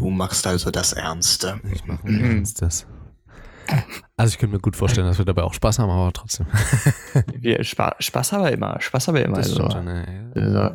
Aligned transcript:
Du 0.00 0.08
machst 0.08 0.46
also 0.46 0.70
das 0.70 0.94
Ernste. 0.94 1.60
Ich 1.70 1.84
mache 1.84 2.08
ein 2.08 2.24
Ernstes. 2.24 2.86
Also 4.16 4.32
ich 4.32 4.38
könnte 4.38 4.56
mir 4.56 4.60
gut 4.62 4.74
vorstellen, 4.74 5.06
dass 5.06 5.18
wir 5.18 5.26
dabei 5.26 5.42
auch 5.42 5.52
Spaß 5.52 5.78
haben, 5.78 5.90
aber 5.90 6.10
trotzdem. 6.14 6.46
Wir, 7.34 7.62
Spaß, 7.62 7.96
Spaß 7.98 8.32
haben 8.32 8.44
wir 8.44 8.50
immer. 8.50 8.80
Spaß 8.80 9.08
haben 9.08 9.16
wir 9.16 9.26
immer. 9.26 9.36
Also. 9.36 9.70
schon, 9.70 10.32
ja. 10.34 10.72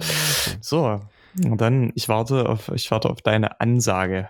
So, 0.61 1.01
und 1.43 1.59
dann, 1.59 1.91
ich 1.95 2.07
warte 2.07 2.47
auf, 2.47 2.69
ich 2.69 2.91
warte 2.91 3.09
auf 3.09 3.23
deine 3.23 3.59
Ansage. 3.59 4.29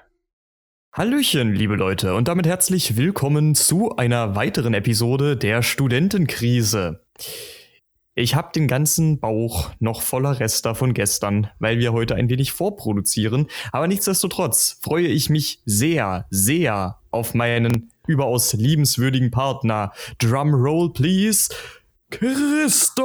Hallöchen, 0.94 1.53
liebe 1.53 1.75
Leute, 1.75 2.15
und 2.15 2.29
damit 2.29 2.47
herzlich 2.47 2.96
willkommen 2.96 3.53
zu 3.53 3.97
einer 3.97 4.37
weiteren 4.37 4.73
Episode 4.73 5.35
der 5.35 5.62
Studentenkrise. 5.62 7.01
Ich 8.17 8.33
habe 8.33 8.47
den 8.55 8.69
ganzen 8.69 9.19
Bauch 9.19 9.71
noch 9.79 10.01
voller 10.01 10.39
Rester 10.39 10.73
von 10.73 10.93
gestern, 10.93 11.49
weil 11.59 11.79
wir 11.79 11.91
heute 11.91 12.15
ein 12.15 12.29
wenig 12.29 12.53
vorproduzieren. 12.53 13.47
Aber 13.73 13.89
nichtsdestotrotz 13.89 14.79
freue 14.81 15.07
ich 15.07 15.29
mich 15.29 15.61
sehr, 15.65 16.25
sehr 16.29 16.99
auf 17.11 17.33
meinen 17.33 17.91
überaus 18.07 18.53
liebenswürdigen 18.53 19.31
Partner. 19.31 19.91
Drum 20.20 20.53
roll, 20.53 20.93
please. 20.93 21.49
Christoph! 22.09 23.03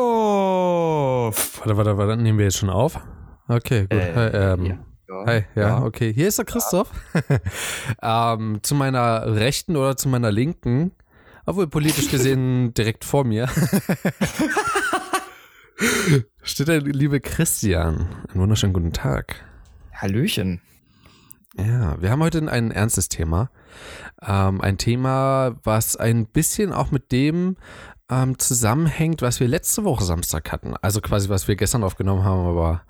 Warte, 1.59 1.77
warte, 1.77 1.98
warte, 1.98 2.16
nehmen 2.16 2.38
wir 2.38 2.45
jetzt 2.45 2.59
schon 2.59 2.70
auf? 2.70 3.01
Okay, 3.48 3.88
gut. 3.90 3.98
Äh, 3.98 4.15
Hi, 4.15 4.29
ähm, 4.32 4.65
ja. 4.65 4.79
Hi, 5.27 5.45
ja, 5.56 5.62
Ja. 5.62 5.82
okay. 5.82 6.12
Hier 6.15 6.29
ist 6.29 6.38
der 6.38 6.45
Christoph. 6.45 6.88
ähm, 8.01 8.60
zu 8.62 8.77
meiner 8.77 9.34
Rechten 9.34 9.74
oder 9.77 9.96
zu 9.96 10.09
meiner 10.09 10.30
Linken, 10.30 10.92
obwohl 11.46 11.66
politisch 11.66 12.12
gesehen 12.12 12.74
direkt 12.79 13.04
vor 13.04 13.24
mir, 13.24 13.48
steht 16.43 16.69
der 16.69 16.80
liebe 16.80 17.20
Christian. 17.20 18.09
Einen 18.29 18.41
wunderschönen 18.41 18.73
guten 18.73 18.93
Tag. 18.93 19.45
Hallöchen. 19.95 20.61
Ja, 21.57 22.01
wir 22.01 22.11
haben 22.11 22.23
heute 22.23 22.47
ein 22.51 22.71
ernstes 22.71 23.09
Thema. 23.09 23.51
Ähm, 24.23 24.61
ein 24.61 24.79
Thema, 24.79 25.57
was 25.65 25.96
ein 25.96 26.27
bisschen 26.27 26.73
auch 26.73 26.91
mit 26.91 27.13
dem 27.13 27.57
ähm, 28.10 28.38
zusammenhängt, 28.38 29.23
was 29.23 29.41
wir 29.41 29.49
letzte 29.49 29.85
Woche 29.85 30.04
Samstag 30.04 30.52
hatten. 30.52 30.74
Also 30.82 31.01
quasi, 31.01 31.29
was 31.29 31.49
wir 31.49 31.57
gestern 31.57 31.82
aufgenommen 31.82 32.24
haben, 32.24 32.47
aber 32.47 32.82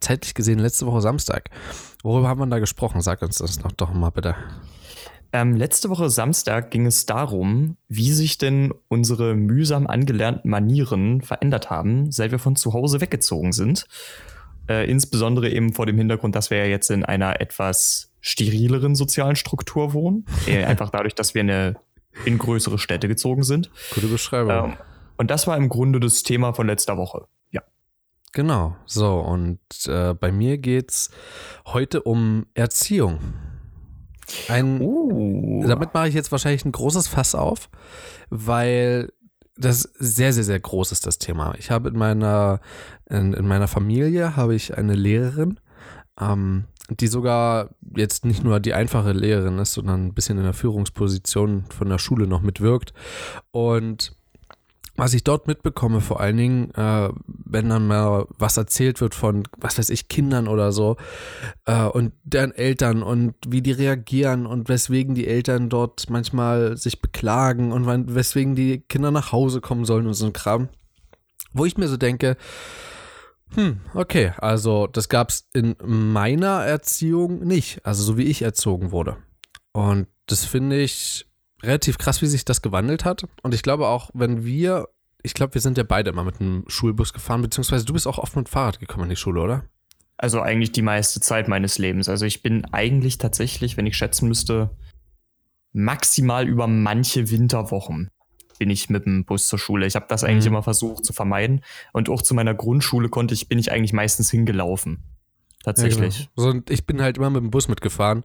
zeitlich 0.00 0.34
gesehen 0.34 0.58
letzte 0.58 0.86
Woche 0.86 1.00
Samstag. 1.00 1.50
Worüber 2.02 2.28
haben 2.28 2.40
wir 2.40 2.46
da 2.46 2.58
gesprochen? 2.58 3.02
Sag 3.02 3.22
uns 3.22 3.38
das 3.38 3.62
noch 3.62 3.72
doch 3.72 3.92
mal 3.92 4.10
bitte. 4.10 4.36
Ähm, 5.32 5.56
letzte 5.56 5.90
Woche 5.90 6.08
Samstag 6.08 6.70
ging 6.70 6.86
es 6.86 7.04
darum, 7.04 7.76
wie 7.88 8.12
sich 8.12 8.38
denn 8.38 8.72
unsere 8.88 9.34
mühsam 9.34 9.86
angelernten 9.86 10.50
Manieren 10.50 11.20
verändert 11.20 11.68
haben, 11.68 12.10
seit 12.10 12.30
wir 12.30 12.38
von 12.38 12.56
zu 12.56 12.72
Hause 12.72 13.00
weggezogen 13.00 13.52
sind. 13.52 13.86
Äh, 14.68 14.90
insbesondere 14.90 15.50
eben 15.50 15.72
vor 15.72 15.86
dem 15.86 15.98
Hintergrund, 15.98 16.34
dass 16.34 16.50
wir 16.50 16.58
ja 16.58 16.64
jetzt 16.64 16.90
in 16.90 17.04
einer 17.04 17.40
etwas 17.40 18.10
sterileren 18.20 18.94
sozialen 18.94 19.36
Struktur 19.36 19.92
wohnen. 19.92 20.24
Äh, 20.46 20.64
einfach 20.66 20.90
dadurch, 20.90 21.14
dass 21.14 21.34
wir 21.34 21.40
eine, 21.40 21.76
in 22.24 22.38
größere 22.38 22.78
Städte 22.78 23.08
gezogen 23.08 23.42
sind. 23.42 23.70
Gute 23.94 24.08
Beschreibung. 24.08 24.72
Ähm, 24.72 24.76
und 25.18 25.30
das 25.30 25.46
war 25.46 25.56
im 25.56 25.68
Grunde 25.68 26.00
das 26.00 26.22
Thema 26.22 26.52
von 26.54 26.66
letzter 26.66 26.96
Woche. 26.96 27.26
Ja. 27.50 27.62
Genau, 28.32 28.76
so 28.86 29.18
und 29.20 29.58
äh, 29.86 30.14
bei 30.14 30.32
mir 30.32 30.58
geht's 30.58 31.10
heute 31.66 32.02
um 32.02 32.46
Erziehung. 32.54 33.18
Ein, 34.48 34.80
Uh. 34.80 35.64
Damit 35.66 35.94
mache 35.94 36.08
ich 36.08 36.14
jetzt 36.14 36.32
wahrscheinlich 36.32 36.64
ein 36.64 36.72
großes 36.72 37.08
Fass 37.08 37.34
auf, 37.34 37.70
weil 38.30 39.12
das 39.56 39.82
sehr, 39.98 40.32
sehr, 40.32 40.44
sehr 40.44 40.60
groß 40.60 40.92
ist, 40.92 41.06
das 41.06 41.18
Thema. 41.18 41.54
Ich 41.58 41.70
habe 41.70 41.88
in 41.88 41.96
meiner, 41.96 42.60
in, 43.10 43.32
in 43.32 43.46
meiner 43.46 43.68
Familie 43.68 44.36
habe 44.36 44.54
ich 44.54 44.76
eine 44.76 44.94
Lehrerin, 44.94 45.58
ähm, 46.20 46.64
die 46.90 47.08
sogar 47.08 47.70
jetzt 47.96 48.24
nicht 48.24 48.44
nur 48.44 48.60
die 48.60 48.74
einfache 48.74 49.12
Lehrerin 49.12 49.58
ist, 49.58 49.74
sondern 49.74 50.06
ein 50.06 50.14
bisschen 50.14 50.38
in 50.38 50.44
der 50.44 50.54
Führungsposition 50.54 51.64
von 51.70 51.88
der 51.88 51.98
Schule 51.98 52.26
noch 52.26 52.40
mitwirkt. 52.40 52.92
Und 53.50 54.17
was 54.98 55.14
ich 55.14 55.22
dort 55.22 55.46
mitbekomme, 55.46 56.00
vor 56.00 56.20
allen 56.20 56.36
Dingen, 56.36 56.70
äh, 56.74 57.08
wenn 57.26 57.68
dann 57.68 57.86
mal 57.86 58.26
was 58.36 58.56
erzählt 58.56 59.00
wird 59.00 59.14
von, 59.14 59.44
was 59.56 59.78
weiß 59.78 59.90
ich, 59.90 60.08
Kindern 60.08 60.48
oder 60.48 60.72
so 60.72 60.96
äh, 61.66 61.84
und 61.84 62.12
deren 62.24 62.50
Eltern 62.50 63.04
und 63.04 63.34
wie 63.46 63.62
die 63.62 63.70
reagieren 63.70 64.44
und 64.44 64.68
weswegen 64.68 65.14
die 65.14 65.28
Eltern 65.28 65.68
dort 65.68 66.10
manchmal 66.10 66.76
sich 66.76 67.00
beklagen 67.00 67.70
und 67.70 67.86
wann, 67.86 68.12
weswegen 68.12 68.56
die 68.56 68.80
Kinder 68.80 69.12
nach 69.12 69.30
Hause 69.30 69.60
kommen 69.60 69.84
sollen 69.84 70.08
und 70.08 70.14
so 70.14 70.26
ein 70.26 70.32
Kram, 70.32 70.68
wo 71.52 71.64
ich 71.64 71.78
mir 71.78 71.86
so 71.86 71.96
denke, 71.96 72.36
hm, 73.54 73.80
okay, 73.94 74.32
also 74.38 74.88
das 74.88 75.08
gab's 75.08 75.48
in 75.54 75.76
meiner 75.80 76.64
Erziehung 76.64 77.46
nicht, 77.46 77.86
also 77.86 78.02
so 78.02 78.18
wie 78.18 78.24
ich 78.24 78.42
erzogen 78.42 78.90
wurde. 78.90 79.16
Und 79.72 80.08
das 80.26 80.44
finde 80.44 80.80
ich 80.80 81.27
relativ 81.62 81.98
krass, 81.98 82.22
wie 82.22 82.26
sich 82.26 82.44
das 82.44 82.62
gewandelt 82.62 83.04
hat. 83.04 83.26
Und 83.42 83.54
ich 83.54 83.62
glaube 83.62 83.86
auch, 83.88 84.10
wenn 84.14 84.44
wir, 84.44 84.88
ich 85.22 85.34
glaube, 85.34 85.54
wir 85.54 85.60
sind 85.60 85.78
ja 85.78 85.84
beide 85.84 86.10
immer 86.10 86.24
mit 86.24 86.40
einem 86.40 86.64
Schulbus 86.68 87.12
gefahren, 87.12 87.42
beziehungsweise 87.42 87.84
du 87.84 87.92
bist 87.92 88.06
auch 88.06 88.18
oft 88.18 88.36
mit 88.36 88.48
Fahrrad 88.48 88.80
gekommen 88.80 89.04
in 89.04 89.10
die 89.10 89.16
Schule, 89.16 89.40
oder? 89.40 89.64
Also 90.16 90.40
eigentlich 90.40 90.72
die 90.72 90.82
meiste 90.82 91.20
Zeit 91.20 91.48
meines 91.48 91.78
Lebens. 91.78 92.08
Also 92.08 92.26
ich 92.26 92.42
bin 92.42 92.64
eigentlich 92.72 93.18
tatsächlich, 93.18 93.76
wenn 93.76 93.86
ich 93.86 93.96
schätzen 93.96 94.28
müsste, 94.28 94.70
maximal 95.72 96.46
über 96.48 96.66
manche 96.66 97.30
Winterwochen 97.30 98.10
bin 98.58 98.70
ich 98.70 98.90
mit 98.90 99.06
dem 99.06 99.24
Bus 99.24 99.46
zur 99.46 99.58
Schule. 99.60 99.86
Ich 99.86 99.94
habe 99.94 100.06
das 100.08 100.24
eigentlich 100.24 100.46
Mhm. 100.46 100.54
immer 100.54 100.62
versucht 100.64 101.04
zu 101.04 101.12
vermeiden. 101.12 101.62
Und 101.92 102.08
auch 102.08 102.22
zu 102.22 102.34
meiner 102.34 102.54
Grundschule 102.54 103.08
konnte 103.08 103.32
ich, 103.32 103.48
bin 103.48 103.58
ich 103.60 103.70
eigentlich 103.70 103.92
meistens 103.92 104.30
hingelaufen. 104.32 105.04
Tatsächlich. 105.64 106.20
Ja, 106.20 106.26
genau. 106.36 106.42
so, 106.42 106.48
und 106.50 106.70
ich 106.70 106.86
bin 106.86 107.02
halt 107.02 107.18
immer 107.18 107.30
mit 107.30 107.42
dem 107.42 107.50
Bus 107.50 107.68
mitgefahren. 107.68 108.24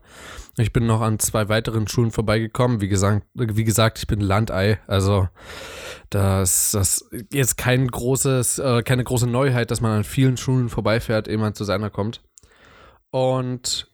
Ich 0.56 0.72
bin 0.72 0.86
noch 0.86 1.00
an 1.00 1.18
zwei 1.18 1.48
weiteren 1.48 1.88
Schulen 1.88 2.10
vorbeigekommen. 2.10 2.80
Wie 2.80 2.88
gesagt, 2.88 3.26
wie 3.34 3.64
gesagt 3.64 3.98
ich 3.98 4.06
bin 4.06 4.20
Landei. 4.20 4.78
Also 4.86 5.28
das, 6.10 6.70
das 6.70 7.10
jetzt 7.32 7.56
kein 7.56 7.88
großes, 7.88 8.60
äh, 8.60 8.82
keine 8.82 9.04
große 9.04 9.26
Neuheit, 9.26 9.70
dass 9.70 9.80
man 9.80 9.92
an 9.92 10.04
vielen 10.04 10.36
Schulen 10.36 10.68
vorbeifährt, 10.68 11.26
ehe 11.26 11.38
man 11.38 11.54
zu 11.54 11.64
seiner 11.64 11.90
kommt. 11.90 12.22
Und 13.10 13.88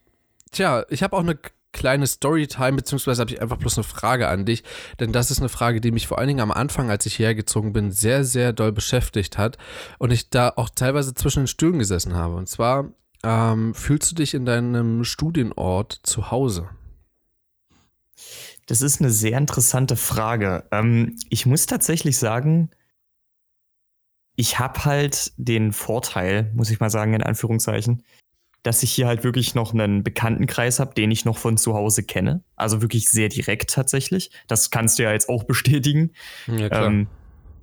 tja, 0.52 0.84
ich 0.90 1.02
habe 1.02 1.16
auch 1.16 1.20
eine 1.20 1.38
kleine 1.72 2.06
Storytime, 2.06 2.72
beziehungsweise 2.72 3.20
habe 3.20 3.32
ich 3.32 3.40
einfach 3.40 3.56
bloß 3.56 3.78
eine 3.78 3.84
Frage 3.84 4.28
an 4.28 4.44
dich, 4.44 4.64
denn 4.98 5.12
das 5.12 5.30
ist 5.30 5.38
eine 5.38 5.48
Frage, 5.48 5.80
die 5.80 5.92
mich 5.92 6.06
vor 6.06 6.18
allen 6.18 6.28
Dingen 6.28 6.40
am 6.40 6.50
Anfang, 6.50 6.90
als 6.90 7.06
ich 7.06 7.16
hierher 7.16 7.34
gezogen 7.34 7.72
bin, 7.72 7.92
sehr, 7.92 8.24
sehr 8.24 8.52
doll 8.52 8.72
beschäftigt 8.72 9.38
hat 9.38 9.56
und 9.98 10.10
ich 10.10 10.30
da 10.30 10.52
auch 10.56 10.68
teilweise 10.68 11.14
zwischen 11.14 11.42
den 11.42 11.46
Stühlen 11.46 11.78
gesessen 11.78 12.14
habe. 12.14 12.34
Und 12.34 12.48
zwar, 12.48 12.90
ähm, 13.22 13.74
fühlst 13.74 14.10
du 14.10 14.14
dich 14.16 14.34
in 14.34 14.44
deinem 14.44 15.04
Studienort 15.04 16.00
zu 16.02 16.30
Hause? 16.30 16.68
Das 18.66 18.82
ist 18.82 19.00
eine 19.00 19.10
sehr 19.10 19.36
interessante 19.36 19.96
Frage. 19.96 20.64
Ähm, 20.70 21.16
ich 21.28 21.46
muss 21.46 21.66
tatsächlich 21.66 22.18
sagen, 22.18 22.70
ich 24.36 24.58
habe 24.58 24.84
halt 24.84 25.32
den 25.36 25.72
Vorteil, 25.72 26.50
muss 26.54 26.70
ich 26.70 26.80
mal 26.80 26.90
sagen, 26.90 27.14
in 27.14 27.22
Anführungszeichen, 27.22 28.04
dass 28.62 28.82
ich 28.82 28.92
hier 28.92 29.06
halt 29.06 29.24
wirklich 29.24 29.54
noch 29.54 29.72
einen 29.72 30.02
Bekanntenkreis 30.02 30.80
habe, 30.80 30.94
den 30.94 31.10
ich 31.10 31.24
noch 31.24 31.38
von 31.38 31.56
zu 31.56 31.74
Hause 31.74 32.02
kenne. 32.02 32.42
Also 32.56 32.82
wirklich 32.82 33.08
sehr 33.08 33.28
direkt 33.28 33.70
tatsächlich. 33.70 34.30
Das 34.46 34.70
kannst 34.70 34.98
du 34.98 35.02
ja 35.02 35.12
jetzt 35.12 35.28
auch 35.28 35.44
bestätigen. 35.44 36.12
Ja, 36.46 36.86
Ähm, 36.86 37.08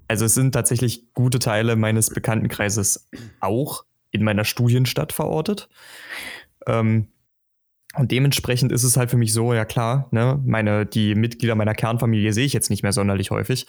also 0.08 0.26
es 0.26 0.34
sind 0.34 0.54
tatsächlich 0.54 1.14
gute 1.14 1.40
Teile 1.40 1.76
meines 1.76 2.10
Bekanntenkreises 2.10 3.10
auch 3.40 3.86
in 4.12 4.24
meiner 4.24 4.46
Studienstadt 4.46 5.14
verortet. 5.14 5.70
Ähm, 6.66 7.08
und 7.96 8.12
dementsprechend 8.12 8.72
ist 8.72 8.84
es 8.84 8.98
halt 8.98 9.10
für 9.10 9.18
mich 9.18 9.34
so, 9.34 9.54
ja 9.54 9.66
klar, 9.66 10.08
ne, 10.12 10.42
meine, 10.46 10.86
die 10.86 11.16
Mitglieder 11.16 11.56
meiner 11.56 11.74
Kernfamilie 11.74 12.34
sehe 12.34 12.46
ich 12.46 12.54
jetzt 12.54 12.70
nicht 12.70 12.84
mehr 12.84 12.94
sonderlich 12.94 13.32
häufig. 13.32 13.66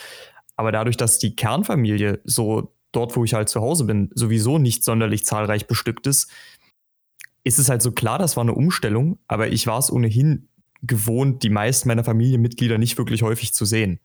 Aber 0.57 0.73
dadurch, 0.73 0.97
dass 0.97 1.19
die 1.19 1.37
Kernfamilie 1.37 2.21
so 2.25 2.75
dort, 2.93 3.17
wo 3.17 3.25
ich 3.25 3.35
halt 3.35 3.49
zu 3.49 3.61
Hause 3.61 3.85
bin, 3.85 4.11
sowieso 4.15 4.59
nicht 4.59 4.85
sonderlich 4.85 5.25
zahlreich 5.25 5.67
bestückt 5.67 6.07
ist, 6.07 6.31
ist 7.45 7.59
es 7.59 7.69
halt 7.69 7.81
so 7.81 7.93
klar, 7.93 8.19
das 8.19 8.37
war 8.37 8.43
eine 8.43 8.55
Umstellung, 8.55 9.19
aber 9.29 9.49
ich 9.49 9.67
war 9.67 9.79
es 9.79 9.91
ohnehin 9.91 10.49
gewohnt, 10.83 11.43
die 11.43 11.51
meisten 11.51 11.89
meiner 11.89 12.05
Familienmitglieder 12.05 12.77
nicht 12.77 12.99
wirklich 12.99 13.23
häufig 13.23 13.55
zu 13.55 13.65
sehen. 13.65 14.01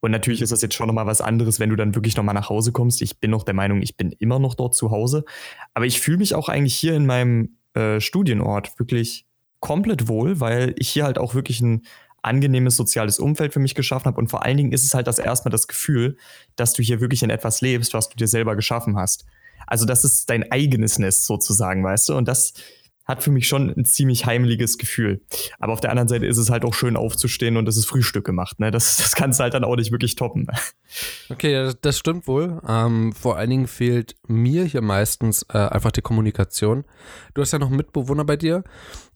Und 0.00 0.10
natürlich 0.10 0.40
ist 0.40 0.52
das 0.52 0.62
jetzt 0.62 0.74
schon 0.74 0.86
nochmal 0.86 1.06
was 1.06 1.20
anderes, 1.20 1.60
wenn 1.60 1.70
du 1.70 1.76
dann 1.76 1.94
wirklich 1.94 2.16
nochmal 2.16 2.34
nach 2.34 2.48
Hause 2.48 2.72
kommst. 2.72 3.02
Ich 3.02 3.20
bin 3.20 3.30
noch 3.30 3.42
der 3.42 3.54
Meinung, 3.54 3.82
ich 3.82 3.96
bin 3.96 4.12
immer 4.12 4.38
noch 4.38 4.54
dort 4.54 4.74
zu 4.74 4.90
Hause. 4.90 5.24
Aber 5.74 5.86
ich 5.86 6.00
fühle 6.00 6.18
mich 6.18 6.34
auch 6.34 6.48
eigentlich 6.48 6.74
hier 6.74 6.94
in 6.94 7.06
meinem 7.06 7.56
äh, 7.74 8.00
Studienort 8.00 8.78
wirklich 8.78 9.26
komplett 9.60 10.08
wohl, 10.08 10.40
weil 10.40 10.74
ich 10.78 10.88
hier 10.88 11.04
halt 11.04 11.18
auch 11.18 11.34
wirklich 11.34 11.60
ein 11.60 11.82
angenehmes 12.22 12.76
soziales 12.76 13.18
Umfeld 13.18 13.52
für 13.52 13.60
mich 13.60 13.74
geschaffen 13.74 14.06
habe. 14.06 14.18
Und 14.18 14.28
vor 14.28 14.44
allen 14.44 14.56
Dingen 14.56 14.72
ist 14.72 14.84
es 14.84 14.94
halt 14.94 15.06
das 15.06 15.18
erstmal 15.18 15.52
das 15.52 15.68
Gefühl, 15.68 16.16
dass 16.56 16.72
du 16.72 16.82
hier 16.82 17.00
wirklich 17.00 17.22
in 17.22 17.30
etwas 17.30 17.60
lebst, 17.60 17.94
was 17.94 18.08
du 18.08 18.16
dir 18.16 18.28
selber 18.28 18.56
geschaffen 18.56 18.96
hast. 18.96 19.26
Also 19.66 19.86
das 19.86 20.04
ist 20.04 20.28
dein 20.28 20.50
eigenes 20.50 20.98
Nest 20.98 21.26
sozusagen, 21.26 21.84
weißt 21.84 22.08
du? 22.08 22.16
Und 22.16 22.26
das 22.26 22.54
hat 23.10 23.22
für 23.22 23.30
mich 23.30 23.46
schon 23.46 23.74
ein 23.76 23.84
ziemlich 23.84 24.24
heimliches 24.24 24.78
Gefühl. 24.78 25.20
Aber 25.58 25.72
auf 25.72 25.80
der 25.80 25.90
anderen 25.90 26.08
Seite 26.08 26.26
ist 26.26 26.38
es 26.38 26.48
halt 26.48 26.64
auch 26.64 26.72
schön 26.72 26.96
aufzustehen 26.96 27.56
und 27.56 27.68
es 27.68 27.76
ist 27.76 27.86
Frühstück 27.86 28.24
gemacht. 28.24 28.60
Ne? 28.60 28.70
Das, 28.70 28.96
das 28.96 29.14
kannst 29.14 29.38
du 29.38 29.42
halt 29.42 29.54
dann 29.54 29.64
auch 29.64 29.76
nicht 29.76 29.92
wirklich 29.92 30.14
toppen. 30.14 30.46
Okay, 31.28 31.72
das 31.82 31.98
stimmt 31.98 32.26
wohl. 32.26 32.60
Ähm, 32.66 33.12
vor 33.12 33.36
allen 33.36 33.50
Dingen 33.50 33.66
fehlt 33.68 34.16
mir 34.26 34.64
hier 34.64 34.82
meistens 34.82 35.44
äh, 35.52 35.58
einfach 35.58 35.92
die 35.92 36.02
Kommunikation. 36.02 36.84
Du 37.34 37.42
hast 37.42 37.52
ja 37.52 37.58
noch 37.58 37.68
einen 37.68 37.76
Mitbewohner 37.76 38.24
bei 38.24 38.36
dir. 38.36 38.64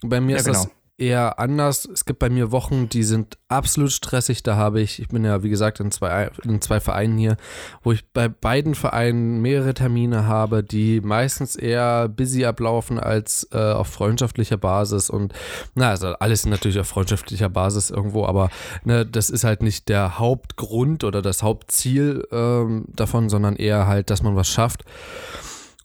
Bei 0.02 0.20
mir 0.20 0.32
ja, 0.32 0.38
ist 0.38 0.44
genau. 0.44 0.62
das 0.62 0.70
eher 0.96 1.38
anders. 1.40 1.88
Es 1.92 2.04
gibt 2.04 2.20
bei 2.20 2.30
mir 2.30 2.52
Wochen, 2.52 2.88
die 2.88 3.02
sind 3.02 3.36
absolut 3.48 3.90
stressig. 3.90 4.42
Da 4.42 4.56
habe 4.56 4.80
ich, 4.80 5.00
ich 5.00 5.08
bin 5.08 5.24
ja 5.24 5.42
wie 5.42 5.48
gesagt 5.48 5.80
in 5.80 5.90
zwei, 5.90 6.30
in 6.44 6.60
zwei 6.60 6.78
Vereinen 6.78 7.18
hier, 7.18 7.36
wo 7.82 7.92
ich 7.92 8.06
bei 8.12 8.28
beiden 8.28 8.74
Vereinen 8.74 9.42
mehrere 9.42 9.74
Termine 9.74 10.26
habe, 10.26 10.62
die 10.62 11.00
meistens 11.00 11.56
eher 11.56 12.08
busy 12.08 12.44
ablaufen 12.44 13.00
als 13.00 13.48
äh, 13.52 13.58
auf 13.58 13.88
freundschaftlicher 13.88 14.56
Basis. 14.56 15.10
Und 15.10 15.32
na, 15.74 15.90
also 15.90 16.08
alles 16.14 16.46
natürlich 16.46 16.78
auf 16.78 16.86
freundschaftlicher 16.86 17.48
Basis 17.48 17.90
irgendwo, 17.90 18.26
aber 18.26 18.50
ne, 18.84 19.04
das 19.04 19.30
ist 19.30 19.44
halt 19.44 19.62
nicht 19.62 19.88
der 19.88 20.18
Hauptgrund 20.18 21.02
oder 21.02 21.22
das 21.22 21.42
Hauptziel 21.42 22.26
ähm, 22.30 22.84
davon, 22.88 23.28
sondern 23.28 23.56
eher 23.56 23.88
halt, 23.88 24.10
dass 24.10 24.22
man 24.22 24.36
was 24.36 24.48
schafft. 24.48 24.84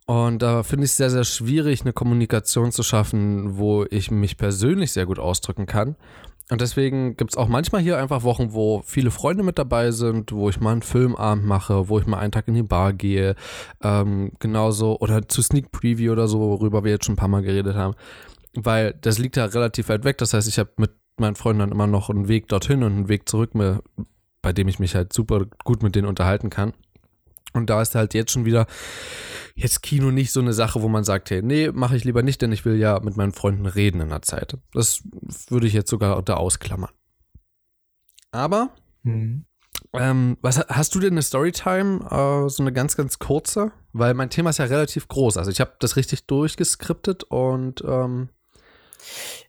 Und 0.10 0.42
da 0.42 0.64
finde 0.64 0.86
ich 0.86 0.90
es 0.90 0.98
sehr, 0.98 1.12
sehr 1.12 1.24
schwierig, 1.24 1.82
eine 1.82 1.94
Kommunikation 1.94 2.72
zu 2.72 2.82
schaffen, 2.82 3.60
wo 3.60 3.86
ich 3.92 4.10
mich 4.10 4.38
persönlich 4.38 4.92
sehr 4.92 5.06
gut 5.06 5.20
ausdrücken 5.20 5.68
kann. 5.68 5.98
Und 6.50 6.62
deswegen 6.62 7.16
gibt 7.16 7.34
es 7.34 7.38
auch 7.38 7.48
manchmal 7.48 7.82
hier 7.84 8.00
einfach 8.00 8.24
Wochen, 8.24 8.54
wo 8.54 8.82
viele 8.84 9.12
Freunde 9.12 9.44
mit 9.44 9.60
dabei 9.60 9.92
sind, 9.92 10.32
wo 10.32 10.50
ich 10.50 10.60
mal 10.60 10.72
einen 10.72 10.82
Filmabend 10.82 11.46
mache, 11.46 11.90
wo 11.90 12.00
ich 12.00 12.08
mal 12.08 12.18
einen 12.18 12.32
Tag 12.32 12.48
in 12.48 12.56
die 12.56 12.64
Bar 12.64 12.94
gehe, 12.94 13.36
ähm, 13.84 14.32
genauso, 14.40 14.98
oder 14.98 15.28
zu 15.28 15.44
Sneak 15.44 15.72
Preview 15.72 16.12
oder 16.12 16.28
so, 16.28 16.40
worüber 16.40 16.84
wir 16.84 16.90
jetzt 16.90 17.06
schon 17.06 17.14
ein 17.14 17.18
paar 17.20 17.28
Mal 17.28 17.44
geredet 17.44 17.76
haben. 17.76 17.94
Weil 18.56 18.96
das 19.02 19.20
liegt 19.20 19.38
ja 19.38 19.46
relativ 19.46 19.90
weit 19.90 20.06
weg. 20.06 20.18
Das 20.18 20.34
heißt, 20.34 20.48
ich 20.48 20.58
habe 20.58 20.72
mit 20.78 20.90
meinen 21.20 21.36
Freunden 21.36 21.60
dann 21.60 21.72
immer 21.72 21.86
noch 21.86 22.10
einen 22.10 22.28
Weg 22.28 22.48
dorthin 22.48 22.82
und 22.82 22.94
einen 22.94 23.10
Weg 23.10 23.30
zurück, 23.30 23.52
bei 24.42 24.54
dem 24.54 24.68
ich 24.70 24.80
mich 24.80 24.96
halt 24.96 25.14
super 25.14 25.46
gut 25.64 25.84
mit 25.84 25.94
denen 25.94 26.08
unterhalten 26.08 26.50
kann. 26.50 26.74
Und 27.54 27.70
da 27.70 27.82
ist 27.82 27.96
halt 27.96 28.14
jetzt 28.14 28.32
schon 28.32 28.46
wieder 28.46 28.68
jetzt 29.56 29.84
Kino 29.84 30.12
nicht 30.12 30.32
so 30.32 30.40
eine 30.40 30.54
Sache, 30.54 30.82
wo 30.82 30.88
man 30.88 31.04
sagt, 31.04 31.30
hey, 31.30 31.42
nee, 31.42 31.70
mache 31.72 31.96
ich 31.96 32.06
lieber 32.06 32.24
nicht, 32.24 32.42
denn 32.42 32.52
ich 32.52 32.66
will 32.66 32.78
ja 32.78 33.00
mit 33.00 33.18
meinen 33.18 33.34
Freunden 33.34 33.66
reden 33.66 34.02
in 34.02 34.10
der 34.10 34.22
Zeit. 34.22 34.58
Das 34.74 35.04
würde 35.50 35.68
ich 35.68 35.74
jetzt 35.74 35.90
sogar 35.90 36.22
da 36.22 36.36
ausklammern. 36.36 36.92
Aber, 38.32 38.70
mhm. 39.04 39.46
ähm, 39.94 40.38
was 40.42 40.60
hast 40.60 40.96
du 40.96 41.00
denn 41.00 41.14
eine 41.14 41.22
Storytime, 41.24 42.00
äh, 42.10 42.50
so 42.50 42.64
eine 42.64 42.72
ganz, 42.72 42.96
ganz 42.96 43.20
kurze? 43.20 43.72
Weil 43.92 44.14
mein 44.14 44.30
Thema 44.30 44.52
ist 44.52 44.60
ja 44.60 44.66
relativ 44.66 45.08
groß. 45.08 45.38
Also 45.38 45.52
ich 45.52 45.60
habe 45.60 45.74
das 45.80 45.96
richtig 45.96 46.26
durchgeskriptet 46.28 47.24
und 47.24 47.84
ähm, 47.86 48.30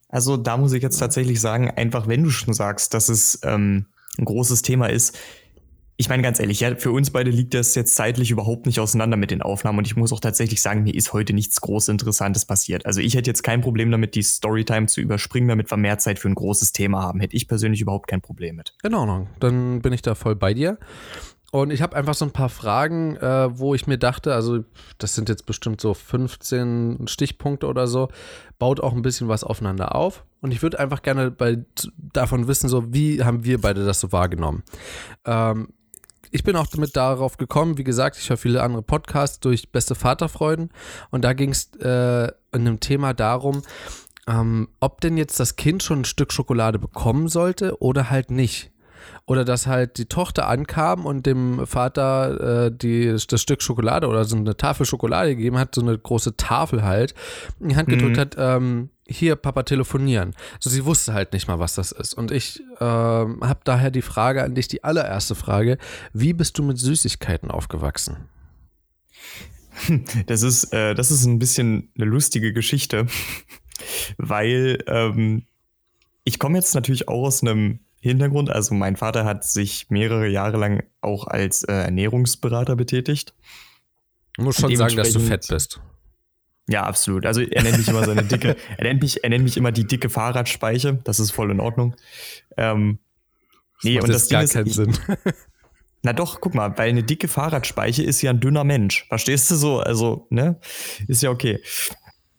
also 0.08 0.36
da 0.36 0.56
muss 0.56 0.72
ich 0.72 0.82
jetzt 0.82 0.98
tatsächlich 0.98 1.40
sagen, 1.40 1.70
einfach 1.70 2.08
wenn 2.08 2.24
du 2.24 2.30
schon 2.30 2.54
sagst, 2.54 2.94
dass 2.94 3.08
es 3.08 3.40
ähm, 3.44 3.86
ein 4.18 4.24
großes 4.24 4.62
Thema 4.62 4.86
ist, 4.86 5.16
ich 6.00 6.08
meine 6.08 6.22
ganz 6.22 6.40
ehrlich, 6.40 6.60
ja, 6.60 6.74
für 6.76 6.92
uns 6.92 7.10
beide 7.10 7.30
liegt 7.30 7.52
das 7.52 7.74
jetzt 7.74 7.94
zeitlich 7.94 8.30
überhaupt 8.30 8.64
nicht 8.64 8.80
auseinander 8.80 9.18
mit 9.18 9.30
den 9.30 9.42
Aufnahmen 9.42 9.76
und 9.76 9.86
ich 9.86 9.96
muss 9.96 10.14
auch 10.14 10.20
tatsächlich 10.20 10.62
sagen, 10.62 10.82
mir 10.82 10.94
ist 10.94 11.12
heute 11.12 11.34
nichts 11.34 11.60
groß 11.60 11.88
Interessantes 11.88 12.46
passiert. 12.46 12.86
Also 12.86 13.02
ich 13.02 13.14
hätte 13.14 13.28
jetzt 13.28 13.42
kein 13.42 13.60
Problem 13.60 13.90
damit, 13.90 14.14
die 14.14 14.22
Storytime 14.22 14.86
zu 14.86 15.02
überspringen, 15.02 15.48
damit 15.48 15.70
wir 15.70 15.76
mehr 15.76 15.98
Zeit 15.98 16.18
für 16.18 16.28
ein 16.28 16.34
großes 16.34 16.72
Thema 16.72 17.02
haben. 17.02 17.20
Hätte 17.20 17.36
ich 17.36 17.46
persönlich 17.46 17.82
überhaupt 17.82 18.08
kein 18.08 18.22
Problem 18.22 18.56
mit. 18.56 18.72
Genau, 18.82 19.26
dann 19.40 19.82
bin 19.82 19.92
ich 19.92 20.00
da 20.00 20.14
voll 20.14 20.36
bei 20.36 20.54
dir. 20.54 20.78
Und 21.52 21.70
ich 21.70 21.82
habe 21.82 21.96
einfach 21.96 22.14
so 22.14 22.24
ein 22.24 22.30
paar 22.30 22.48
Fragen, 22.48 23.16
äh, 23.16 23.58
wo 23.58 23.74
ich 23.74 23.86
mir 23.86 23.98
dachte, 23.98 24.32
also 24.32 24.64
das 24.96 25.14
sind 25.14 25.28
jetzt 25.28 25.44
bestimmt 25.44 25.82
so 25.82 25.92
15 25.92 27.08
Stichpunkte 27.08 27.66
oder 27.66 27.86
so, 27.86 28.08
baut 28.58 28.80
auch 28.80 28.94
ein 28.94 29.02
bisschen 29.02 29.28
was 29.28 29.44
aufeinander 29.44 29.94
auf. 29.94 30.24
Und 30.40 30.52
ich 30.52 30.62
würde 30.62 30.78
einfach 30.78 31.02
gerne 31.02 31.30
bei, 31.30 31.58
davon 31.98 32.48
wissen, 32.48 32.70
so 32.70 32.94
wie 32.94 33.22
haben 33.22 33.44
wir 33.44 33.60
beide 33.60 33.84
das 33.84 34.00
so 34.00 34.12
wahrgenommen. 34.12 34.62
Ähm, 35.26 35.68
ich 36.30 36.44
bin 36.44 36.56
auch 36.56 36.66
damit 36.66 36.96
darauf 36.96 37.36
gekommen, 37.36 37.78
wie 37.78 37.84
gesagt, 37.84 38.16
ich 38.16 38.30
höre 38.30 38.36
viele 38.36 38.62
andere 38.62 38.82
Podcasts 38.82 39.40
durch 39.40 39.70
beste 39.70 39.94
Vaterfreuden 39.94 40.70
und 41.10 41.24
da 41.24 41.32
ging 41.32 41.50
es 41.50 41.70
äh, 41.80 42.28
in 42.52 42.66
einem 42.66 42.80
Thema 42.80 43.14
darum, 43.14 43.62
ähm, 44.28 44.68
ob 44.80 45.00
denn 45.00 45.16
jetzt 45.16 45.40
das 45.40 45.56
Kind 45.56 45.82
schon 45.82 46.00
ein 46.00 46.04
Stück 46.04 46.32
Schokolade 46.32 46.78
bekommen 46.78 47.28
sollte 47.28 47.80
oder 47.80 48.10
halt 48.10 48.30
nicht. 48.30 48.70
Oder 49.26 49.44
dass 49.44 49.66
halt 49.66 49.96
die 49.98 50.06
Tochter 50.06 50.46
ankam 50.48 51.06
und 51.06 51.24
dem 51.24 51.66
Vater 51.66 52.66
äh, 52.66 52.72
die, 52.72 53.06
das 53.06 53.40
Stück 53.40 53.62
Schokolade 53.62 54.06
oder 54.08 54.24
so 54.24 54.36
eine 54.36 54.56
Tafel 54.56 54.86
Schokolade 54.86 55.34
gegeben 55.36 55.58
hat, 55.58 55.74
so 55.74 55.80
eine 55.80 55.96
große 55.96 56.36
Tafel 56.36 56.82
halt, 56.84 57.14
in 57.60 57.70
die 57.70 57.76
Hand 57.76 57.88
gedrückt 57.88 58.16
mhm. 58.16 58.20
hat, 58.20 58.36
ähm, 58.38 58.90
hier 59.10 59.36
Papa 59.36 59.64
telefonieren. 59.64 60.34
So, 60.60 60.70
sie 60.70 60.84
wusste 60.84 61.12
halt 61.12 61.32
nicht 61.32 61.48
mal, 61.48 61.58
was 61.58 61.74
das 61.74 61.92
ist. 61.92 62.14
Und 62.14 62.30
ich 62.30 62.60
äh, 62.78 62.84
habe 62.84 63.60
daher 63.64 63.90
die 63.90 64.02
Frage 64.02 64.42
an 64.42 64.54
dich, 64.54 64.68
die 64.68 64.84
allererste 64.84 65.34
Frage, 65.34 65.78
wie 66.12 66.32
bist 66.32 66.56
du 66.58 66.62
mit 66.62 66.78
Süßigkeiten 66.78 67.50
aufgewachsen? 67.50 68.16
Das 70.26 70.42
ist, 70.42 70.74
äh, 70.74 70.94
das 70.94 71.10
ist 71.10 71.24
ein 71.24 71.38
bisschen 71.38 71.90
eine 71.96 72.04
lustige 72.04 72.52
Geschichte, 72.52 73.06
weil 74.18 74.82
ähm, 74.86 75.46
ich 76.24 76.38
komme 76.38 76.58
jetzt 76.58 76.74
natürlich 76.74 77.08
auch 77.08 77.24
aus 77.24 77.42
einem 77.42 77.80
Hintergrund. 78.00 78.50
Also 78.50 78.74
mein 78.74 78.96
Vater 78.96 79.24
hat 79.24 79.44
sich 79.44 79.88
mehrere 79.88 80.28
Jahre 80.28 80.58
lang 80.58 80.82
auch 81.00 81.26
als 81.26 81.62
äh, 81.62 81.72
Ernährungsberater 81.72 82.76
betätigt. 82.76 83.32
Ich 84.36 84.44
muss 84.44 84.56
schon 84.56 84.74
sagen, 84.76 84.96
dass 84.96 85.12
du 85.12 85.20
fett 85.20 85.46
bist. 85.48 85.80
Ja, 86.70 86.84
absolut. 86.84 87.26
Also 87.26 87.40
er 87.40 87.62
nennt 87.64 87.78
mich 87.78 87.88
immer 87.88 88.04
seine 88.04 88.22
dicke, 88.22 88.56
er 88.78 88.84
nennt 88.84 89.02
mich, 89.02 89.24
er 89.24 89.30
nennt 89.30 89.42
mich 89.42 89.56
immer 89.56 89.72
die 89.72 89.86
dicke 89.86 90.08
Fahrradspeiche. 90.08 91.00
Das 91.02 91.18
ist 91.18 91.32
voll 91.32 91.50
in 91.50 91.58
Ordnung. 91.58 91.96
Ähm, 92.56 93.00
das 93.74 93.84
nee, 93.84 94.00
und 94.00 94.08
das 94.08 94.28
gar 94.28 94.46
keinen 94.46 94.66
ist, 94.68 94.74
Sinn. 94.74 94.96
Na 96.02 96.12
doch, 96.12 96.40
guck 96.40 96.54
mal, 96.54 96.78
weil 96.78 96.90
eine 96.90 97.02
dicke 97.02 97.26
Fahrradspeiche 97.26 98.04
ist 98.04 98.22
ja 98.22 98.30
ein 98.30 98.38
dünner 98.38 98.62
Mensch. 98.62 99.04
Verstehst 99.08 99.50
du 99.50 99.56
so? 99.56 99.80
Also, 99.80 100.28
ne? 100.30 100.60
Ist 101.08 101.22
ja 101.22 101.30
okay. 101.30 101.60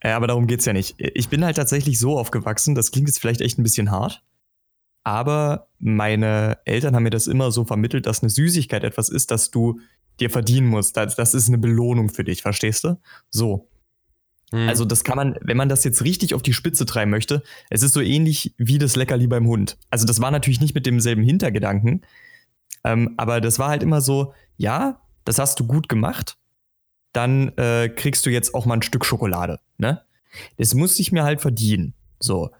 Ja, 0.01 0.15
aber 0.15 0.27
darum 0.27 0.47
geht's 0.47 0.65
ja 0.65 0.73
nicht. 0.73 0.95
Ich 0.97 1.27
bin 1.27 1.43
halt 1.43 1.57
tatsächlich 1.57 1.99
so 1.99 2.17
aufgewachsen, 2.17 2.73
das 2.73 2.91
klingt 2.91 3.09
jetzt 3.09 3.19
vielleicht 3.19 3.41
echt 3.41 3.59
ein 3.59 3.63
bisschen 3.63 3.91
hart, 3.91 4.23
aber 5.03 5.67
meine 5.77 6.57
Eltern 6.65 6.95
haben 6.95 7.03
mir 7.03 7.11
das 7.11 7.27
immer 7.27 7.51
so 7.51 7.65
vermittelt, 7.65 8.07
dass 8.07 8.23
eine 8.23 8.29
Süßigkeit 8.29 8.83
etwas 8.83 9.09
ist, 9.09 9.29
das 9.29 9.51
du 9.51 9.79
dir 10.19 10.29
verdienen 10.29 10.67
musst. 10.67 10.97
Das, 10.97 11.15
das 11.15 11.33
ist 11.33 11.49
eine 11.49 11.57
Belohnung 11.57 12.09
für 12.09 12.23
dich, 12.23 12.41
verstehst 12.41 12.83
du? 12.85 12.97
So. 13.29 13.70
Mhm. 14.51 14.69
Also 14.69 14.85
das 14.85 15.03
kann 15.03 15.15
man, 15.15 15.37
wenn 15.41 15.57
man 15.57 15.69
das 15.69 15.83
jetzt 15.83 16.03
richtig 16.03 16.33
auf 16.33 16.41
die 16.41 16.53
Spitze 16.53 16.85
treiben 16.85 17.11
möchte, 17.11 17.43
es 17.69 17.83
ist 17.83 17.93
so 17.93 18.01
ähnlich 18.01 18.53
wie 18.57 18.77
das 18.77 18.95
Leckerli 18.95 19.27
beim 19.27 19.47
Hund. 19.47 19.77
Also 19.89 20.05
das 20.05 20.21
war 20.21 20.31
natürlich 20.31 20.61
nicht 20.61 20.75
mit 20.75 20.85
demselben 20.85 21.23
Hintergedanken, 21.23 22.01
ähm, 22.83 23.13
aber 23.17 23.41
das 23.41 23.59
war 23.59 23.69
halt 23.69 23.83
immer 23.83 24.01
so, 24.01 24.33
ja, 24.57 25.01
das 25.25 25.39
hast 25.39 25.59
du 25.59 25.67
gut 25.67 25.87
gemacht, 25.87 26.37
dann 27.13 27.49
äh, 27.57 27.89
kriegst 27.89 28.25
du 28.25 28.29
jetzt 28.29 28.53
auch 28.53 28.65
mal 28.65 28.75
ein 28.75 28.81
Stück 28.81 29.05
Schokolade, 29.05 29.59
ne? 29.77 30.01
Das 30.57 30.73
muss 30.73 30.97
ich 30.99 31.11
mir 31.11 31.23
halt 31.23 31.41
verdienen, 31.41 31.93
so. 32.19 32.51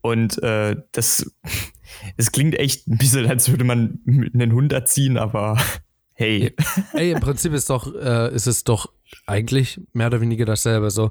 Und 0.00 0.42
äh, 0.42 0.76
das, 0.92 1.30
es 2.16 2.32
klingt 2.32 2.58
echt 2.58 2.88
ein 2.88 2.98
bisschen, 2.98 3.26
als 3.26 3.50
würde 3.50 3.64
man 3.64 4.00
einen 4.06 4.52
Hund 4.52 4.72
erziehen, 4.72 5.16
aber 5.16 5.58
hey. 6.22 6.54
Ey, 6.94 7.12
im 7.12 7.20
Prinzip 7.20 7.52
ist 7.52 7.70
doch, 7.70 7.94
äh, 7.94 8.34
ist 8.34 8.46
es 8.46 8.64
doch 8.64 8.92
eigentlich 9.26 9.80
mehr 9.92 10.06
oder 10.08 10.20
weniger 10.20 10.44
dasselbe. 10.44 10.90
So, 10.90 11.10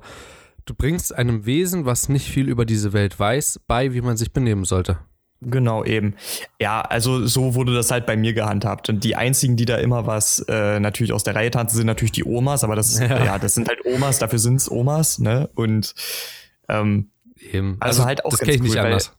du 0.65 0.74
bringst 0.74 1.15
einem 1.15 1.46
Wesen, 1.46 1.86
was 1.86 2.10
nicht 2.10 2.27
viel 2.27 2.48
über 2.50 2.65
diese 2.65 2.94
Welt 2.94 3.20
weiß, 3.20 3.62
bei, 3.68 3.94
wie 3.94 4.01
man 4.01 4.18
sich 4.18 4.34
benehmen 4.34 4.65
sollte. 4.65 5.00
Genau, 5.44 5.84
eben. 5.84 6.15
Ja, 6.60 6.82
also 6.82 7.25
so 7.25 7.56
wurde 7.56 7.74
das 7.74 7.89
halt 7.89 8.06
bei 8.06 8.15
mir 8.15 8.34
gehandhabt. 8.34 8.89
Und 8.89 9.03
die 9.03 9.15
einzigen, 9.15 9.58
die 9.58 9.65
da 9.65 9.77
immer 9.77 10.06
was 10.06 10.46
äh, 10.48 10.80
natürlich 10.80 11.13
aus 11.13 11.24
der 11.24 11.36
Reihe 11.36 11.50
tanzen, 11.50 11.77
sind 11.77 11.88
natürlich 11.88 12.12
die 12.12 12.24
Omas, 12.24 12.63
aber 12.63 12.75
das 12.75 12.89
ist, 12.91 13.00
ja, 13.10 13.25
ja 13.25 13.39
das 13.39 13.56
sind 13.56 13.68
halt 13.68 13.80
Omas, 13.86 14.20
dafür 14.20 14.38
sind 14.38 14.58
es 14.58 14.70
Omas, 14.70 15.18
ne? 15.18 15.50
Und 15.56 15.96
ähm, 16.70 17.10
eben. 17.38 17.77
Also, 17.80 18.01
also 18.01 18.06
halt 18.06 18.25
auch 18.25 18.30
das 18.30 18.39
kenne 18.41 18.53
ich 18.53 18.62
nicht 18.62 18.74
cool, 18.74 18.80
anders. 18.82 19.18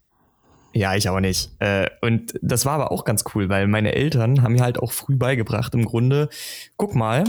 Ja, 0.75 0.95
ich 0.95 1.09
auch 1.09 1.21
nicht. 1.21 1.50
Äh, 1.59 1.88
und 2.00 2.35
das 2.41 2.64
war 2.64 2.75
aber 2.75 2.93
auch 2.93 3.05
ganz 3.05 3.25
cool, 3.35 3.49
weil 3.49 3.69
meine 3.69 3.95
Eltern 3.95 4.43
haben 4.43 4.55
mir 4.55 4.62
halt 4.62 4.79
auch 4.79 4.93
früh 4.93 5.17
beigebracht, 5.17 5.75
im 5.75 5.85
Grunde, 5.85 6.29
guck 6.76 6.95
mal, 6.95 7.25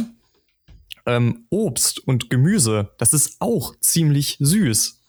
ähm, 1.05 1.45
Obst 1.49 1.99
und 2.07 2.29
Gemüse, 2.29 2.91
das 2.97 3.13
ist 3.13 3.37
auch 3.39 3.75
ziemlich 3.79 4.37
süß. 4.39 5.01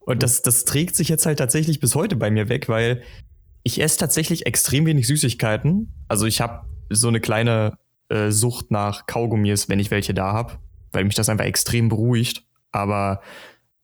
Und 0.00 0.22
das, 0.22 0.42
das 0.42 0.64
trägt 0.64 0.94
sich 0.94 1.08
jetzt 1.08 1.26
halt 1.26 1.38
tatsächlich 1.38 1.80
bis 1.80 1.94
heute 1.94 2.16
bei 2.16 2.30
mir 2.30 2.48
weg, 2.48 2.68
weil 2.68 3.02
ich 3.62 3.80
esse 3.80 3.98
tatsächlich 3.98 4.46
extrem 4.46 4.86
wenig 4.86 5.06
Süßigkeiten. 5.06 5.92
Also 6.06 6.26
ich 6.26 6.40
habe 6.40 6.66
so 6.90 7.08
eine 7.08 7.20
kleine 7.20 7.78
äh, 8.08 8.30
Sucht 8.30 8.70
nach 8.70 9.06
Kaugummis, 9.06 9.68
wenn 9.68 9.80
ich 9.80 9.90
welche 9.90 10.14
da 10.14 10.32
habe, 10.32 10.58
weil 10.92 11.04
mich 11.04 11.16
das 11.16 11.28
einfach 11.28 11.46
extrem 11.46 11.88
beruhigt. 11.88 12.44
Aber 12.70 13.20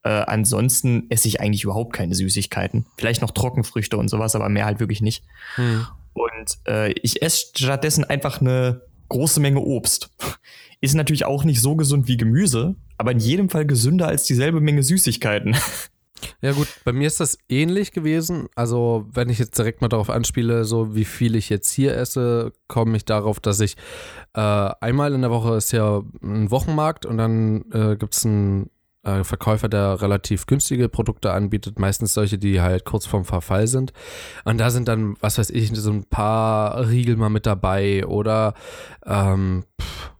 äh, 0.03 0.09
ansonsten 0.09 1.05
esse 1.09 1.27
ich 1.27 1.39
eigentlich 1.39 1.63
überhaupt 1.63 1.93
keine 1.93 2.15
Süßigkeiten. 2.15 2.85
Vielleicht 2.97 3.21
noch 3.21 3.31
Trockenfrüchte 3.31 3.97
und 3.97 4.09
sowas, 4.09 4.35
aber 4.35 4.49
mehr 4.49 4.65
halt 4.65 4.79
wirklich 4.79 5.01
nicht. 5.01 5.23
Hm. 5.55 5.85
Und 6.13 6.57
äh, 6.67 6.91
ich 7.01 7.21
esse 7.21 7.47
stattdessen 7.55 8.03
einfach 8.03 8.41
eine 8.41 8.81
große 9.09 9.39
Menge 9.39 9.59
Obst. 9.59 10.09
Ist 10.81 10.95
natürlich 10.95 11.25
auch 11.25 11.43
nicht 11.43 11.61
so 11.61 11.75
gesund 11.75 12.07
wie 12.07 12.17
Gemüse, 12.17 12.75
aber 12.97 13.11
in 13.11 13.19
jedem 13.19 13.49
Fall 13.49 13.65
gesünder 13.65 14.07
als 14.07 14.25
dieselbe 14.25 14.59
Menge 14.59 14.83
Süßigkeiten. 14.83 15.55
Ja 16.41 16.51
gut, 16.53 16.67
bei 16.83 16.93
mir 16.93 17.07
ist 17.07 17.19
das 17.19 17.37
ähnlich 17.49 17.91
gewesen. 17.91 18.47
Also 18.55 19.05
wenn 19.11 19.29
ich 19.29 19.39
jetzt 19.39 19.57
direkt 19.57 19.81
mal 19.81 19.89
darauf 19.89 20.09
anspiele, 20.09 20.65
so 20.65 20.95
wie 20.95 21.05
viel 21.05 21.35
ich 21.35 21.49
jetzt 21.49 21.71
hier 21.71 21.95
esse, 21.95 22.53
komme 22.67 22.97
ich 22.97 23.05
darauf, 23.05 23.39
dass 23.39 23.59
ich 23.59 23.75
äh, 24.33 24.39
einmal 24.39 25.13
in 25.13 25.21
der 25.21 25.31
Woche 25.31 25.55
ist 25.55 25.71
ja 25.71 26.01
ein 26.21 26.51
Wochenmarkt 26.51 27.05
und 27.05 27.17
dann 27.17 27.65
äh, 27.71 27.95
gibt 27.97 28.15
es 28.15 28.25
einen 28.25 28.69
äh, 29.03 29.23
Verkäufer, 29.23 29.69
der 29.69 30.01
relativ 30.01 30.45
günstige 30.45 30.89
Produkte 30.89 31.33
anbietet, 31.33 31.79
meistens 31.79 32.13
solche, 32.13 32.37
die 32.37 32.61
halt 32.61 32.85
kurz 32.85 33.05
vorm 33.05 33.25
Verfall 33.25 33.67
sind. 33.67 33.93
Und 34.45 34.57
da 34.59 34.69
sind 34.69 34.87
dann, 34.87 35.15
was 35.19 35.37
weiß 35.37 35.49
ich, 35.51 35.75
so 35.75 35.91
ein 35.91 36.05
paar 36.05 36.89
Riegel 36.89 37.15
mal 37.15 37.29
mit 37.29 37.45
dabei 37.45 38.05
oder 38.05 38.53
ähm, 39.05 39.65
pff, 39.81 40.13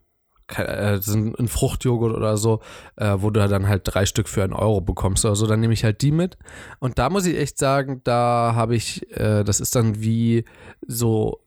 äh, 0.58 0.98
ein 1.06 1.48
Fruchtjoghurt 1.48 2.14
oder 2.14 2.36
so, 2.36 2.60
äh, 2.96 3.16
wo 3.18 3.30
du 3.30 3.46
dann 3.48 3.68
halt 3.68 3.82
drei 3.84 4.06
Stück 4.06 4.28
für 4.28 4.42
einen 4.44 4.52
Euro 4.52 4.80
bekommst 4.80 5.24
oder 5.24 5.36
so, 5.36 5.46
dann 5.46 5.60
nehme 5.60 5.72
ich 5.72 5.84
halt 5.84 6.02
die 6.02 6.12
mit. 6.12 6.36
Und 6.78 6.98
da 6.98 7.10
muss 7.10 7.26
ich 7.26 7.38
echt 7.38 7.58
sagen, 7.58 8.02
da 8.04 8.52
habe 8.54 8.76
ich, 8.76 9.10
äh, 9.16 9.44
das 9.44 9.60
ist 9.60 9.74
dann 9.74 10.00
wie 10.00 10.44
so 10.86 11.43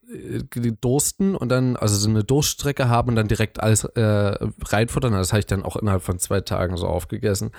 Dursten 0.81 1.35
und 1.35 1.49
dann, 1.49 1.75
also 1.75 1.95
so 1.95 2.09
eine 2.09 2.23
Durststrecke 2.23 2.87
haben 2.87 3.09
und 3.09 3.15
dann 3.15 3.27
direkt 3.27 3.59
alles 3.59 3.83
äh, 3.83 4.01
reinfuttern. 4.01 5.13
Das 5.13 5.33
habe 5.33 5.39
ich 5.39 5.45
dann 5.45 5.63
auch 5.63 5.75
innerhalb 5.75 6.03
von 6.03 6.19
zwei 6.19 6.41
Tagen 6.41 6.77
so 6.77 6.87
aufgegessen. 6.87 7.51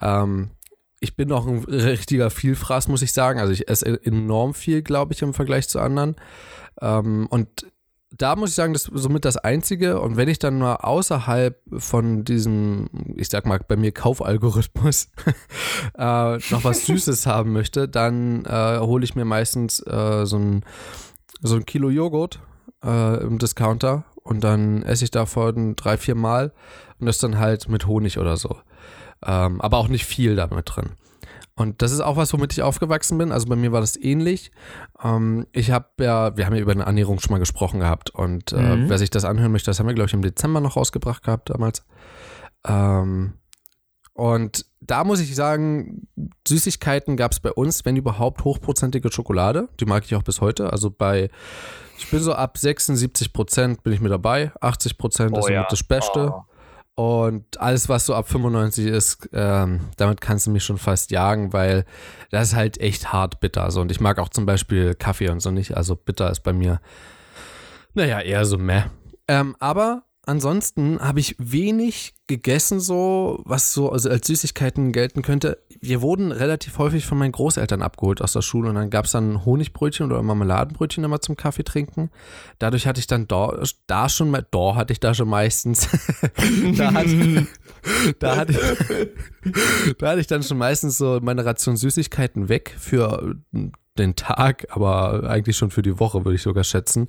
Ähm, 0.00 0.50
ich 1.00 1.16
bin 1.16 1.30
auch 1.32 1.46
ein 1.46 1.64
richtiger 1.64 2.30
Vielfraß, 2.30 2.88
muss 2.88 3.02
ich 3.02 3.12
sagen. 3.12 3.40
Also 3.40 3.52
ich 3.52 3.68
esse 3.68 4.04
enorm 4.04 4.54
viel, 4.54 4.82
glaube 4.82 5.12
ich, 5.12 5.22
im 5.22 5.34
Vergleich 5.34 5.68
zu 5.68 5.80
anderen. 5.80 6.16
Ähm, 6.80 7.26
und 7.30 7.66
da 8.10 8.36
muss 8.36 8.50
ich 8.50 8.56
sagen, 8.56 8.72
das 8.72 8.88
ist 8.88 9.02
somit 9.02 9.24
das 9.24 9.36
Einzige. 9.36 10.00
Und 10.00 10.16
wenn 10.16 10.28
ich 10.28 10.38
dann 10.38 10.58
mal 10.58 10.76
außerhalb 10.76 11.60
von 11.76 12.24
diesem, 12.24 12.88
ich 13.16 13.28
sag 13.28 13.46
mal, 13.46 13.60
bei 13.66 13.76
mir 13.76 13.92
Kaufalgorithmus 13.92 15.08
äh, 15.98 16.38
noch 16.50 16.64
was 16.64 16.86
Süßes 16.86 17.26
haben 17.26 17.52
möchte, 17.52 17.88
dann 17.88 18.44
äh, 18.44 18.78
hole 18.78 19.04
ich 19.04 19.14
mir 19.14 19.26
meistens 19.26 19.80
äh, 19.80 20.24
so, 20.24 20.38
ein, 20.38 20.64
so 21.40 21.56
ein 21.56 21.66
Kilo 21.66 21.90
Joghurt 21.90 22.40
äh, 22.84 23.22
im 23.22 23.38
Discounter 23.38 24.04
und 24.22 24.44
dann 24.44 24.82
esse 24.82 25.04
ich 25.04 25.10
davon 25.10 25.76
drei, 25.76 25.96
vier 25.96 26.14
Mal 26.14 26.52
und 26.98 27.06
das 27.06 27.18
dann 27.18 27.38
halt 27.38 27.68
mit 27.68 27.86
Honig 27.86 28.18
oder 28.18 28.36
so. 28.36 28.56
Ähm, 29.24 29.60
aber 29.60 29.78
auch 29.78 29.88
nicht 29.88 30.06
viel 30.06 30.36
damit 30.36 30.70
drin. 30.74 30.90
Und 31.58 31.82
das 31.82 31.90
ist 31.90 32.00
auch 32.00 32.16
was, 32.16 32.32
womit 32.32 32.52
ich 32.52 32.62
aufgewachsen 32.62 33.18
bin. 33.18 33.32
Also 33.32 33.48
bei 33.48 33.56
mir 33.56 33.72
war 33.72 33.80
das 33.80 33.96
ähnlich. 33.96 34.52
Ähm, 35.02 35.44
ich 35.50 35.72
habe 35.72 35.88
ja, 36.00 36.36
wir 36.36 36.46
haben 36.46 36.54
ja 36.54 36.60
über 36.60 36.70
eine 36.70 36.84
Ernährung 36.84 37.18
schon 37.18 37.32
mal 37.32 37.38
gesprochen 37.38 37.80
gehabt. 37.80 38.10
Und 38.10 38.52
äh, 38.52 38.76
mhm. 38.76 38.88
wer 38.88 38.96
sich 38.96 39.10
das 39.10 39.24
anhören 39.24 39.50
möchte, 39.50 39.68
das 39.68 39.80
haben 39.80 39.88
wir, 39.88 39.94
glaube 39.94 40.06
ich, 40.06 40.14
im 40.14 40.22
Dezember 40.22 40.60
noch 40.60 40.76
rausgebracht 40.76 41.24
gehabt 41.24 41.50
damals. 41.50 41.84
Ähm, 42.64 43.32
und 44.18 44.66
da 44.80 45.04
muss 45.04 45.20
ich 45.20 45.32
sagen, 45.36 46.08
Süßigkeiten 46.46 47.16
gab 47.16 47.30
es 47.30 47.38
bei 47.38 47.52
uns, 47.52 47.84
wenn 47.84 47.94
überhaupt, 47.94 48.42
hochprozentige 48.42 49.12
Schokolade. 49.12 49.68
Die 49.78 49.84
mag 49.84 50.04
ich 50.04 50.16
auch 50.16 50.24
bis 50.24 50.40
heute. 50.40 50.72
Also 50.72 50.90
bei, 50.90 51.30
ich 51.98 52.10
bin 52.10 52.18
so 52.18 52.34
ab 52.34 52.58
76 52.58 53.32
Prozent 53.32 53.84
bin 53.84 53.92
ich 53.92 54.00
mit 54.00 54.10
dabei. 54.10 54.50
80 54.60 54.98
Prozent 54.98 55.30
oh, 55.36 55.38
ist 55.38 55.48
ja. 55.50 55.68
das 55.70 55.84
Beste. 55.84 56.34
Oh. 56.96 57.30
Und 57.30 57.60
alles, 57.60 57.88
was 57.88 58.06
so 58.06 58.14
ab 58.16 58.28
95 58.28 58.86
ist, 58.86 59.28
ähm, 59.32 59.82
damit 59.98 60.20
kannst 60.20 60.48
du 60.48 60.50
mich 60.50 60.64
schon 60.64 60.78
fast 60.78 61.12
jagen, 61.12 61.52
weil 61.52 61.84
das 62.32 62.48
ist 62.48 62.56
halt 62.56 62.80
echt 62.80 63.12
hart 63.12 63.38
bitter. 63.38 63.70
So. 63.70 63.82
Und 63.82 63.92
ich 63.92 64.00
mag 64.00 64.18
auch 64.18 64.30
zum 64.30 64.46
Beispiel 64.46 64.96
Kaffee 64.96 65.28
und 65.28 65.38
so 65.38 65.52
nicht. 65.52 65.76
Also 65.76 65.94
bitter 65.94 66.28
ist 66.28 66.40
bei 66.40 66.52
mir, 66.52 66.80
naja, 67.94 68.18
eher 68.18 68.44
so 68.44 68.58
meh. 68.58 68.82
Ähm, 69.28 69.54
aber 69.60 70.02
ansonsten 70.28 71.00
habe 71.00 71.20
ich 71.20 71.34
wenig 71.38 72.14
gegessen, 72.26 72.80
so 72.80 73.40
was 73.44 73.72
so 73.72 73.90
also 73.90 74.10
als 74.10 74.26
Süßigkeiten 74.26 74.92
gelten 74.92 75.22
könnte. 75.22 75.58
Wir 75.80 76.02
wurden 76.02 76.30
relativ 76.30 76.78
häufig 76.78 77.06
von 77.06 77.18
meinen 77.18 77.32
Großeltern 77.32 77.82
abgeholt 77.82 78.20
aus 78.20 78.34
der 78.34 78.42
Schule 78.42 78.68
und 78.68 78.74
dann 78.74 78.90
gab 78.90 79.06
es 79.06 79.12
dann 79.12 79.44
Honigbrötchen 79.44 80.06
oder 80.06 80.22
Marmeladenbrötchen 80.22 81.02
immer 81.02 81.20
zum 81.20 81.36
Kaffee 81.36 81.64
trinken. 81.64 82.10
Dadurch 82.58 82.86
hatte 82.86 83.00
ich 83.00 83.06
dann 83.06 83.26
da, 83.26 83.62
da 83.86 84.08
schon 84.08 84.30
mal, 84.30 84.46
da 84.50 84.74
hatte 84.74 84.92
ich 84.92 85.00
da 85.00 85.14
schon 85.14 85.28
meistens, 85.28 85.88
da, 86.76 86.92
hatte, 86.92 87.46
da, 88.18 88.36
hatte 88.36 88.52
ich, 88.52 89.96
da 89.98 90.08
hatte 90.10 90.20
ich 90.20 90.26
dann 90.26 90.42
schon 90.42 90.58
meistens 90.58 90.98
so 90.98 91.20
meine 91.22 91.44
Ration 91.44 91.76
Süßigkeiten 91.76 92.48
weg 92.50 92.74
für 92.78 93.36
den 93.98 94.16
Tag, 94.16 94.66
aber 94.70 95.28
eigentlich 95.28 95.56
schon 95.56 95.70
für 95.70 95.82
die 95.82 95.98
Woche, 95.98 96.24
würde 96.24 96.36
ich 96.36 96.42
sogar 96.42 96.64
schätzen. 96.64 97.08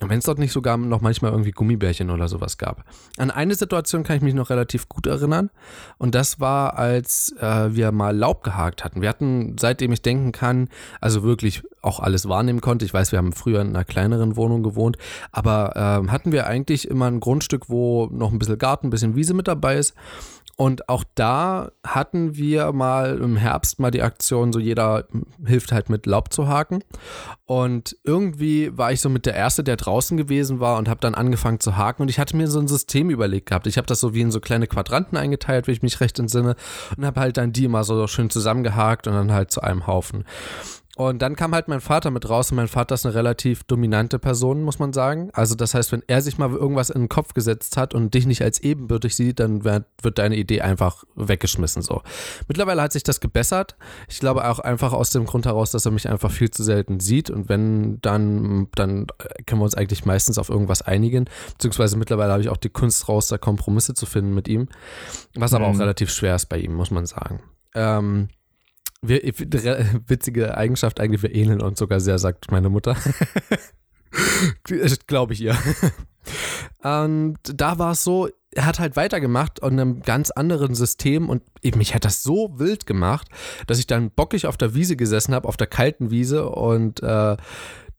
Und 0.00 0.10
wenn 0.10 0.18
es 0.18 0.24
dort 0.24 0.38
nicht 0.38 0.52
sogar 0.52 0.76
noch 0.76 1.00
manchmal 1.00 1.30
irgendwie 1.30 1.52
Gummibärchen 1.52 2.10
oder 2.10 2.28
sowas 2.28 2.58
gab. 2.58 2.84
An 3.16 3.30
eine 3.30 3.54
Situation 3.54 4.02
kann 4.02 4.16
ich 4.16 4.22
mich 4.22 4.34
noch 4.34 4.50
relativ 4.50 4.88
gut 4.88 5.06
erinnern. 5.06 5.50
Und 5.98 6.14
das 6.14 6.40
war, 6.40 6.76
als 6.76 7.34
äh, 7.40 7.74
wir 7.74 7.92
mal 7.92 8.16
Laub 8.16 8.42
gehakt 8.42 8.84
hatten. 8.84 9.00
Wir 9.00 9.08
hatten, 9.08 9.56
seitdem 9.58 9.92
ich 9.92 10.02
denken 10.02 10.32
kann, 10.32 10.68
also 11.00 11.22
wirklich 11.22 11.62
auch 11.80 12.00
alles 12.00 12.28
wahrnehmen 12.28 12.60
konnte. 12.60 12.84
Ich 12.84 12.94
weiß, 12.94 13.12
wir 13.12 13.18
haben 13.18 13.32
früher 13.32 13.60
in 13.60 13.68
einer 13.68 13.84
kleineren 13.84 14.36
Wohnung 14.36 14.62
gewohnt, 14.62 14.96
aber 15.32 16.02
äh, 16.04 16.10
hatten 16.10 16.32
wir 16.32 16.46
eigentlich 16.46 16.88
immer 16.88 17.06
ein 17.06 17.20
Grundstück, 17.20 17.68
wo 17.68 18.08
noch 18.12 18.32
ein 18.32 18.38
bisschen 18.38 18.58
Garten, 18.58 18.88
ein 18.88 18.90
bisschen 18.90 19.16
Wiese 19.16 19.34
mit 19.34 19.48
dabei 19.48 19.76
ist. 19.76 19.94
Und 20.56 20.88
auch 20.88 21.04
da 21.14 21.72
hatten 21.84 22.36
wir 22.36 22.72
mal 22.72 23.18
im 23.18 23.36
Herbst 23.36 23.80
mal 23.80 23.90
die 23.90 24.02
Aktion, 24.02 24.52
so 24.52 24.60
jeder 24.60 25.06
hilft 25.44 25.72
halt 25.72 25.90
mit 25.90 26.06
Laub 26.06 26.32
zu 26.32 26.46
haken. 26.46 26.84
Und 27.44 27.96
irgendwie 28.04 28.76
war 28.76 28.92
ich 28.92 29.00
so 29.00 29.08
mit 29.08 29.26
der 29.26 29.34
Erste, 29.34 29.64
der 29.64 29.76
draußen 29.76 30.16
gewesen 30.16 30.60
war 30.60 30.78
und 30.78 30.88
habe 30.88 31.00
dann 31.00 31.14
angefangen 31.14 31.60
zu 31.60 31.76
haken. 31.76 32.02
Und 32.02 32.08
ich 32.08 32.18
hatte 32.18 32.36
mir 32.36 32.48
so 32.48 32.60
ein 32.60 32.68
System 32.68 33.10
überlegt 33.10 33.46
gehabt. 33.46 33.66
Ich 33.66 33.76
habe 33.76 33.86
das 33.86 34.00
so 34.00 34.14
wie 34.14 34.20
in 34.20 34.30
so 34.30 34.40
kleine 34.40 34.68
Quadranten 34.68 35.18
eingeteilt, 35.18 35.66
wie 35.66 35.72
ich 35.72 35.82
mich 35.82 36.00
recht 36.00 36.18
entsinne. 36.18 36.54
Und 36.96 37.04
habe 37.04 37.20
halt 37.20 37.36
dann 37.36 37.52
die 37.52 37.64
immer 37.64 37.82
so 37.82 38.06
schön 38.06 38.30
zusammengehakt 38.30 39.08
und 39.08 39.14
dann 39.14 39.32
halt 39.32 39.50
zu 39.50 39.60
einem 39.60 39.86
Haufen. 39.88 40.24
Und 40.96 41.22
dann 41.22 41.34
kam 41.34 41.52
halt 41.54 41.66
mein 41.66 41.80
Vater 41.80 42.12
mit 42.12 42.28
raus 42.28 42.52
und 42.52 42.56
mein 42.56 42.68
Vater 42.68 42.94
ist 42.94 43.04
eine 43.04 43.16
relativ 43.16 43.64
dominante 43.64 44.20
Person, 44.20 44.62
muss 44.62 44.78
man 44.78 44.92
sagen. 44.92 45.30
Also 45.32 45.56
das 45.56 45.74
heißt, 45.74 45.90
wenn 45.90 46.04
er 46.06 46.22
sich 46.22 46.38
mal 46.38 46.50
irgendwas 46.50 46.90
in 46.90 47.02
den 47.02 47.08
Kopf 47.08 47.34
gesetzt 47.34 47.76
hat 47.76 47.94
und 47.94 48.14
dich 48.14 48.26
nicht 48.26 48.42
als 48.42 48.60
ebenbürtig 48.60 49.16
sieht, 49.16 49.40
dann 49.40 49.64
wird, 49.64 49.86
wird 50.02 50.18
deine 50.18 50.36
Idee 50.36 50.60
einfach 50.60 51.02
weggeschmissen 51.16 51.82
so. 51.82 52.02
Mittlerweile 52.46 52.80
hat 52.80 52.92
sich 52.92 53.02
das 53.02 53.18
gebessert. 53.18 53.74
Ich 54.08 54.20
glaube 54.20 54.48
auch 54.48 54.60
einfach 54.60 54.92
aus 54.92 55.10
dem 55.10 55.24
Grund 55.24 55.46
heraus, 55.46 55.72
dass 55.72 55.84
er 55.84 55.90
mich 55.90 56.08
einfach 56.08 56.30
viel 56.30 56.50
zu 56.50 56.62
selten 56.62 57.00
sieht 57.00 57.28
und 57.28 57.48
wenn, 57.48 58.00
dann, 58.00 58.68
dann 58.76 59.08
können 59.46 59.60
wir 59.60 59.64
uns 59.64 59.74
eigentlich 59.74 60.04
meistens 60.04 60.38
auf 60.38 60.48
irgendwas 60.48 60.82
einigen. 60.82 61.24
Beziehungsweise 61.54 61.96
mittlerweile 61.96 62.30
habe 62.30 62.42
ich 62.42 62.50
auch 62.50 62.56
die 62.56 62.70
Kunst 62.70 63.08
raus, 63.08 63.26
da 63.26 63.36
Kompromisse 63.36 63.94
zu 63.94 64.06
finden 64.06 64.32
mit 64.32 64.46
ihm. 64.46 64.68
Was 65.34 65.54
aber 65.54 65.68
mhm. 65.68 65.74
auch 65.74 65.80
relativ 65.80 66.10
schwer 66.12 66.36
ist 66.36 66.46
bei 66.46 66.58
ihm, 66.58 66.74
muss 66.74 66.92
man 66.92 67.06
sagen. 67.06 67.40
Ähm, 67.74 68.28
wir, 69.08 69.22
witzige 70.06 70.56
Eigenschaft 70.56 71.00
eigentlich, 71.00 71.22
wir 71.22 71.34
ähneln 71.34 71.62
uns 71.62 71.78
sogar 71.78 72.00
sehr, 72.00 72.18
sagt 72.18 72.50
meine 72.50 72.68
Mutter. 72.68 72.96
Glaube 75.06 75.32
ich 75.32 75.40
ihr. 75.40 75.56
Und 76.82 77.38
da 77.42 77.78
war 77.78 77.92
es 77.92 78.04
so, 78.04 78.28
er 78.52 78.66
hat 78.66 78.78
halt 78.78 78.96
weitergemacht 78.96 79.62
an 79.62 79.72
einem 79.72 80.02
ganz 80.02 80.30
anderen 80.30 80.74
System 80.74 81.28
und 81.28 81.42
mich 81.76 81.94
hat 81.94 82.04
das 82.04 82.22
so 82.22 82.58
wild 82.58 82.86
gemacht, 82.86 83.28
dass 83.66 83.78
ich 83.78 83.86
dann 83.86 84.10
bockig 84.10 84.46
auf 84.46 84.56
der 84.56 84.74
Wiese 84.74 84.96
gesessen 84.96 85.34
habe, 85.34 85.48
auf 85.48 85.56
der 85.56 85.66
kalten 85.66 86.10
Wiese 86.10 86.48
und 86.48 87.02
äh, 87.02 87.36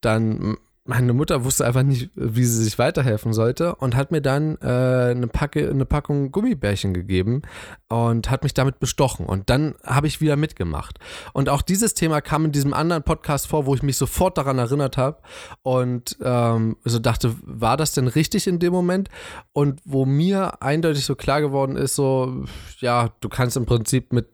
dann 0.01 0.57
meine 0.87 1.13
Mutter 1.13 1.43
wusste 1.43 1.65
einfach 1.65 1.81
nicht, 1.81 2.11
wie 2.13 2.45
sie 2.45 2.63
sich 2.63 2.77
weiterhelfen 2.77 3.33
sollte 3.33 3.73
und 3.75 3.95
hat 3.95 4.11
mir 4.11 4.21
dann 4.21 4.55
äh, 4.61 5.11
eine, 5.11 5.27
Packe, 5.27 5.67
eine 5.67 5.85
Packung 5.85 6.31
Gummibärchen 6.31 6.93
gegeben 6.93 7.41
und 7.89 8.29
hat 8.29 8.43
mich 8.43 8.53
damit 8.53 8.79
bestochen. 8.79 9.25
Und 9.25 9.49
dann 9.49 9.73
habe 9.83 10.05
ich 10.05 10.21
wieder 10.21 10.35
mitgemacht. 10.35 10.99
Und 11.33 11.49
auch 11.49 11.63
dieses 11.63 11.95
Thema 11.95 12.21
kam 12.21 12.45
in 12.45 12.51
diesem 12.51 12.75
anderen 12.75 13.01
Podcast 13.01 13.47
vor, 13.47 13.65
wo 13.65 13.73
ich 13.73 13.81
mich 13.81 13.97
sofort 13.97 14.37
daran 14.37 14.59
erinnert 14.59 14.95
habe 14.95 15.17
und 15.63 16.17
ähm, 16.21 16.77
so 16.85 16.99
dachte, 16.99 17.35
war 17.41 17.77
das 17.77 17.93
denn 17.93 18.07
richtig 18.07 18.45
in 18.45 18.59
dem 18.59 18.71
Moment? 18.71 19.09
Und 19.53 19.81
wo 19.85 20.05
mir 20.05 20.61
eindeutig 20.61 21.05
so 21.05 21.15
klar 21.15 21.41
geworden 21.41 21.77
ist, 21.77 21.95
so, 21.95 22.45
ja, 22.77 23.09
du 23.21 23.29
kannst 23.29 23.57
im 23.57 23.65
Prinzip 23.65 24.13
mit 24.13 24.27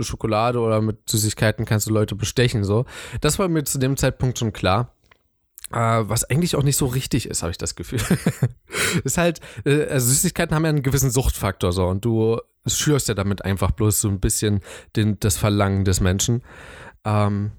Schokolade 0.00 0.60
oder 0.60 0.80
mit 0.80 1.08
Süßigkeiten 1.08 1.66
kannst 1.66 1.86
du 1.86 1.92
Leute 1.92 2.14
bestechen, 2.14 2.64
so. 2.64 2.86
Das 3.20 3.38
war 3.38 3.48
mir 3.48 3.64
zu 3.64 3.78
dem 3.78 3.96
Zeitpunkt 3.98 4.38
schon 4.38 4.52
klar. 4.52 4.94
Uh, 5.70 6.08
was 6.08 6.24
eigentlich 6.24 6.56
auch 6.56 6.62
nicht 6.62 6.78
so 6.78 6.86
richtig 6.86 7.28
ist, 7.28 7.42
habe 7.42 7.50
ich 7.50 7.58
das 7.58 7.74
Gefühl. 7.74 8.00
ist 9.04 9.18
halt, 9.18 9.40
äh, 9.66 9.84
also 9.84 10.06
Süßigkeiten 10.08 10.54
haben 10.54 10.64
ja 10.64 10.70
einen 10.70 10.82
gewissen 10.82 11.10
Suchtfaktor 11.10 11.72
so 11.72 11.86
und 11.86 12.06
du 12.06 12.40
schürst 12.66 13.08
ja 13.08 13.14
damit 13.14 13.44
einfach 13.44 13.70
bloß 13.72 14.00
so 14.00 14.08
ein 14.08 14.18
bisschen 14.18 14.60
den, 14.96 15.20
das 15.20 15.36
Verlangen 15.36 15.84
des 15.84 16.00
Menschen. 16.00 16.42
Ähm, 17.04 17.52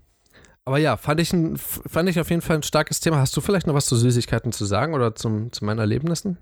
aber 0.66 0.78
ja, 0.78 0.98
fand 0.98 1.20
ich, 1.20 1.34
ein, 1.34 1.58
fand 1.58 2.10
ich 2.10 2.20
auf 2.20 2.30
jeden 2.30 2.42
Fall 2.42 2.58
ein 2.58 2.64
starkes 2.64 3.00
Thema. 3.00 3.18
Hast 3.18 3.36
du 3.38 3.42
vielleicht 3.42 3.68
noch 3.68 3.74
was 3.74 3.86
zu 3.86 3.96
Süßigkeiten 3.96 4.52
zu 4.52 4.66
sagen 4.66 4.94
oder 4.94 5.16
zum, 5.16 5.52
zu 5.52 5.66
meinen 5.66 5.80
Erlebnissen? 5.80 6.38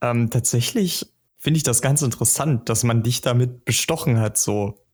Ähm, 0.00 0.30
tatsächlich 0.30 1.12
finde 1.38 1.58
ich 1.58 1.64
das 1.64 1.82
ganz 1.82 2.02
interessant, 2.02 2.68
dass 2.68 2.82
man 2.82 3.02
dich 3.02 3.20
damit 3.20 3.64
bestochen 3.64 4.18
hat, 4.20 4.36
so 4.36 4.85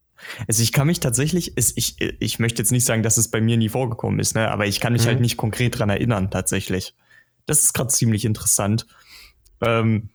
also 0.46 0.62
ich 0.62 0.72
kann 0.72 0.86
mich 0.86 1.00
tatsächlich, 1.00 1.56
ich, 1.56 1.96
ich 1.98 2.38
möchte 2.38 2.62
jetzt 2.62 2.72
nicht 2.72 2.84
sagen, 2.84 3.02
dass 3.02 3.16
es 3.16 3.28
bei 3.28 3.40
mir 3.40 3.56
nie 3.56 3.68
vorgekommen 3.68 4.20
ist, 4.20 4.34
ne? 4.34 4.50
aber 4.50 4.66
ich 4.66 4.80
kann 4.80 4.92
mich 4.92 5.02
halt 5.02 5.08
mhm. 5.08 5.14
halt 5.16 5.20
nicht 5.22 5.36
konkret 5.36 5.78
dran 5.78 5.90
erinnern, 5.90 6.30
tatsächlich. 6.30 6.94
Das 7.46 7.62
ist 7.62 7.72
gerade 7.72 7.90
ziemlich 7.90 8.24
interessant. 8.24 8.86
Ähm, 9.60 10.10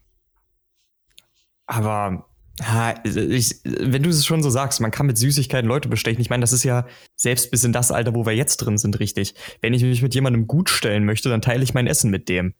aber 1.66 2.28
Ja, 2.60 2.96
ich, 3.04 3.56
wenn 3.64 4.02
du 4.02 4.10
es 4.10 4.26
schon 4.26 4.42
so 4.42 4.50
sagst, 4.50 4.82
man 4.82 4.90
kann 4.90 5.06
mit 5.06 5.18
Süßigkeiten 5.18 5.68
Leute 5.68 5.90
bestechen. 5.90 6.22
Ich 6.22 6.30
meine, 6.30 6.42
das 6.42 6.54
ist 6.54 6.64
ja 6.64 6.88
selbst 7.16 7.52
bis 7.52 7.64
in 7.64 7.74
das 7.74 7.92
Alter, 7.92 8.16
wo 8.16 8.26
wir 8.26 8.34
jetzt 8.34 8.58
drin 8.58 8.78
sind, 8.80 9.00
richtig. 9.00 9.36
Wenn 9.62 9.74
ich 9.74 9.84
mich 9.84 10.02
mit 10.02 10.16
jemandem 10.16 10.48
gut 10.48 10.70
stellen 10.70 11.06
möchte, 11.06 11.30
dann 11.30 11.42
teile 11.42 11.64
ich 11.64 11.76
mein 11.76 11.86
Essen 11.86 12.10
mit 12.10 12.30
dem. 12.30 12.56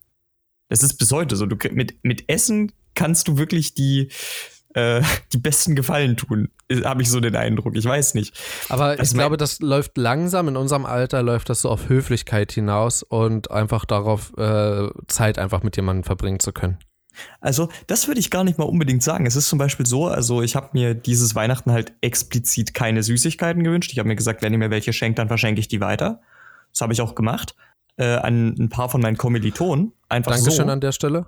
Das 0.70 0.84
ist 0.84 0.96
bis 0.96 1.12
heute 1.12 1.36
so. 1.36 1.48
Du, 1.48 1.56
mit, 1.72 2.04
mit 2.04 2.30
Essen 2.30 2.74
kannst 2.94 3.28
du 3.28 3.38
wirklich 3.38 3.74
die, 3.74 4.10
äh, 4.78 5.02
die 5.34 5.40
besten 5.40 5.76
Gefallen 5.76 6.18
tun, 6.18 6.50
habe 6.84 7.02
ich 7.02 7.10
so 7.10 7.20
den 7.20 7.36
Eindruck. 7.36 7.76
Ich 7.76 7.86
weiß 7.86 8.14
nicht. 8.14 8.40
Aber 8.70 8.96
das 8.96 9.10
ich 9.10 9.18
glaube, 9.18 9.38
das 9.38 9.60
läuft 9.60 9.98
langsam. 9.98 10.48
In 10.48 10.56
unserem 10.56 10.86
Alter 10.86 11.24
läuft 11.24 11.50
das 11.50 11.62
so 11.62 11.70
auf 11.70 11.90
Höflichkeit 11.90 12.52
hinaus 12.52 13.04
und 13.04 13.50
einfach 13.52 13.86
darauf, 13.86 14.38
äh, 14.38 14.88
Zeit 15.08 15.40
einfach 15.40 15.64
mit 15.64 15.76
jemandem 15.76 16.04
verbringen 16.04 16.40
zu 16.40 16.52
können. 16.52 16.78
Also, 17.42 17.70
das 17.88 18.08
würde 18.08 18.20
ich 18.20 18.30
gar 18.30 18.44
nicht 18.44 18.60
mal 18.60 18.66
unbedingt 18.66 19.02
sagen. 19.02 19.26
Es 19.26 19.36
ist 19.36 19.50
zum 19.50 19.58
Beispiel 19.58 19.88
so, 19.88 20.06
also 20.06 20.44
ich 20.44 20.56
habe 20.56 20.70
mir 20.74 20.94
dieses 20.94 21.34
Weihnachten 21.34 21.72
halt 21.72 21.94
explizit 22.02 22.76
keine 22.76 23.02
Süßigkeiten 23.02 23.64
gewünscht. 23.64 23.92
Ich 23.92 23.98
habe 23.98 24.08
mir 24.08 24.16
gesagt, 24.16 24.44
wenn 24.44 24.54
ihr 24.54 24.60
mir 24.60 24.70
welche 24.70 24.94
schenkt, 24.94 25.18
dann 25.18 25.28
verschenke 25.28 25.60
ich 25.60 25.68
die 25.68 25.82
weiter. 25.82 26.22
Das 26.72 26.82
habe 26.82 26.94
ich 26.94 27.02
auch 27.02 27.16
gemacht. 27.16 27.56
Äh, 27.96 28.18
an 28.18 28.54
ein 28.60 28.70
paar 28.70 28.90
von 28.90 29.02
meinen 29.02 29.18
Kommilitonen. 29.18 29.94
Einfach 30.10 30.34
Dankeschön 30.34 30.68
so. 30.68 30.72
an 30.72 30.82
der 30.82 30.92
Stelle. 30.92 31.26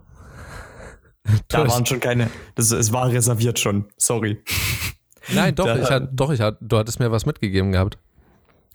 Da 1.48 1.68
waren 1.68 1.86
schon 1.86 2.00
keine. 2.00 2.30
Das, 2.56 2.72
es 2.72 2.92
war 2.94 3.10
reserviert 3.10 3.60
schon. 3.60 3.86
Sorry. 3.98 4.44
Nein, 5.34 5.54
doch, 5.56 5.66
da, 5.66 5.78
ich 5.78 5.90
hat, 5.90 6.10
doch, 6.12 6.32
ich 6.32 6.42
hat, 6.42 6.58
du 6.62 6.78
hattest 6.78 7.00
mir 7.00 7.12
was 7.12 7.26
mitgegeben 7.26 7.72
gehabt. 7.72 7.98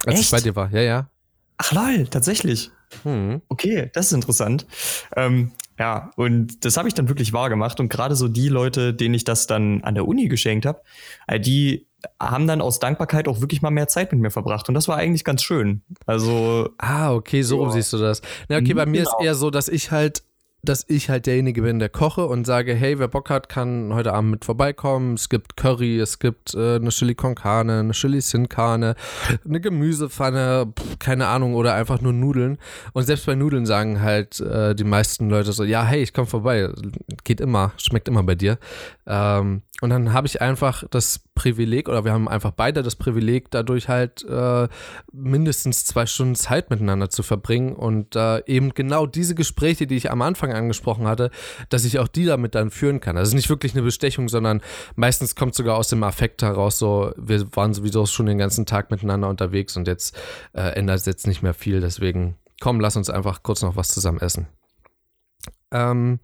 Als 0.07 0.17
echt? 0.17 0.25
ich 0.25 0.31
bei 0.31 0.41
dir 0.41 0.55
war. 0.55 0.71
Ja, 0.71 0.83
ja. 0.83 1.11
Ach 1.57 1.73
lol, 1.73 2.07
tatsächlich. 2.09 2.71
Hm. 3.03 3.43
Okay, 3.49 3.91
das 3.93 4.07
ist 4.07 4.13
interessant. 4.13 4.67
Ähm, 5.17 5.53
ja, 5.79 6.11
und 6.17 6.65
das 6.65 6.77
habe 6.77 6.89
ich 6.89 6.95
dann 6.95 7.09
wirklich 7.09 7.33
wahr 7.33 7.49
gemacht. 7.49 7.81
Und 7.81 7.89
gerade 7.89 8.15
so 8.15 8.29
die 8.29 8.49
Leute, 8.49 8.95
denen 8.95 9.15
ich 9.15 9.25
das 9.25 9.47
dann 9.47 9.83
an 9.83 9.95
der 9.95 10.07
Uni 10.07 10.29
geschenkt 10.29 10.67
habe, 10.67 10.83
äh, 11.27 11.41
die 11.41 11.87
haben 12.21 12.47
dann 12.47 12.61
aus 12.61 12.81
Dankbarkeit 12.81 13.29
auch 13.29 13.41
wirklich 13.41 13.63
mal 13.63 13.71
mehr 13.71 13.89
Zeit 13.89 14.13
mit 14.13 14.21
mir 14.21 14.31
verbracht. 14.31 14.69
Und 14.69 14.75
das 14.75 14.89
war 14.89 14.97
eigentlich 14.97 15.25
ganz 15.25 15.43
schön. 15.43 15.83
Also. 16.07 16.71
Ah, 16.79 17.13
okay, 17.13 17.43
so 17.43 17.65
ja. 17.65 17.71
siehst 17.71 17.93
du 17.93 17.99
das. 17.99 18.21
Na, 18.49 18.59
okay, 18.59 18.75
bei 18.75 18.87
mir 18.87 19.03
genau. 19.03 19.19
ist 19.19 19.25
eher 19.25 19.35
so, 19.35 19.51
dass 19.51 19.69
ich 19.69 19.91
halt 19.91 20.23
dass 20.64 20.85
ich 20.88 21.11
halt 21.11 21.26
derjenige 21.26 21.62
bin, 21.62 21.78
der 21.78 21.88
koche 21.88 22.26
und 22.26 22.47
sage, 22.47 22.75
hey, 22.75 22.99
wer 22.99 23.09
Bock 23.09 23.30
hat, 23.30 23.49
kann 23.49 23.92
heute 23.92 24.12
Abend 24.12 24.30
mit 24.30 24.44
vorbeikommen. 24.44 25.14
Es 25.14 25.28
gibt 25.28 25.56
Curry, 25.56 25.99
es 25.99 26.18
gibt 26.18 26.54
äh, 26.54 26.76
eine 26.76 26.90
Chili 26.90 27.14
con 27.14 27.35
Carne, 27.35 27.80
eine 27.80 27.92
Chili 27.92 28.21
Sin 28.21 28.49
Carne, 28.49 28.94
eine 29.44 29.61
Gemüsepfanne, 29.61 30.73
pff, 30.78 30.99
keine 30.99 31.26
Ahnung, 31.28 31.54
oder 31.54 31.75
einfach 31.75 32.00
nur 32.00 32.12
Nudeln. 32.12 32.59
Und 32.92 33.04
selbst 33.04 33.26
bei 33.26 33.35
Nudeln 33.35 33.66
sagen 33.66 34.00
halt 34.00 34.40
äh, 34.40 34.75
die 34.75 34.85
meisten 34.85 35.30
Leute 35.30 35.52
so, 35.52 35.64
ja, 35.64 35.85
hey, 35.85 36.02
ich 36.02 36.12
komme 36.12 36.26
vorbei. 36.26 36.68
Geht 37.25 37.40
immer, 37.40 37.73
schmeckt 37.76 38.09
immer 38.09 38.23
bei 38.23 38.35
dir. 38.35 38.59
Ähm, 39.06 39.62
und 39.80 39.90
dann 39.90 40.12
habe 40.12 40.26
ich 40.26 40.40
einfach 40.40 40.85
das 40.90 41.24
Privileg, 41.35 41.88
oder 41.88 42.05
wir 42.05 42.12
haben 42.12 42.29
einfach 42.29 42.53
beide 42.53 42.83
das 42.83 42.97
Privileg, 42.97 43.50
dadurch 43.50 43.88
halt 43.88 44.25
äh, 44.29 44.69
mindestens 45.12 45.85
zwei 45.85 46.07
Stunden 46.07 46.37
Zeit 46.37 46.71
miteinander 46.71 47.11
zu 47.11 47.23
verbringen 47.23 47.75
und 47.75 48.14
äh, 48.14 48.45
eben 48.47 48.73
genau 48.75 49.07
diese 49.07 49.35
Gespräche, 49.35 49.87
die 49.87 49.97
ich 49.97 50.11
am 50.11 50.23
Anfang 50.23 50.53
angesprochen 50.53 51.07
hatte, 51.07 51.31
dass 51.69 51.85
ich 51.85 51.99
auch 51.99 52.09
die 52.09 52.25
damit 52.25 52.55
dann 52.55 52.71
führen 52.71 53.00
kann. 53.00 53.17
Das 53.17 53.29
ist 53.29 53.35
nicht 53.35 53.49
wirklich 53.49 53.75
eine 53.75 53.83
Bestechung, 53.83 54.29
sondern 54.29 54.61
meistens 54.95 55.35
kommt 55.35 55.55
sogar 55.55 55.76
aus 55.76 55.88
dem 55.88 56.03
Affekt 56.05 56.43
heraus, 56.43 56.79
so, 56.79 57.12
wir 57.17 57.45
waren 57.57 57.75
sowieso 57.75 58.07
schon 58.07 58.26
den 58.26 58.38
ganzen 58.38 58.64
Tag 58.64 58.91
miteinander 58.91 59.29
unterwegs 59.29 59.76
und 59.76 59.88
jetzt 59.88 60.17
äh, 60.53 60.62
ändert 60.76 61.00
es 61.00 61.07
jetzt 61.07 61.26
nicht 61.26 61.43
mehr 61.43 61.55
viel. 61.55 61.81
Deswegen, 61.81 62.37
komm, 62.61 62.81
lass 62.81 62.97
uns 62.97 63.11
einfach 63.11 63.43
kurz 63.43 63.62
noch 63.62 63.76
was 63.76 63.88
zusammen 63.88 64.21
essen. 64.21 64.47
Ähm, 65.73 66.21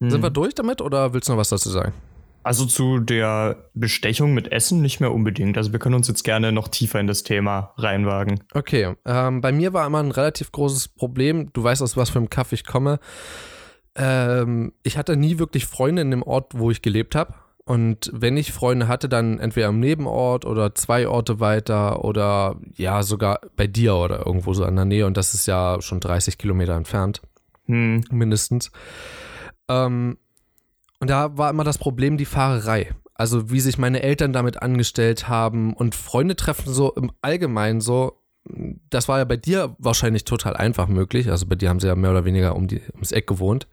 hm. 0.00 0.10
Sind 0.10 0.22
wir 0.22 0.30
durch 0.30 0.54
damit 0.54 0.80
oder 0.80 1.12
willst 1.12 1.28
du 1.28 1.32
noch 1.32 1.38
was 1.38 1.50
dazu 1.50 1.68
sagen? 1.68 1.92
Also 2.42 2.64
zu 2.64 3.00
der 3.00 3.70
Bestechung 3.74 4.32
mit 4.32 4.50
Essen 4.50 4.80
nicht 4.80 5.00
mehr 5.00 5.12
unbedingt. 5.12 5.58
Also 5.58 5.72
wir 5.72 5.78
können 5.78 5.94
uns 5.94 6.08
jetzt 6.08 6.22
gerne 6.22 6.52
noch 6.52 6.68
tiefer 6.68 6.98
in 6.98 7.06
das 7.06 7.22
Thema 7.22 7.74
reinwagen. 7.76 8.42
Okay, 8.54 8.94
ähm, 9.04 9.40
bei 9.40 9.52
mir 9.52 9.72
war 9.72 9.86
immer 9.86 10.02
ein 10.02 10.10
relativ 10.10 10.50
großes 10.50 10.88
Problem. 10.88 11.52
Du 11.52 11.62
weißt 11.62 11.82
aus 11.82 11.96
was 11.96 12.10
für 12.10 12.18
einem 12.18 12.30
Kaff 12.30 12.52
ich 12.52 12.64
komme. 12.64 12.98
Ähm, 13.94 14.72
ich 14.82 14.96
hatte 14.96 15.16
nie 15.16 15.38
wirklich 15.38 15.66
Freunde 15.66 16.02
in 16.02 16.10
dem 16.10 16.22
Ort, 16.22 16.52
wo 16.56 16.70
ich 16.70 16.80
gelebt 16.80 17.14
habe. 17.14 17.34
Und 17.64 18.10
wenn 18.12 18.36
ich 18.36 18.52
Freunde 18.52 18.88
hatte, 18.88 19.08
dann 19.08 19.38
entweder 19.38 19.68
im 19.68 19.78
Nebenort 19.78 20.44
oder 20.44 20.74
zwei 20.74 21.06
Orte 21.06 21.40
weiter 21.40 22.04
oder 22.04 22.56
ja, 22.74 23.02
sogar 23.02 23.40
bei 23.54 23.66
dir 23.66 23.94
oder 23.94 24.26
irgendwo 24.26 24.54
so 24.54 24.64
in 24.64 24.76
der 24.76 24.86
Nähe. 24.86 25.06
Und 25.06 25.16
das 25.16 25.34
ist 25.34 25.46
ja 25.46 25.80
schon 25.80 26.00
30 26.00 26.38
Kilometer 26.38 26.74
entfernt. 26.74 27.20
Hm. 27.66 28.02
Mindestens. 28.10 28.72
Ähm, 29.68 30.16
und 31.00 31.10
da 31.10 31.36
war 31.36 31.50
immer 31.50 31.64
das 31.64 31.78
Problem 31.78 32.16
die 32.16 32.26
Fahrerei. 32.26 32.90
Also 33.14 33.50
wie 33.50 33.60
sich 33.60 33.78
meine 33.78 34.02
Eltern 34.02 34.32
damit 34.32 34.62
angestellt 34.62 35.28
haben 35.28 35.74
und 35.74 35.94
Freunde 35.94 36.36
treffen 36.36 36.72
so 36.72 36.92
im 36.94 37.10
Allgemeinen 37.20 37.80
so. 37.80 38.22
Das 38.88 39.08
war 39.08 39.18
ja 39.18 39.24
bei 39.24 39.36
dir 39.36 39.76
wahrscheinlich 39.78 40.24
total 40.24 40.56
einfach 40.56 40.88
möglich. 40.88 41.30
Also 41.30 41.46
bei 41.46 41.56
dir 41.56 41.68
haben 41.68 41.80
sie 41.80 41.88
ja 41.88 41.94
mehr 41.94 42.10
oder 42.10 42.24
weniger 42.24 42.56
um 42.56 42.66
die, 42.66 42.80
ums 42.94 43.12
Eck 43.12 43.26
gewohnt. 43.26 43.66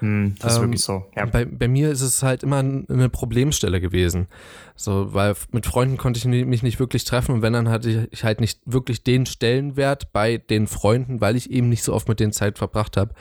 Hm, 0.00 0.36
das 0.38 0.52
ist 0.52 0.58
ähm, 0.58 0.64
wirklich 0.64 0.82
so. 0.82 1.06
Ja. 1.16 1.26
Bei, 1.26 1.44
bei 1.44 1.68
mir 1.68 1.90
ist 1.90 2.02
es 2.02 2.22
halt 2.22 2.42
immer 2.42 2.58
eine 2.58 3.08
Problemstelle 3.08 3.80
gewesen. 3.80 4.28
So, 4.76 5.12
weil 5.12 5.34
mit 5.50 5.66
Freunden 5.66 5.96
konnte 5.96 6.18
ich 6.18 6.24
mich 6.24 6.62
nicht 6.62 6.78
wirklich 6.78 7.04
treffen 7.04 7.32
und 7.34 7.42
wenn, 7.42 7.52
dann 7.52 7.68
hatte 7.68 8.08
ich 8.12 8.22
halt 8.22 8.40
nicht 8.40 8.60
wirklich 8.64 9.02
den 9.02 9.26
Stellenwert 9.26 10.12
bei 10.12 10.38
den 10.38 10.68
Freunden, 10.68 11.20
weil 11.20 11.34
ich 11.34 11.50
eben 11.50 11.68
nicht 11.68 11.82
so 11.82 11.92
oft 11.92 12.08
mit 12.08 12.20
denen 12.20 12.32
Zeit 12.32 12.58
verbracht 12.58 12.96
habe. 12.96 13.12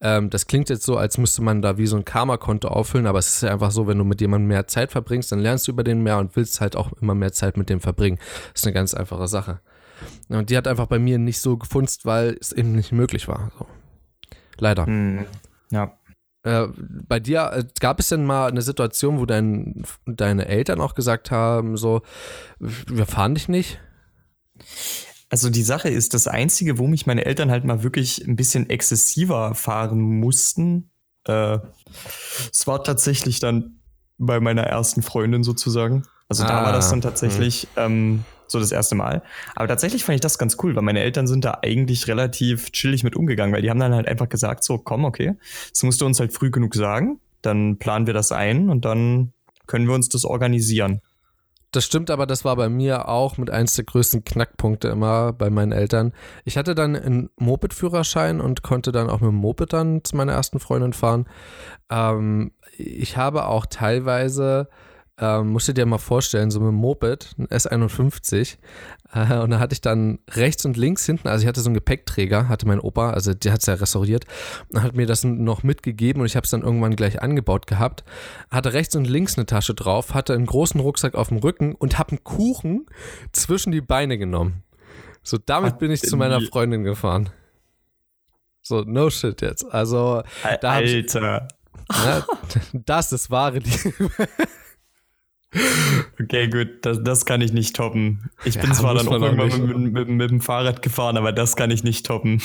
Ähm, 0.00 0.30
das 0.30 0.46
klingt 0.46 0.70
jetzt 0.70 0.84
so, 0.84 0.96
als 0.96 1.18
müsste 1.18 1.42
man 1.42 1.60
da 1.60 1.76
wie 1.76 1.86
so 1.86 1.96
ein 1.96 2.06
Karma-Konto 2.06 2.68
auffüllen, 2.68 3.06
aber 3.06 3.18
es 3.18 3.28
ist 3.28 3.42
ja 3.42 3.52
einfach 3.52 3.72
so, 3.72 3.86
wenn 3.86 3.98
du 3.98 4.04
mit 4.04 4.22
jemandem 4.22 4.48
mehr 4.48 4.66
Zeit 4.66 4.90
verbringst, 4.90 5.32
dann 5.32 5.40
lernst 5.40 5.68
du 5.68 5.72
über 5.72 5.84
den 5.84 6.02
mehr 6.02 6.18
und 6.18 6.34
willst 6.34 6.62
halt 6.62 6.76
auch 6.76 6.92
immer 6.94 7.14
mehr 7.14 7.32
Zeit 7.32 7.58
mit 7.58 7.68
dem 7.68 7.80
verbringen. 7.80 8.18
Das 8.52 8.62
ist 8.62 8.66
eine 8.66 8.74
ganz 8.74 8.94
einfache 8.94 9.28
Sache. 9.28 9.60
Und 10.28 10.50
die 10.50 10.56
hat 10.56 10.66
einfach 10.66 10.86
bei 10.86 10.98
mir 10.98 11.18
nicht 11.18 11.40
so 11.40 11.56
gefunzt, 11.56 12.06
weil 12.06 12.36
es 12.40 12.52
eben 12.52 12.72
nicht 12.72 12.92
möglich 12.92 13.28
war. 13.28 13.52
So. 13.58 13.66
Leider. 14.58 14.86
Hm, 14.86 15.26
ja. 15.70 15.92
Äh, 16.44 16.66
bei 16.76 17.20
dir 17.20 17.52
äh, 17.52 17.64
gab 17.80 18.00
es 18.00 18.08
denn 18.08 18.24
mal 18.24 18.48
eine 18.48 18.62
Situation, 18.62 19.18
wo 19.18 19.26
dein, 19.26 19.84
deine 20.06 20.46
Eltern 20.46 20.80
auch 20.80 20.94
gesagt 20.94 21.30
haben, 21.30 21.76
so, 21.76 22.02
wir 22.58 23.06
fahren 23.06 23.34
dich 23.34 23.48
nicht? 23.48 23.78
Also 25.28 25.50
die 25.50 25.62
Sache 25.62 25.88
ist, 25.88 26.14
das 26.14 26.26
Einzige, 26.26 26.78
wo 26.78 26.86
mich 26.86 27.06
meine 27.06 27.24
Eltern 27.24 27.50
halt 27.50 27.64
mal 27.64 27.82
wirklich 27.82 28.26
ein 28.26 28.36
bisschen 28.36 28.68
exzessiver 28.68 29.54
fahren 29.54 30.00
mussten, 30.00 30.90
äh, 31.26 31.58
es 32.50 32.66
war 32.66 32.82
tatsächlich 32.82 33.40
dann 33.40 33.80
bei 34.18 34.40
meiner 34.40 34.64
ersten 34.64 35.02
Freundin 35.02 35.44
sozusagen. 35.44 36.02
Also 36.28 36.44
ah, 36.44 36.48
da 36.48 36.64
war 36.64 36.72
das 36.72 36.90
dann 36.90 37.00
ah, 37.00 37.02
tatsächlich 37.02 37.68
ähm, 37.76 38.24
so 38.46 38.58
das 38.58 38.72
erste 38.72 38.94
Mal. 38.94 39.22
Aber 39.54 39.68
tatsächlich 39.68 40.04
fand 40.04 40.16
ich 40.16 40.20
das 40.20 40.38
ganz 40.38 40.56
cool, 40.62 40.76
weil 40.76 40.82
meine 40.82 41.00
Eltern 41.00 41.26
sind 41.26 41.44
da 41.44 41.58
eigentlich 41.62 42.08
relativ 42.08 42.70
chillig 42.72 43.04
mit 43.04 43.16
umgegangen, 43.16 43.54
weil 43.54 43.62
die 43.62 43.70
haben 43.70 43.80
dann 43.80 43.94
halt 43.94 44.08
einfach 44.08 44.28
gesagt, 44.28 44.64
so 44.64 44.78
komm, 44.78 45.04
okay, 45.04 45.34
das 45.70 45.82
musst 45.82 46.00
du 46.00 46.06
uns 46.06 46.20
halt 46.20 46.32
früh 46.32 46.50
genug 46.50 46.74
sagen, 46.74 47.20
dann 47.40 47.78
planen 47.78 48.06
wir 48.06 48.14
das 48.14 48.32
ein 48.32 48.68
und 48.70 48.84
dann 48.84 49.32
können 49.66 49.86
wir 49.86 49.94
uns 49.94 50.08
das 50.08 50.24
organisieren. 50.24 51.00
Das 51.72 51.86
stimmt, 51.86 52.10
aber 52.10 52.26
das 52.26 52.44
war 52.44 52.54
bei 52.56 52.68
mir 52.68 53.08
auch 53.08 53.38
mit 53.38 53.48
eins 53.48 53.74
der 53.76 53.86
größten 53.86 54.24
Knackpunkte 54.24 54.88
immer 54.88 55.32
bei 55.32 55.48
meinen 55.48 55.72
Eltern. 55.72 56.12
Ich 56.44 56.58
hatte 56.58 56.74
dann 56.74 56.94
einen 56.94 57.30
Moped-Führerschein 57.38 58.42
und 58.42 58.62
konnte 58.62 58.92
dann 58.92 59.08
auch 59.08 59.20
mit 59.20 59.30
dem 59.30 59.36
Moped 59.36 59.72
dann 59.72 60.04
zu 60.04 60.14
meiner 60.14 60.32
ersten 60.32 60.60
Freundin 60.60 60.92
fahren. 60.92 61.26
Ähm, 61.88 62.52
ich 62.76 63.16
habe 63.16 63.46
auch 63.46 63.64
teilweise 63.64 64.68
ähm, 65.18 65.50
musst 65.50 65.68
du 65.68 65.74
dir 65.74 65.86
mal 65.86 65.98
vorstellen, 65.98 66.50
so 66.50 66.58
mit 66.60 66.68
dem 66.68 66.76
Moped, 66.76 67.34
ein 67.38 67.46
S51. 67.48 68.56
Äh, 69.14 69.40
und 69.40 69.50
da 69.50 69.58
hatte 69.58 69.74
ich 69.74 69.82
dann 69.82 70.20
rechts 70.30 70.64
und 70.64 70.78
links 70.78 71.04
hinten, 71.04 71.28
also 71.28 71.42
ich 71.42 71.46
hatte 71.46 71.60
so 71.60 71.68
einen 71.68 71.74
Gepäckträger, 71.74 72.48
hatte 72.48 72.66
mein 72.66 72.80
Opa, 72.80 73.10
also 73.10 73.34
der 73.34 73.52
hat 73.52 73.60
es 73.60 73.66
ja 73.66 73.74
restauriert, 73.74 74.24
und 74.70 74.82
hat 74.82 74.96
mir 74.96 75.04
das 75.04 75.22
noch 75.22 75.62
mitgegeben 75.62 76.22
und 76.22 76.26
ich 76.26 76.34
habe 76.34 76.44
es 76.44 76.50
dann 76.50 76.62
irgendwann 76.62 76.96
gleich 76.96 77.20
angebaut 77.20 77.66
gehabt. 77.66 78.04
Hatte 78.50 78.72
rechts 78.72 78.96
und 78.96 79.04
links 79.04 79.36
eine 79.36 79.44
Tasche 79.44 79.74
drauf, 79.74 80.14
hatte 80.14 80.32
einen 80.32 80.46
großen 80.46 80.80
Rucksack 80.80 81.14
auf 81.14 81.28
dem 81.28 81.36
Rücken 81.36 81.74
und 81.74 81.98
habe 81.98 82.12
einen 82.12 82.24
Kuchen 82.24 82.86
zwischen 83.32 83.70
die 83.70 83.82
Beine 83.82 84.16
genommen. 84.16 84.62
So, 85.22 85.36
damit 85.36 85.78
bin 85.78 85.90
ich 85.90 86.00
zu 86.00 86.16
meiner 86.16 86.40
Freundin 86.40 86.82
gefahren. 86.82 87.28
So, 88.62 88.80
no 88.80 89.10
shit 89.10 89.42
jetzt. 89.42 89.70
Also, 89.70 90.22
da 90.62 90.70
Alter. 90.70 91.48
Ich, 91.92 92.04
ja, 92.04 92.24
das 92.72 93.12
ist 93.12 93.30
wahre 93.30 93.58
Liebe. 93.58 93.92
Okay, 96.20 96.48
gut, 96.48 96.68
das, 96.82 97.02
das 97.02 97.26
kann 97.26 97.40
ich 97.40 97.52
nicht 97.52 97.76
toppen. 97.76 98.30
Ich 98.44 98.58
bin 98.58 98.70
ja, 98.70 98.76
zwar 98.76 98.94
dann 98.94 99.06
auch 99.08 99.20
irgendwann 99.20 99.66
mit, 99.66 99.92
mit, 99.92 100.08
mit, 100.08 100.30
dem 100.30 100.40
Fahrrad 100.40 100.82
gefahren, 100.82 101.16
aber 101.16 101.32
das 101.32 101.56
kann 101.56 101.70
ich 101.70 101.84
nicht 101.84 102.06
toppen. 102.06 102.40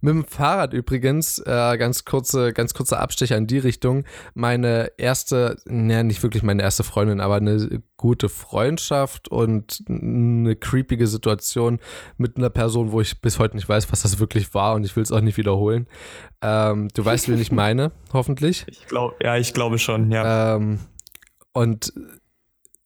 Mit 0.00 0.14
dem 0.14 0.24
Fahrrad 0.24 0.72
übrigens, 0.74 1.38
äh, 1.38 1.76
ganz 1.78 2.04
kurze, 2.04 2.52
ganz 2.52 2.74
kurzer 2.74 3.00
Abstecher 3.00 3.36
in 3.36 3.46
die 3.46 3.58
Richtung. 3.58 4.04
Meine 4.34 4.92
erste, 4.98 5.56
naja, 5.64 6.02
nicht 6.02 6.22
wirklich 6.22 6.42
meine 6.42 6.62
erste 6.62 6.84
Freundin, 6.84 7.20
aber 7.20 7.36
eine 7.36 7.82
gute 7.96 8.28
Freundschaft 8.28 9.28
und 9.28 9.82
eine 9.88 10.56
creepige 10.56 11.06
Situation 11.06 11.80
mit 12.18 12.36
einer 12.36 12.50
Person, 12.50 12.92
wo 12.92 13.00
ich 13.00 13.20
bis 13.20 13.38
heute 13.38 13.56
nicht 13.56 13.68
weiß, 13.68 13.90
was 13.92 14.02
das 14.02 14.18
wirklich 14.18 14.52
war 14.52 14.74
und 14.74 14.84
ich 14.84 14.94
will 14.96 15.02
es 15.02 15.12
auch 15.12 15.20
nicht 15.20 15.36
wiederholen. 15.36 15.86
Ähm, 16.42 16.88
du 16.94 17.04
weißt, 17.04 17.28
wen 17.28 17.40
ich 17.40 17.52
meine, 17.52 17.92
hoffentlich. 18.12 18.66
Ich 18.68 18.86
glaube, 18.86 19.14
ja, 19.22 19.36
ich 19.36 19.54
glaube 19.54 19.78
schon, 19.78 20.10
ja. 20.10 20.56
Ähm, 20.56 20.80
Und 21.52 21.92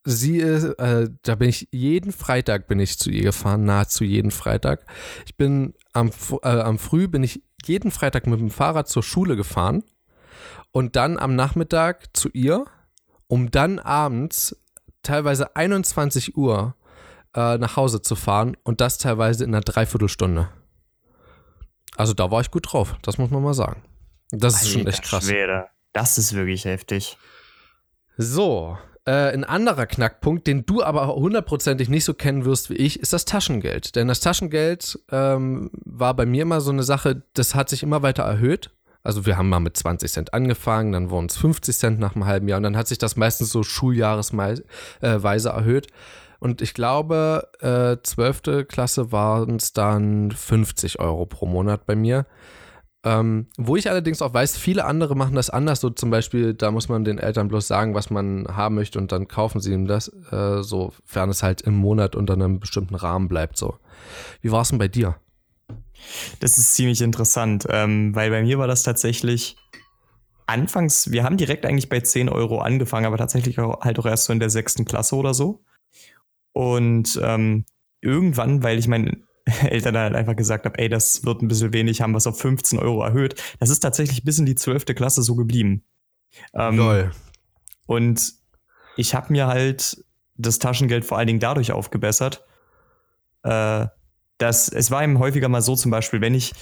sie 0.08 0.38
ist, 0.38 0.64
äh, 0.64 1.10
da 1.22 1.34
bin 1.34 1.50
ich 1.50 1.68
jeden 1.70 2.12
Freitag 2.12 2.66
bin 2.66 2.80
ich 2.80 2.98
zu 2.98 3.10
ihr 3.10 3.24
gefahren, 3.24 3.64
nahezu 3.64 4.04
jeden 4.04 4.30
Freitag. 4.30 4.86
Ich 5.26 5.36
bin 5.36 5.74
am, 5.92 6.10
äh, 6.42 6.48
am 6.48 6.78
Früh 6.78 7.08
bin 7.08 7.22
ich 7.22 7.42
jeden 7.64 7.90
Freitag 7.90 8.26
mit 8.26 8.40
dem 8.40 8.50
Fahrrad 8.50 8.88
zur 8.88 9.02
Schule 9.02 9.36
gefahren 9.36 9.84
und 10.72 10.96
dann 10.96 11.18
am 11.18 11.36
Nachmittag 11.36 12.16
zu 12.16 12.30
ihr, 12.32 12.64
um 13.26 13.50
dann 13.50 13.78
abends 13.78 14.56
teilweise 15.02 15.54
21 15.56 16.36
Uhr 16.36 16.74
äh, 17.34 17.58
nach 17.58 17.76
Hause 17.76 18.00
zu 18.00 18.16
fahren 18.16 18.56
und 18.64 18.80
das 18.80 18.96
teilweise 18.96 19.44
in 19.44 19.54
einer 19.54 19.62
Dreiviertelstunde. 19.62 20.48
Also 21.96 22.14
da 22.14 22.30
war 22.30 22.40
ich 22.40 22.50
gut 22.50 22.72
drauf, 22.72 22.96
das 23.02 23.18
muss 23.18 23.30
man 23.30 23.42
mal 23.42 23.54
sagen. 23.54 23.82
Das 24.30 24.62
ist 24.62 24.70
schon 24.70 24.86
echt 24.86 25.02
krass. 25.02 25.26
Schwede. 25.26 25.66
Das 25.92 26.16
ist 26.16 26.34
wirklich 26.34 26.64
heftig. 26.64 27.18
So, 28.16 28.78
äh, 29.08 29.32
ein 29.32 29.44
anderer 29.44 29.86
Knackpunkt, 29.86 30.46
den 30.46 30.66
du 30.66 30.82
aber 30.82 31.06
hundertprozentig 31.14 31.88
nicht 31.88 32.04
so 32.04 32.12
kennen 32.12 32.44
wirst 32.44 32.68
wie 32.68 32.74
ich, 32.74 33.00
ist 33.00 33.14
das 33.14 33.24
Taschengeld. 33.24 33.96
Denn 33.96 34.06
das 34.06 34.20
Taschengeld 34.20 34.98
ähm, 35.10 35.70
war 35.72 36.12
bei 36.12 36.26
mir 36.26 36.42
immer 36.42 36.60
so 36.60 36.70
eine 36.70 36.82
Sache, 36.82 37.22
das 37.32 37.54
hat 37.54 37.70
sich 37.70 37.82
immer 37.82 38.02
weiter 38.02 38.24
erhöht. 38.24 38.70
Also 39.02 39.24
wir 39.24 39.38
haben 39.38 39.48
mal 39.48 39.60
mit 39.60 39.78
20 39.78 40.12
Cent 40.12 40.34
angefangen, 40.34 40.92
dann 40.92 41.08
wurden 41.08 41.26
es 41.26 41.38
50 41.38 41.74
Cent 41.74 41.98
nach 41.98 42.16
einem 42.16 42.26
halben 42.26 42.48
Jahr 42.48 42.58
und 42.58 42.64
dann 42.64 42.76
hat 42.76 42.86
sich 42.86 42.98
das 42.98 43.16
meistens 43.16 43.48
so 43.50 43.62
schuljahresweise 43.62 44.62
äh, 45.00 45.56
erhöht. 45.56 45.86
Und 46.38 46.60
ich 46.60 46.74
glaube, 46.74 47.48
äh, 47.60 47.96
12. 48.02 48.68
Klasse 48.68 49.10
waren 49.10 49.56
es 49.56 49.72
dann 49.72 50.32
50 50.32 51.00
Euro 51.00 51.24
pro 51.24 51.46
Monat 51.46 51.86
bei 51.86 51.96
mir. 51.96 52.26
Ähm, 53.04 53.46
wo 53.56 53.76
ich 53.76 53.88
allerdings 53.88 54.22
auch 54.22 54.34
weiß, 54.34 54.56
viele 54.56 54.84
andere 54.84 55.14
machen 55.14 55.36
das 55.36 55.50
anders. 55.50 55.80
So 55.80 55.90
zum 55.90 56.10
Beispiel, 56.10 56.54
da 56.54 56.70
muss 56.70 56.88
man 56.88 57.04
den 57.04 57.18
Eltern 57.18 57.48
bloß 57.48 57.66
sagen, 57.66 57.94
was 57.94 58.10
man 58.10 58.46
haben 58.48 58.74
möchte 58.74 58.98
und 58.98 59.12
dann 59.12 59.28
kaufen 59.28 59.60
sie 59.60 59.72
ihm 59.72 59.86
das, 59.86 60.08
äh, 60.32 60.62
sofern 60.62 61.30
es 61.30 61.42
halt 61.42 61.60
im 61.62 61.74
Monat 61.76 62.16
unter 62.16 62.32
einem 62.32 62.58
bestimmten 62.58 62.96
Rahmen 62.96 63.28
bleibt. 63.28 63.56
So. 63.56 63.78
Wie 64.40 64.50
war 64.50 64.62
es 64.62 64.70
denn 64.70 64.78
bei 64.78 64.88
dir? 64.88 65.16
Das 66.40 66.58
ist 66.58 66.74
ziemlich 66.74 67.00
interessant, 67.00 67.66
ähm, 67.70 68.14
weil 68.14 68.30
bei 68.30 68.42
mir 68.42 68.58
war 68.58 68.66
das 68.66 68.82
tatsächlich 68.82 69.56
anfangs, 70.46 71.10
wir 71.10 71.24
haben 71.24 71.36
direkt 71.36 71.66
eigentlich 71.66 71.88
bei 71.88 72.00
10 72.00 72.28
Euro 72.28 72.60
angefangen, 72.60 73.06
aber 73.06 73.18
tatsächlich 73.18 73.58
auch, 73.58 73.80
halt 73.80 73.98
auch 73.98 74.06
erst 74.06 74.24
so 74.24 74.32
in 74.32 74.40
der 74.40 74.50
sechsten 74.50 74.84
Klasse 74.84 75.14
oder 75.16 75.34
so. 75.34 75.62
Und 76.52 77.20
ähm, 77.22 77.64
irgendwann, 78.00 78.62
weil 78.62 78.78
ich 78.78 78.88
mein 78.88 79.24
Eltern 79.62 79.94
dann 79.94 80.02
halt 80.04 80.14
einfach 80.14 80.36
gesagt 80.36 80.64
habe, 80.64 80.78
ey, 80.78 80.88
das 80.88 81.24
wird 81.24 81.42
ein 81.42 81.48
bisschen 81.48 81.72
wenig, 81.72 82.00
haben 82.00 82.12
wir 82.12 82.18
es 82.18 82.26
auf 82.26 82.38
15 82.38 82.78
Euro 82.78 83.02
erhöht. 83.02 83.40
Das 83.60 83.70
ist 83.70 83.80
tatsächlich 83.80 84.24
bis 84.24 84.38
in 84.38 84.46
die 84.46 84.54
12. 84.54 84.86
Klasse 84.86 85.22
so 85.22 85.34
geblieben. 85.34 85.82
Ähm, 86.54 86.76
Lol. 86.76 87.10
Und 87.86 88.34
ich 88.96 89.14
habe 89.14 89.32
mir 89.32 89.46
halt 89.46 90.04
das 90.36 90.58
Taschengeld 90.58 91.04
vor 91.04 91.18
allen 91.18 91.26
Dingen 91.26 91.40
dadurch 91.40 91.72
aufgebessert, 91.72 92.44
äh, 93.42 93.86
dass 94.38 94.68
es 94.68 94.90
war 94.90 95.02
eben 95.02 95.18
häufiger 95.18 95.48
mal 95.48 95.62
so 95.62 95.74
zum 95.74 95.90
Beispiel, 95.90 96.20
wenn 96.20 96.34
ich 96.34 96.52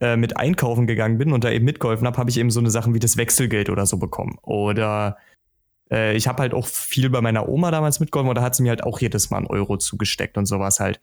äh, 0.00 0.16
mit 0.16 0.36
einkaufen 0.36 0.86
gegangen 0.86 1.18
bin 1.18 1.32
und 1.32 1.44
da 1.44 1.50
eben 1.50 1.64
mitgeholfen 1.64 2.06
habe, 2.06 2.18
habe 2.18 2.28
ich 2.28 2.38
eben 2.38 2.50
so 2.50 2.60
eine 2.60 2.70
Sachen 2.70 2.94
wie 2.94 2.98
das 2.98 3.16
Wechselgeld 3.16 3.70
oder 3.70 3.86
so 3.86 3.96
bekommen. 3.98 4.36
Oder 4.42 5.16
äh, 5.90 6.16
ich 6.16 6.26
habe 6.26 6.42
halt 6.42 6.54
auch 6.54 6.66
viel 6.66 7.08
bei 7.08 7.20
meiner 7.20 7.48
Oma 7.48 7.70
damals 7.70 8.00
mitgeholfen 8.00 8.28
und 8.28 8.34
da 8.34 8.42
hat 8.42 8.54
sie 8.54 8.64
mir 8.64 8.70
halt 8.70 8.84
auch 8.84 9.00
jedes 9.00 9.30
Mal 9.30 9.38
einen 9.38 9.46
Euro 9.46 9.76
zugesteckt 9.78 10.36
und 10.36 10.46
sowas 10.46 10.80
halt. 10.80 11.00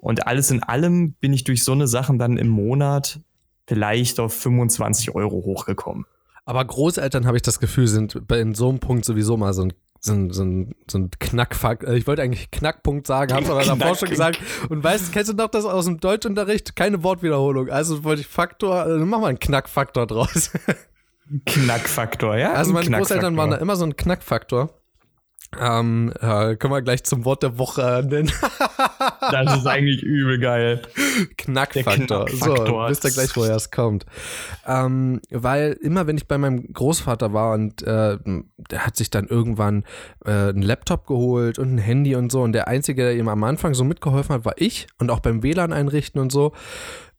Und 0.00 0.26
alles 0.26 0.50
in 0.50 0.62
allem 0.62 1.12
bin 1.14 1.32
ich 1.32 1.44
durch 1.44 1.62
so 1.62 1.72
eine 1.72 1.86
Sachen 1.86 2.18
dann 2.18 2.36
im 2.36 2.48
Monat 2.48 3.20
vielleicht 3.66 4.18
auf 4.18 4.32
25 4.34 5.14
Euro 5.14 5.44
hochgekommen. 5.44 6.06
Aber 6.44 6.64
Großeltern, 6.64 7.26
habe 7.26 7.36
ich 7.36 7.42
das 7.42 7.60
Gefühl, 7.60 7.86
sind 7.86 8.20
in 8.32 8.54
so 8.54 8.68
einem 8.68 8.80
Punkt 8.80 9.04
sowieso 9.04 9.36
mal 9.36 9.52
so 9.52 9.62
ein 9.62 9.72
so 10.02 10.14
ein, 10.14 10.30
so 10.32 10.42
ein, 10.42 10.74
so 10.90 10.98
ein 10.98 11.10
Knackfakt. 11.18 11.84
Äh, 11.84 11.96
ich 11.96 12.06
wollte 12.06 12.22
eigentlich 12.22 12.50
Knackpunkt 12.50 13.06
sagen, 13.06 13.34
habe 13.34 13.44
es 13.44 13.50
aber 13.50 13.62
davor 13.62 13.94
schon 13.94 14.08
gesagt. 14.08 14.40
Und 14.70 14.82
weißt, 14.82 15.12
kennst 15.12 15.30
du 15.30 15.34
noch 15.34 15.50
das 15.50 15.66
aus 15.66 15.84
dem 15.84 16.00
Deutschunterricht? 16.00 16.74
Keine 16.74 17.02
Wortwiederholung. 17.02 17.68
Also 17.68 18.02
wollte 18.02 18.22
ich 18.22 18.26
Faktor, 18.26 18.86
äh, 18.86 18.96
mach 18.96 19.20
mal 19.20 19.28
einen 19.28 19.38
Knackfaktor 19.38 20.06
draus. 20.06 20.52
Knackfaktor, 21.46 22.36
ja. 22.36 22.52
Also 22.52 22.72
meine 22.72 22.90
Großeltern 22.90 23.36
waren 23.36 23.50
da 23.50 23.58
immer 23.58 23.76
so 23.76 23.84
ein 23.84 23.94
Knackfaktor. 23.94 24.70
Ähm, 25.58 26.12
ja, 26.22 26.54
können 26.54 26.72
wir 26.72 26.82
gleich 26.82 27.02
zum 27.02 27.24
Wort 27.24 27.42
der 27.42 27.58
Woche 27.58 28.06
nennen. 28.08 28.30
das 29.32 29.56
ist 29.56 29.66
eigentlich 29.66 30.02
übel 30.02 30.38
geil. 30.38 30.82
Knackfaktor. 31.38 32.26
Knackfaktor. 32.26 32.66
So, 32.66 32.88
wisst 32.88 33.04
ihr 33.04 33.10
gleich, 33.10 33.36
woher 33.36 33.56
es 33.56 33.70
kommt. 33.72 34.06
Ähm, 34.64 35.20
weil 35.30 35.72
immer, 35.82 36.06
wenn 36.06 36.16
ich 36.16 36.28
bei 36.28 36.38
meinem 36.38 36.72
Großvater 36.72 37.32
war 37.32 37.54
und 37.54 37.82
äh, 37.82 38.18
der 38.70 38.86
hat 38.86 38.96
sich 38.96 39.10
dann 39.10 39.26
irgendwann 39.26 39.84
äh, 40.24 40.30
einen 40.30 40.62
Laptop 40.62 41.06
geholt 41.06 41.58
und 41.58 41.74
ein 41.74 41.78
Handy 41.78 42.14
und 42.14 42.30
so 42.30 42.42
und 42.42 42.52
der 42.52 42.68
Einzige, 42.68 43.02
der 43.02 43.16
ihm 43.16 43.28
am 43.28 43.42
Anfang 43.42 43.74
so 43.74 43.82
mitgeholfen 43.82 44.36
hat, 44.36 44.44
war 44.44 44.54
ich 44.56 44.86
und 44.98 45.10
auch 45.10 45.20
beim 45.20 45.42
WLAN 45.42 45.72
einrichten 45.72 46.20
und 46.20 46.30
so. 46.30 46.52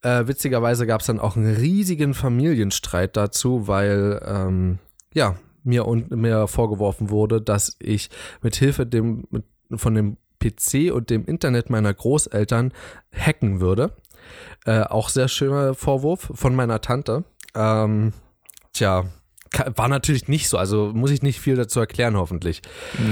Äh, 0.04 0.28
witzigerweise 0.28 0.88
gab 0.88 1.02
es 1.02 1.08
dann 1.08 1.20
auch 1.20 1.36
einen 1.36 1.54
riesigen 1.54 2.14
Familienstreit 2.14 3.18
dazu, 3.18 3.68
weil 3.68 4.22
ähm, 4.26 4.80
ja, 5.14 5.36
mir 5.64 5.86
und 5.86 6.12
mir 6.12 6.48
vorgeworfen 6.48 7.10
wurde, 7.10 7.42
dass 7.42 7.76
ich 7.80 8.10
mit 8.42 8.56
Hilfe 8.56 8.86
dem 8.86 9.28
von 9.74 9.96
dem 9.96 10.18
PC 10.42 10.92
und 10.92 11.10
dem 11.10 11.26
Internet 11.26 11.70
meiner 11.70 11.94
Großeltern 11.94 12.74
hacken 13.14 13.62
würde. 13.62 13.92
Äh, 14.66 14.82
auch 14.82 15.10
sehr 15.10 15.28
schöner 15.28 15.76
Vorwurf 15.76 16.32
von 16.34 16.56
meiner 16.56 16.82
Tante. 16.82 17.24
Ähm, 17.56 18.14
tja, 18.74 19.06
war 19.76 19.88
natürlich 19.88 20.28
nicht 20.28 20.48
so, 20.48 20.58
also 20.58 20.92
muss 20.94 21.12
ich 21.12 21.22
nicht 21.22 21.40
viel 21.40 21.56
dazu 21.56 21.80
erklären, 21.80 22.16
hoffentlich. 22.16 22.62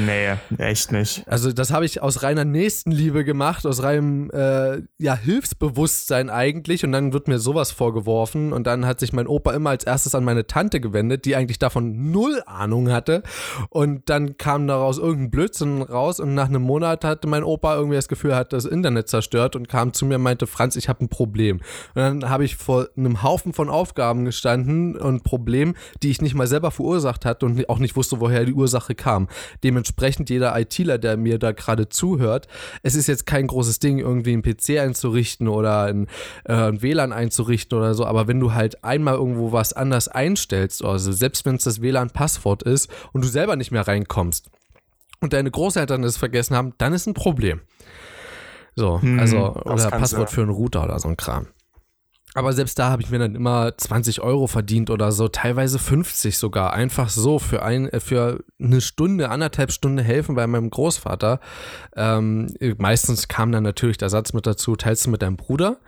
Nee, 0.05 0.35
echt 0.57 0.91
nicht. 0.91 1.23
Also, 1.27 1.51
das 1.51 1.71
habe 1.71 1.85
ich 1.85 2.01
aus 2.01 2.23
reiner 2.23 2.45
Nächstenliebe 2.45 3.25
gemacht, 3.25 3.65
aus 3.65 3.83
reinem 3.83 4.31
äh, 4.31 4.81
ja, 4.97 5.15
Hilfsbewusstsein 5.15 6.29
eigentlich. 6.29 6.85
Und 6.85 6.93
dann 6.93 7.11
wird 7.11 7.27
mir 7.27 7.39
sowas 7.39 7.71
vorgeworfen. 7.71 8.53
Und 8.53 8.67
dann 8.67 8.85
hat 8.85 8.99
sich 9.01 9.11
mein 9.11 9.27
Opa 9.27 9.53
immer 9.53 9.71
als 9.71 9.83
erstes 9.83 10.15
an 10.15 10.23
meine 10.23 10.47
Tante 10.47 10.79
gewendet, 10.79 11.25
die 11.25 11.35
eigentlich 11.35 11.59
davon 11.59 12.11
null 12.11 12.41
Ahnung 12.45 12.91
hatte. 12.91 13.21
Und 13.69 14.09
dann 14.09 14.37
kam 14.37 14.67
daraus 14.67 14.97
irgendein 14.97 15.31
Blödsinn 15.31 15.81
raus. 15.81 16.21
Und 16.21 16.35
nach 16.35 16.47
einem 16.47 16.61
Monat 16.61 17.03
hatte 17.03 17.27
mein 17.27 17.43
Opa 17.43 17.75
irgendwie 17.75 17.97
das 17.97 18.07
Gefühl, 18.07 18.31
er 18.31 18.37
hat 18.37 18.53
das 18.53 18.63
Internet 18.63 19.09
zerstört 19.09 19.57
und 19.57 19.67
kam 19.67 19.91
zu 19.91 20.05
mir 20.05 20.15
und 20.15 20.23
meinte, 20.23 20.47
Franz, 20.47 20.77
ich 20.77 20.87
habe 20.87 21.03
ein 21.03 21.09
Problem. 21.09 21.57
Und 21.95 22.01
dann 22.01 22.29
habe 22.29 22.45
ich 22.45 22.55
vor 22.55 22.87
einem 22.95 23.23
Haufen 23.23 23.51
von 23.51 23.69
Aufgaben 23.69 24.23
gestanden 24.23 24.95
und 24.95 25.23
Problemen, 25.23 25.75
die 26.01 26.09
ich 26.09 26.21
nicht 26.21 26.28
nicht 26.29 26.35
mal 26.35 26.47
selber 26.47 26.71
verursacht 26.71 27.25
hat 27.25 27.43
und 27.43 27.67
auch 27.69 27.79
nicht 27.79 27.95
wusste, 27.95 28.19
woher 28.19 28.45
die 28.45 28.53
Ursache 28.53 28.93
kam. 28.93 29.27
Dementsprechend 29.63 30.29
jeder 30.29 30.57
ITler, 30.59 30.97
der 30.99 31.17
mir 31.17 31.39
da 31.39 31.51
gerade 31.51 31.89
zuhört, 31.89 32.47
es 32.83 32.95
ist 32.95 33.07
jetzt 33.07 33.25
kein 33.25 33.47
großes 33.47 33.79
Ding, 33.79 33.97
irgendwie 33.97 34.33
einen 34.33 34.43
PC 34.43 34.79
einzurichten 34.79 35.47
oder 35.47 35.83
ein, 35.85 36.07
äh, 36.45 36.53
ein 36.53 36.81
WLAN 36.81 37.11
einzurichten 37.11 37.77
oder 37.77 37.95
so, 37.95 38.05
aber 38.05 38.27
wenn 38.27 38.39
du 38.39 38.53
halt 38.53 38.83
einmal 38.83 39.15
irgendwo 39.15 39.51
was 39.51 39.73
anders 39.73 40.07
einstellst, 40.07 40.85
also 40.85 41.11
selbst 41.11 41.45
wenn 41.45 41.55
es 41.55 41.63
das 41.63 41.81
WLAN-Passwort 41.81 42.63
ist 42.63 42.89
und 43.11 43.23
du 43.23 43.27
selber 43.27 43.55
nicht 43.55 43.71
mehr 43.71 43.87
reinkommst 43.87 44.49
und 45.19 45.33
deine 45.33 45.49
Großeltern 45.49 46.03
es 46.03 46.17
vergessen 46.17 46.55
haben, 46.55 46.73
dann 46.77 46.93
ist 46.93 47.07
ein 47.07 47.15
Problem. 47.15 47.61
So, 48.75 49.01
hm, 49.01 49.19
also, 49.19 49.55
oder 49.65 49.89
Passwort 49.89 50.29
für 50.29 50.41
einen 50.41 50.51
Router 50.51 50.83
oder 50.83 50.99
so 50.99 51.09
ein 51.09 51.17
Kram. 51.17 51.47
Aber 52.35 52.53
selbst 52.53 52.77
da 52.77 52.91
habe 52.91 53.01
ich 53.01 53.09
mir 53.09 53.17
dann 53.17 53.33
immer 53.33 53.75
20 53.75 54.21
Euro 54.21 54.45
verdient 54.45 54.91
oder 54.91 55.11
so, 55.11 55.29
teilweise 55.29 55.79
50 55.79 56.37
sogar. 56.37 56.73
Einfach 56.73 57.09
so 57.09 57.39
für, 57.39 57.63
ein, 57.63 57.89
äh, 57.89 57.99
für 57.99 58.43
eine 58.59 58.81
Stunde, 58.81 59.29
anderthalb 59.29 59.71
Stunden 59.71 59.97
helfen 59.97 60.35
bei 60.35 60.45
meinem 60.45 60.69
Großvater. 60.69 61.39
Ähm, 61.95 62.53
meistens 62.77 63.27
kam 63.27 63.51
dann 63.51 63.63
natürlich 63.63 63.97
der 63.97 64.09
Satz 64.09 64.33
mit 64.33 64.45
dazu, 64.45 64.75
teilst 64.75 65.07
du 65.07 65.09
mit 65.09 65.23
deinem 65.23 65.37
Bruder. 65.37 65.79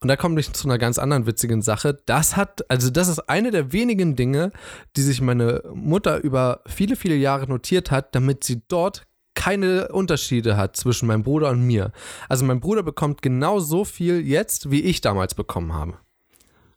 Und 0.00 0.08
da 0.08 0.16
komme 0.16 0.38
ich 0.38 0.52
zu 0.52 0.68
einer 0.68 0.78
ganz 0.78 0.98
anderen 0.98 1.26
witzigen 1.26 1.62
Sache. 1.62 1.98
Das 2.04 2.36
hat, 2.36 2.70
also 2.70 2.90
das 2.90 3.08
ist 3.08 3.30
eine 3.30 3.50
der 3.50 3.72
wenigen 3.72 4.16
Dinge, 4.16 4.52
die 4.96 5.02
sich 5.02 5.22
meine 5.22 5.62
Mutter 5.72 6.22
über 6.22 6.60
viele, 6.66 6.96
viele 6.96 7.16
Jahre 7.16 7.46
notiert 7.46 7.90
hat, 7.90 8.14
damit 8.14 8.44
sie 8.44 8.62
dort 8.68 9.06
keine 9.36 9.88
Unterschiede 9.88 10.56
hat 10.56 10.76
zwischen 10.76 11.06
meinem 11.06 11.22
Bruder 11.22 11.50
und 11.50 11.62
mir. 11.64 11.92
Also 12.28 12.44
mein 12.44 12.58
Bruder 12.58 12.82
bekommt 12.82 13.22
genau 13.22 13.60
so 13.60 13.84
viel 13.84 14.26
jetzt, 14.26 14.72
wie 14.72 14.80
ich 14.80 15.00
damals 15.00 15.34
bekommen 15.36 15.72
habe. 15.72 15.92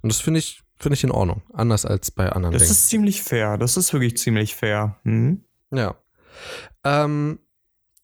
Und 0.01 0.11
das 0.11 0.21
finde 0.21 0.39
ich, 0.39 0.61
finde 0.77 0.93
ich 0.95 1.03
in 1.03 1.09
Ordnung. 1.11 1.41
Anders 1.51 1.85
als 1.85 2.11
bei 2.11 2.29
anderen 2.31 2.53
Das 2.53 2.61
Dingen. 2.63 2.71
ist 2.71 2.89
ziemlich 2.89 3.23
fair. 3.23 3.57
Das 3.57 3.77
ist 3.77 3.91
wirklich 3.93 4.17
ziemlich 4.17 4.55
fair. 4.55 4.97
Mhm. 5.03 5.43
Ja. 5.73 5.95
Ähm, 6.83 7.39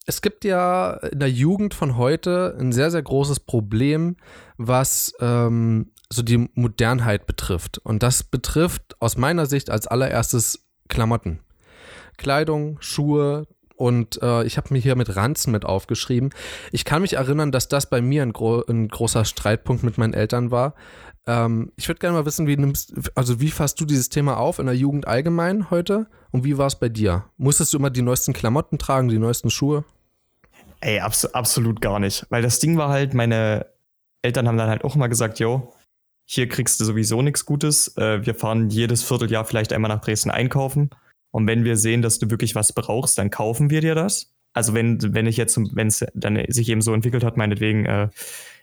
es 0.08 0.22
gibt 0.22 0.46
ja 0.46 0.94
in 0.94 1.20
der 1.20 1.32
Jugend 1.32 1.74
von 1.74 1.98
heute 1.98 2.56
ein 2.60 2.72
sehr, 2.72 2.92
sehr 2.92 3.04
großes 3.04 3.42
Problem, 3.42 4.16
was 4.58 5.14
ähm, 5.20 5.92
so 6.10 6.22
die 6.22 6.50
Modernheit 6.54 7.26
betrifft. 7.28 7.80
Und 7.80 8.04
das 8.04 8.24
betrifft 8.24 8.96
aus 9.02 9.18
meiner 9.18 9.46
Sicht 9.48 9.70
als 9.70 9.86
allererstes 9.88 10.66
Klamotten. 10.88 11.40
Kleidung, 12.18 12.78
Schuhe, 12.80 13.48
und 13.76 14.22
äh, 14.22 14.44
ich 14.44 14.58
habe 14.58 14.74
mir 14.74 14.80
hier 14.80 14.96
mit 14.96 15.16
Ranzen 15.16 15.52
mit 15.52 15.66
aufgeschrieben. 15.66 16.32
Ich 16.72 16.86
kann 16.86 17.02
mich 17.02 17.14
erinnern, 17.14 17.52
dass 17.52 17.68
das 17.68 17.90
bei 17.90 18.02
mir 18.02 18.24
ein, 18.24 18.34
gro 18.34 18.64
ein 18.68 18.88
großer 18.88 19.26
Streitpunkt 19.26 19.84
mit 19.84 19.98
meinen 19.98 20.14
Eltern 20.14 20.52
war. 20.52 20.76
Ähm, 21.28 21.72
ich 21.76 21.88
würde 21.88 22.00
gerne 22.00 22.18
mal 22.18 22.26
wissen, 22.26 22.48
wie 22.48 22.58
nimmst, 22.58 22.94
also 23.16 23.40
wie 23.40 23.52
fasst 23.52 23.80
du 23.80 23.86
dieses 23.86 24.10
Thema 24.10 24.38
auf 24.38 24.60
in 24.60 24.68
der 24.68 24.76
Jugend 24.76 25.08
allgemein 25.08 25.70
heute 25.70 26.08
und 26.32 26.44
wie 26.44 26.58
war 26.58 26.68
es 26.68 26.76
bei 26.76 26.90
dir? 26.90 27.26
Musstest 27.38 27.74
du 27.74 27.78
immer 27.78 27.90
die 27.90 28.02
neuesten 28.02 28.34
Klamotten 28.34 28.78
tragen, 28.78 29.10
die 29.10 29.20
neuesten 29.20 29.50
Schuhe? 29.50 29.84
Ey, 30.82 31.00
abs 31.00 31.26
absolut 31.26 31.82
gar 31.82 32.00
nicht. 32.00 32.26
Weil 32.30 32.42
das 32.42 32.60
Ding 32.60 32.78
war 32.78 32.90
halt, 32.90 33.14
meine 33.14 33.66
Eltern 34.22 34.48
haben 34.48 34.58
dann 34.58 34.70
halt 34.70 34.84
auch 34.84 34.96
immer 34.96 35.10
gesagt, 35.10 35.40
yo, 35.40 35.74
hier 36.26 36.48
kriegst 36.48 36.80
du 36.80 36.86
sowieso 36.86 37.22
nichts 37.22 37.46
Gutes. 37.46 37.96
Äh, 37.98 38.26
wir 38.26 38.36
fahren 38.36 38.70
jedes 38.70 39.04
Vierteljahr 39.04 39.46
vielleicht 39.46 39.74
einmal 39.74 39.90
nach 39.90 40.02
Dresden 40.02 40.32
einkaufen. 40.32 40.90
Und 41.36 41.48
wenn 41.48 41.66
wir 41.66 41.76
sehen, 41.76 42.02
dass 42.02 42.18
du 42.18 42.32
wirklich 42.32 42.56
was 42.56 42.72
brauchst, 42.72 43.18
dann 43.18 43.30
kaufen 43.30 43.70
wir 43.70 43.82
dir 43.82 43.94
das. 43.94 44.32
Also 44.54 44.74
wenn, 44.74 45.14
wenn 45.14 45.28
ich 45.28 45.36
jetzt, 45.36 45.60
wenn 45.76 45.88
es 45.88 46.06
dann 46.14 46.42
sich 46.48 46.70
eben 46.70 46.80
so 46.80 46.94
entwickelt 46.94 47.26
hat, 47.26 47.36
meinetwegen, 47.36 47.86
äh, 47.86 48.08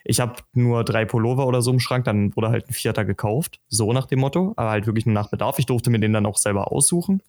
ich 0.05 0.21
habe 0.21 0.37
nur 0.55 0.83
drei 0.83 1.05
Pullover 1.05 1.47
oder 1.47 1.61
so 1.61 1.71
im 1.71 1.81
Schrank, 1.81 2.07
dann 2.07 2.35
wurde 2.35 2.49
halt 2.49 2.71
ein 2.71 2.73
vierter 2.73 3.05
gekauft, 3.05 3.61
so 3.69 3.93
nach 3.93 4.07
dem 4.07 4.21
Motto, 4.21 4.55
aber 4.57 4.71
halt 4.71 4.87
wirklich 4.87 5.05
nur 5.05 5.13
nach 5.13 5.29
Bedarf. 5.29 5.59
Ich 5.59 5.67
durfte 5.67 5.91
mir 5.91 6.01
den 6.01 6.15
dann 6.15 6.25
auch 6.25 6.39
selber 6.39 6.73
aussuchen. 6.73 7.23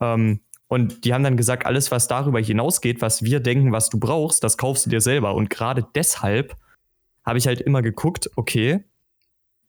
Ähm, 0.00 0.40
und 0.68 1.04
die 1.04 1.12
haben 1.12 1.22
dann 1.22 1.36
gesagt, 1.36 1.66
alles, 1.66 1.90
was 1.90 2.08
darüber 2.08 2.40
hinausgeht, 2.40 3.02
was 3.02 3.22
wir 3.22 3.40
denken, 3.40 3.72
was 3.72 3.90
du 3.90 4.00
brauchst, 4.00 4.42
das 4.42 4.56
kaufst 4.56 4.86
du 4.86 4.90
dir 4.90 5.02
selber. 5.02 5.34
Und 5.34 5.50
gerade 5.50 5.86
deshalb 5.94 6.56
habe 7.26 7.36
ich 7.36 7.46
halt 7.46 7.60
immer 7.60 7.82
geguckt, 7.82 8.30
okay, 8.36 8.84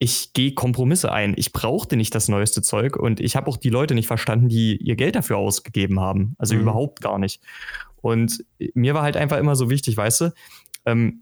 ich 0.04 0.34
gehe 0.34 0.56
Kompromisse 0.56 1.12
ein. 1.12 1.36
Ich 1.38 1.54
brauchte 1.54 1.96
nicht 1.96 2.16
das 2.16 2.28
neueste 2.28 2.64
Zeug 2.64 2.96
und 2.96 3.20
ich 3.20 3.36
habe 3.36 3.48
auch 3.48 3.56
die 3.56 3.70
Leute 3.70 3.94
nicht 3.94 4.08
verstanden, 4.08 4.50
die 4.50 4.78
ihr 4.78 4.96
Geld 4.96 5.16
dafür 5.16 5.38
ausgegeben 5.38 6.00
haben. 6.00 6.34
Also 6.40 6.56
mhm. 6.56 6.62
überhaupt 6.62 7.02
gar 7.02 7.20
nicht. 7.20 7.40
Und 8.02 8.44
mir 8.74 8.96
war 8.96 9.04
halt 9.04 9.16
einfach 9.16 9.38
immer 9.38 9.56
so 9.56 9.70
wichtig, 9.70 9.96
weißt 9.96 10.22
du, 10.22 10.34
ähm, 10.88 11.22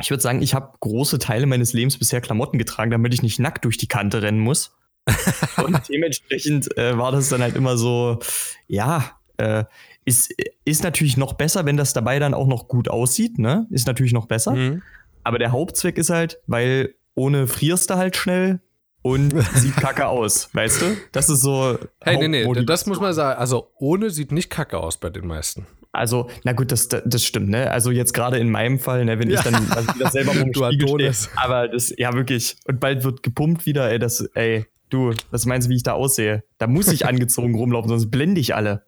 ich 0.00 0.08
würde 0.08 0.22
sagen, 0.22 0.40
ich 0.40 0.54
habe 0.54 0.72
große 0.80 1.18
Teile 1.18 1.44
meines 1.44 1.74
Lebens 1.74 1.98
bisher 1.98 2.22
Klamotten 2.22 2.56
getragen, 2.56 2.90
damit 2.90 3.12
ich 3.12 3.22
nicht 3.22 3.38
nackt 3.38 3.66
durch 3.66 3.76
die 3.76 3.86
Kante 3.86 4.22
rennen 4.22 4.40
muss. 4.40 4.74
und 5.62 5.78
dementsprechend 5.90 6.74
äh, 6.78 6.96
war 6.96 7.12
das 7.12 7.28
dann 7.28 7.42
halt 7.42 7.54
immer 7.54 7.76
so, 7.76 8.18
ja, 8.66 9.10
äh, 9.36 9.64
ist, 10.06 10.34
ist 10.64 10.82
natürlich 10.82 11.18
noch 11.18 11.34
besser, 11.34 11.66
wenn 11.66 11.76
das 11.76 11.92
dabei 11.92 12.18
dann 12.18 12.32
auch 12.32 12.46
noch 12.46 12.66
gut 12.66 12.88
aussieht, 12.88 13.38
ne? 13.38 13.66
Ist 13.68 13.86
natürlich 13.86 14.14
noch 14.14 14.24
besser. 14.24 14.52
Mhm. 14.52 14.82
Aber 15.22 15.38
der 15.38 15.52
Hauptzweck 15.52 15.98
ist 15.98 16.08
halt, 16.08 16.40
weil 16.46 16.94
ohne 17.16 17.48
frierst 17.48 17.90
du 17.90 17.96
halt 17.96 18.16
schnell 18.16 18.60
und 19.02 19.34
sieht 19.54 19.76
kacke 19.76 20.06
aus, 20.06 20.48
weißt 20.52 20.82
du? 20.82 20.96
Das 21.10 21.28
ist 21.28 21.40
so. 21.40 21.78
Hey, 22.00 22.16
nee, 22.28 22.46
nee, 22.46 22.64
das 22.64 22.86
muss 22.86 23.00
man 23.00 23.12
sagen. 23.12 23.40
Also 23.40 23.72
ohne 23.78 24.10
sieht 24.10 24.30
nicht 24.30 24.50
kacke 24.50 24.78
aus 24.78 24.98
bei 24.98 25.10
den 25.10 25.26
meisten. 25.26 25.66
Also, 25.92 26.28
na 26.44 26.52
gut, 26.52 26.72
das, 26.72 26.88
das 26.88 27.24
stimmt, 27.24 27.48
ne? 27.48 27.70
Also 27.70 27.90
jetzt 27.90 28.12
gerade 28.12 28.36
in 28.38 28.50
meinem 28.50 28.78
Fall, 28.78 29.06
ne, 29.06 29.18
wenn 29.18 29.30
ja. 29.30 29.38
ich 29.38 29.44
dann 29.44 29.54
also 29.72 29.94
wieder 29.94 30.10
selber 30.10 30.32
vom 30.34 30.52
Spiegel 30.52 30.88
stehe, 30.88 31.32
aber 31.36 31.68
das, 31.68 31.92
ja 31.96 32.12
wirklich, 32.12 32.56
und 32.66 32.80
bald 32.80 33.02
wird 33.02 33.22
gepumpt 33.22 33.64
wieder, 33.64 33.90
ey, 33.90 33.98
das, 33.98 34.20
ey, 34.34 34.66
du, 34.90 35.14
was 35.30 35.46
meinst 35.46 35.68
du, 35.68 35.70
wie 35.70 35.76
ich 35.76 35.84
da 35.84 35.92
aussehe? 35.92 36.44
Da 36.58 36.66
muss 36.66 36.88
ich 36.88 37.06
angezogen 37.08 37.54
rumlaufen, 37.54 37.88
sonst 37.88 38.10
blende 38.10 38.42
ich 38.42 38.54
alle. 38.54 38.84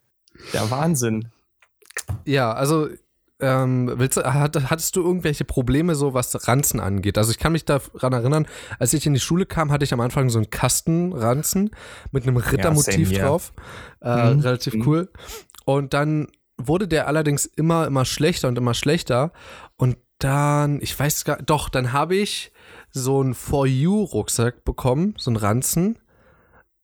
Der 0.53 0.71
Wahnsinn. 0.71 1.31
Ja, 2.27 2.53
also 2.53 2.89
ähm, 3.41 3.93
willst 3.97 4.17
du, 4.17 4.25
hat, 4.25 4.57
hattest 4.71 4.97
du 4.97 5.03
irgendwelche 5.03 5.45
Probleme, 5.45 5.95
so 5.95 6.15
was 6.15 6.49
Ranzen 6.49 6.81
angeht? 6.81 7.19
Also 7.19 7.31
ich 7.31 7.39
kann 7.39 7.53
mich 7.53 7.65
daran 7.65 8.13
erinnern, 8.13 8.47
als 8.79 8.93
ich 8.93 9.07
in 9.07 9.15
die 9.15 9.21
Schule 9.21 9.47
kam, 9.47 9.71
hatte 9.71 9.85
ich 9.85 9.93
am 9.93 10.01
Anfang 10.01 10.29
so 10.29 10.39
einen 10.39 10.51
Kastenranzen 10.51 11.71
mit 12.11 12.25
einem 12.25 12.37
Rittermotiv 12.37 13.13
ja, 13.13 13.27
drauf. 13.27 13.53
Äh, 14.03 14.35
mhm. 14.35 14.41
Relativ 14.41 14.75
mhm. 14.75 14.87
cool. 14.87 15.13
Und 15.65 15.95
dann 15.95 16.29
wurde 16.57 16.89
der 16.89 17.07
allerdings 17.07 17.47
immer, 17.47 17.87
immer 17.87 18.05
schlechter 18.05 18.49
und 18.49 18.59
immer 18.59 18.75
schlechter. 18.75 19.33
Und 19.77 19.97
dann, 20.19 20.81
ich 20.81 20.99
weiß 20.99 21.25
gar 21.25 21.37
doch, 21.37 21.69
dann 21.69 21.93
habe 21.93 22.17
ich 22.17 22.53
so 22.91 23.21
einen 23.21 23.35
For 23.35 23.67
You-Rucksack 23.67 24.65
bekommen, 24.65 25.15
so 25.17 25.31
einen 25.31 25.37
Ranzen. 25.37 25.99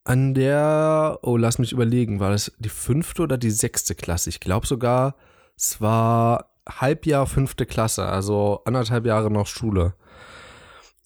An 0.05 0.35
der, 0.35 1.19
oh, 1.23 1.37
lass 1.37 1.59
mich 1.59 1.73
überlegen, 1.73 2.21
war 2.21 2.31
das 2.31 2.53
die 2.59 2.69
fünfte 2.69 3.23
oder 3.23 3.39
die 3.39 3.51
sechste 3.51 3.95
Klasse? 3.95 4.29
Ich 4.29 4.39
glaube 4.39 4.67
sogar, 4.67 5.17
es 5.57 5.81
war 5.81 6.51
Halbjahr 6.69 7.27
fünfte 7.27 7.67
Klasse, 7.67 8.07
also 8.07 8.63
anderthalb 8.65 9.07
Jahre 9.07 9.31
noch 9.31 9.47
Schule. 9.47 9.95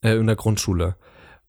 Äh, 0.02 0.16
in 0.16 0.26
der 0.26 0.36
Grundschule. 0.36 0.96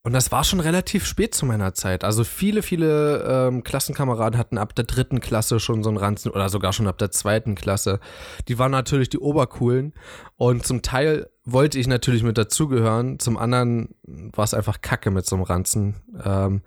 Und 0.01 0.13
das 0.13 0.31
war 0.31 0.43
schon 0.43 0.59
relativ 0.59 1.05
spät 1.05 1.35
zu 1.35 1.45
meiner 1.45 1.73
Zeit. 1.73 2.03
Also 2.03 2.23
viele, 2.23 2.63
viele 2.63 3.23
ähm, 3.27 3.63
Klassenkameraden 3.63 4.39
hatten 4.39 4.57
ab 4.57 4.73
der 4.73 4.85
dritten 4.85 5.19
Klasse 5.19 5.59
schon 5.59 5.83
so 5.83 5.89
einen 5.89 5.97
Ranzen 5.97 6.31
oder 6.31 6.49
sogar 6.49 6.73
schon 6.73 6.88
ab 6.88 6.97
der 6.97 7.12
zweiten 7.12 7.53
Klasse. 7.53 7.99
Die 8.47 8.57
waren 8.57 8.71
natürlich 8.71 9.09
die 9.09 9.19
Obercoolen. 9.19 9.93
Und 10.35 10.65
zum 10.65 10.81
Teil 10.81 11.29
wollte 11.51 11.79
ich 11.79 11.88
natürlich 11.88 12.23
mit 12.23 12.38
dazugehören. 12.38 13.19
Zum 13.19 13.38
anderen 13.38 13.95
war 14.03 14.43
es 14.43 14.53
einfach 14.53 14.81
Kacke 14.81 15.12
mit 15.12 15.25
so 15.25 15.35
einem 15.35 15.43
Ranzen. 15.43 15.95
Ähm, 16.23 16.62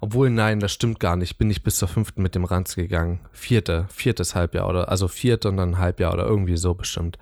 obwohl, 0.00 0.30
nein, 0.30 0.60
das 0.60 0.72
stimmt 0.72 1.00
gar 1.00 1.16
nicht. 1.16 1.38
Bin 1.38 1.50
ich 1.50 1.62
bis 1.62 1.76
zur 1.76 1.88
fünften 1.88 2.22
mit 2.22 2.34
dem 2.34 2.44
Ranz 2.44 2.74
gegangen. 2.74 3.20
Vierte, 3.32 3.86
viertes 3.90 4.34
Halbjahr 4.34 4.68
oder, 4.68 4.88
also 4.90 5.08
vierte 5.08 5.48
und 5.48 5.56
dann 5.56 5.78
Halbjahr 5.78 6.12
oder 6.12 6.26
irgendwie 6.26 6.56
so 6.56 6.74
bestimmt. 6.74 7.18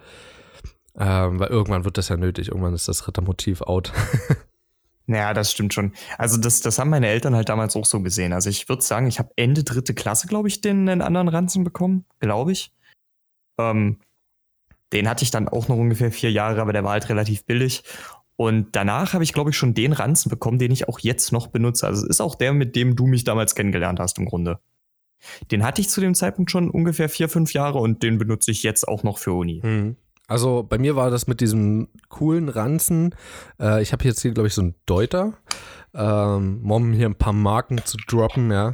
Ähm, 0.96 1.40
weil 1.40 1.48
irgendwann 1.48 1.84
wird 1.84 1.98
das 1.98 2.08
ja 2.08 2.16
nötig. 2.16 2.48
Irgendwann 2.48 2.74
ist 2.74 2.88
das 2.88 3.06
Rittermotiv 3.06 3.62
out. 3.62 3.92
Naja, 5.06 5.34
das 5.34 5.52
stimmt 5.52 5.74
schon. 5.74 5.92
Also 6.16 6.38
das, 6.38 6.60
das 6.60 6.78
haben 6.78 6.88
meine 6.88 7.08
Eltern 7.08 7.34
halt 7.34 7.50
damals 7.50 7.76
auch 7.76 7.84
so 7.84 8.00
gesehen. 8.00 8.32
Also 8.32 8.48
ich 8.48 8.68
würde 8.68 8.82
sagen, 8.82 9.06
ich 9.06 9.18
habe 9.18 9.32
Ende 9.36 9.62
dritte 9.62 9.92
Klasse, 9.92 10.28
glaube 10.28 10.48
ich, 10.48 10.62
den, 10.62 10.86
den 10.86 11.02
anderen 11.02 11.28
Ranzen 11.28 11.62
bekommen, 11.62 12.06
glaube 12.20 12.52
ich. 12.52 12.72
Ähm, 13.58 13.98
den 14.92 15.08
hatte 15.08 15.24
ich 15.24 15.30
dann 15.30 15.48
auch 15.48 15.68
noch 15.68 15.76
ungefähr 15.76 16.12
vier 16.12 16.30
Jahre, 16.30 16.60
aber 16.60 16.72
der 16.72 16.84
war 16.84 16.92
halt 16.92 17.08
relativ 17.08 17.44
billig. 17.44 17.82
Und 18.36 18.68
danach 18.72 19.12
habe 19.12 19.24
ich, 19.24 19.32
glaube 19.32 19.50
ich, 19.50 19.56
schon 19.56 19.74
den 19.74 19.92
Ranzen 19.92 20.28
bekommen, 20.28 20.58
den 20.58 20.72
ich 20.72 20.88
auch 20.88 20.98
jetzt 20.98 21.32
noch 21.32 21.48
benutze. 21.48 21.86
Also 21.86 22.02
es 22.02 22.10
ist 22.10 22.20
auch 22.20 22.34
der, 22.34 22.52
mit 22.52 22.74
dem 22.74 22.96
du 22.96 23.06
mich 23.06 23.24
damals 23.24 23.54
kennengelernt 23.54 24.00
hast 24.00 24.18
im 24.18 24.26
Grunde. 24.26 24.58
Den 25.50 25.64
hatte 25.64 25.80
ich 25.80 25.88
zu 25.88 26.00
dem 26.00 26.14
Zeitpunkt 26.14 26.50
schon 26.50 26.68
ungefähr 26.68 27.08
vier, 27.08 27.28
fünf 27.28 27.52
Jahre 27.52 27.78
und 27.78 28.02
den 28.02 28.18
benutze 28.18 28.50
ich 28.50 28.62
jetzt 28.62 28.86
auch 28.86 29.04
noch 29.04 29.18
für 29.18 29.32
Uni. 29.32 29.60
Hm. 29.62 29.96
Also 30.26 30.62
bei 30.62 30.78
mir 30.78 30.96
war 30.96 31.10
das 31.10 31.26
mit 31.26 31.40
diesem 31.40 31.88
coolen 32.08 32.48
Ranzen. 32.48 33.14
Äh, 33.60 33.82
ich 33.82 33.92
habe 33.92 34.04
jetzt 34.04 34.22
hier, 34.22 34.32
glaube 34.32 34.48
ich, 34.48 34.54
so 34.54 34.62
einen 34.62 34.74
Deuter. 34.86 35.34
Ähm, 35.94 36.68
um 36.68 36.92
hier 36.92 37.06
ein 37.06 37.14
paar 37.14 37.32
Marken 37.32 37.80
zu 37.84 37.96
droppen, 38.08 38.50
ja. 38.50 38.72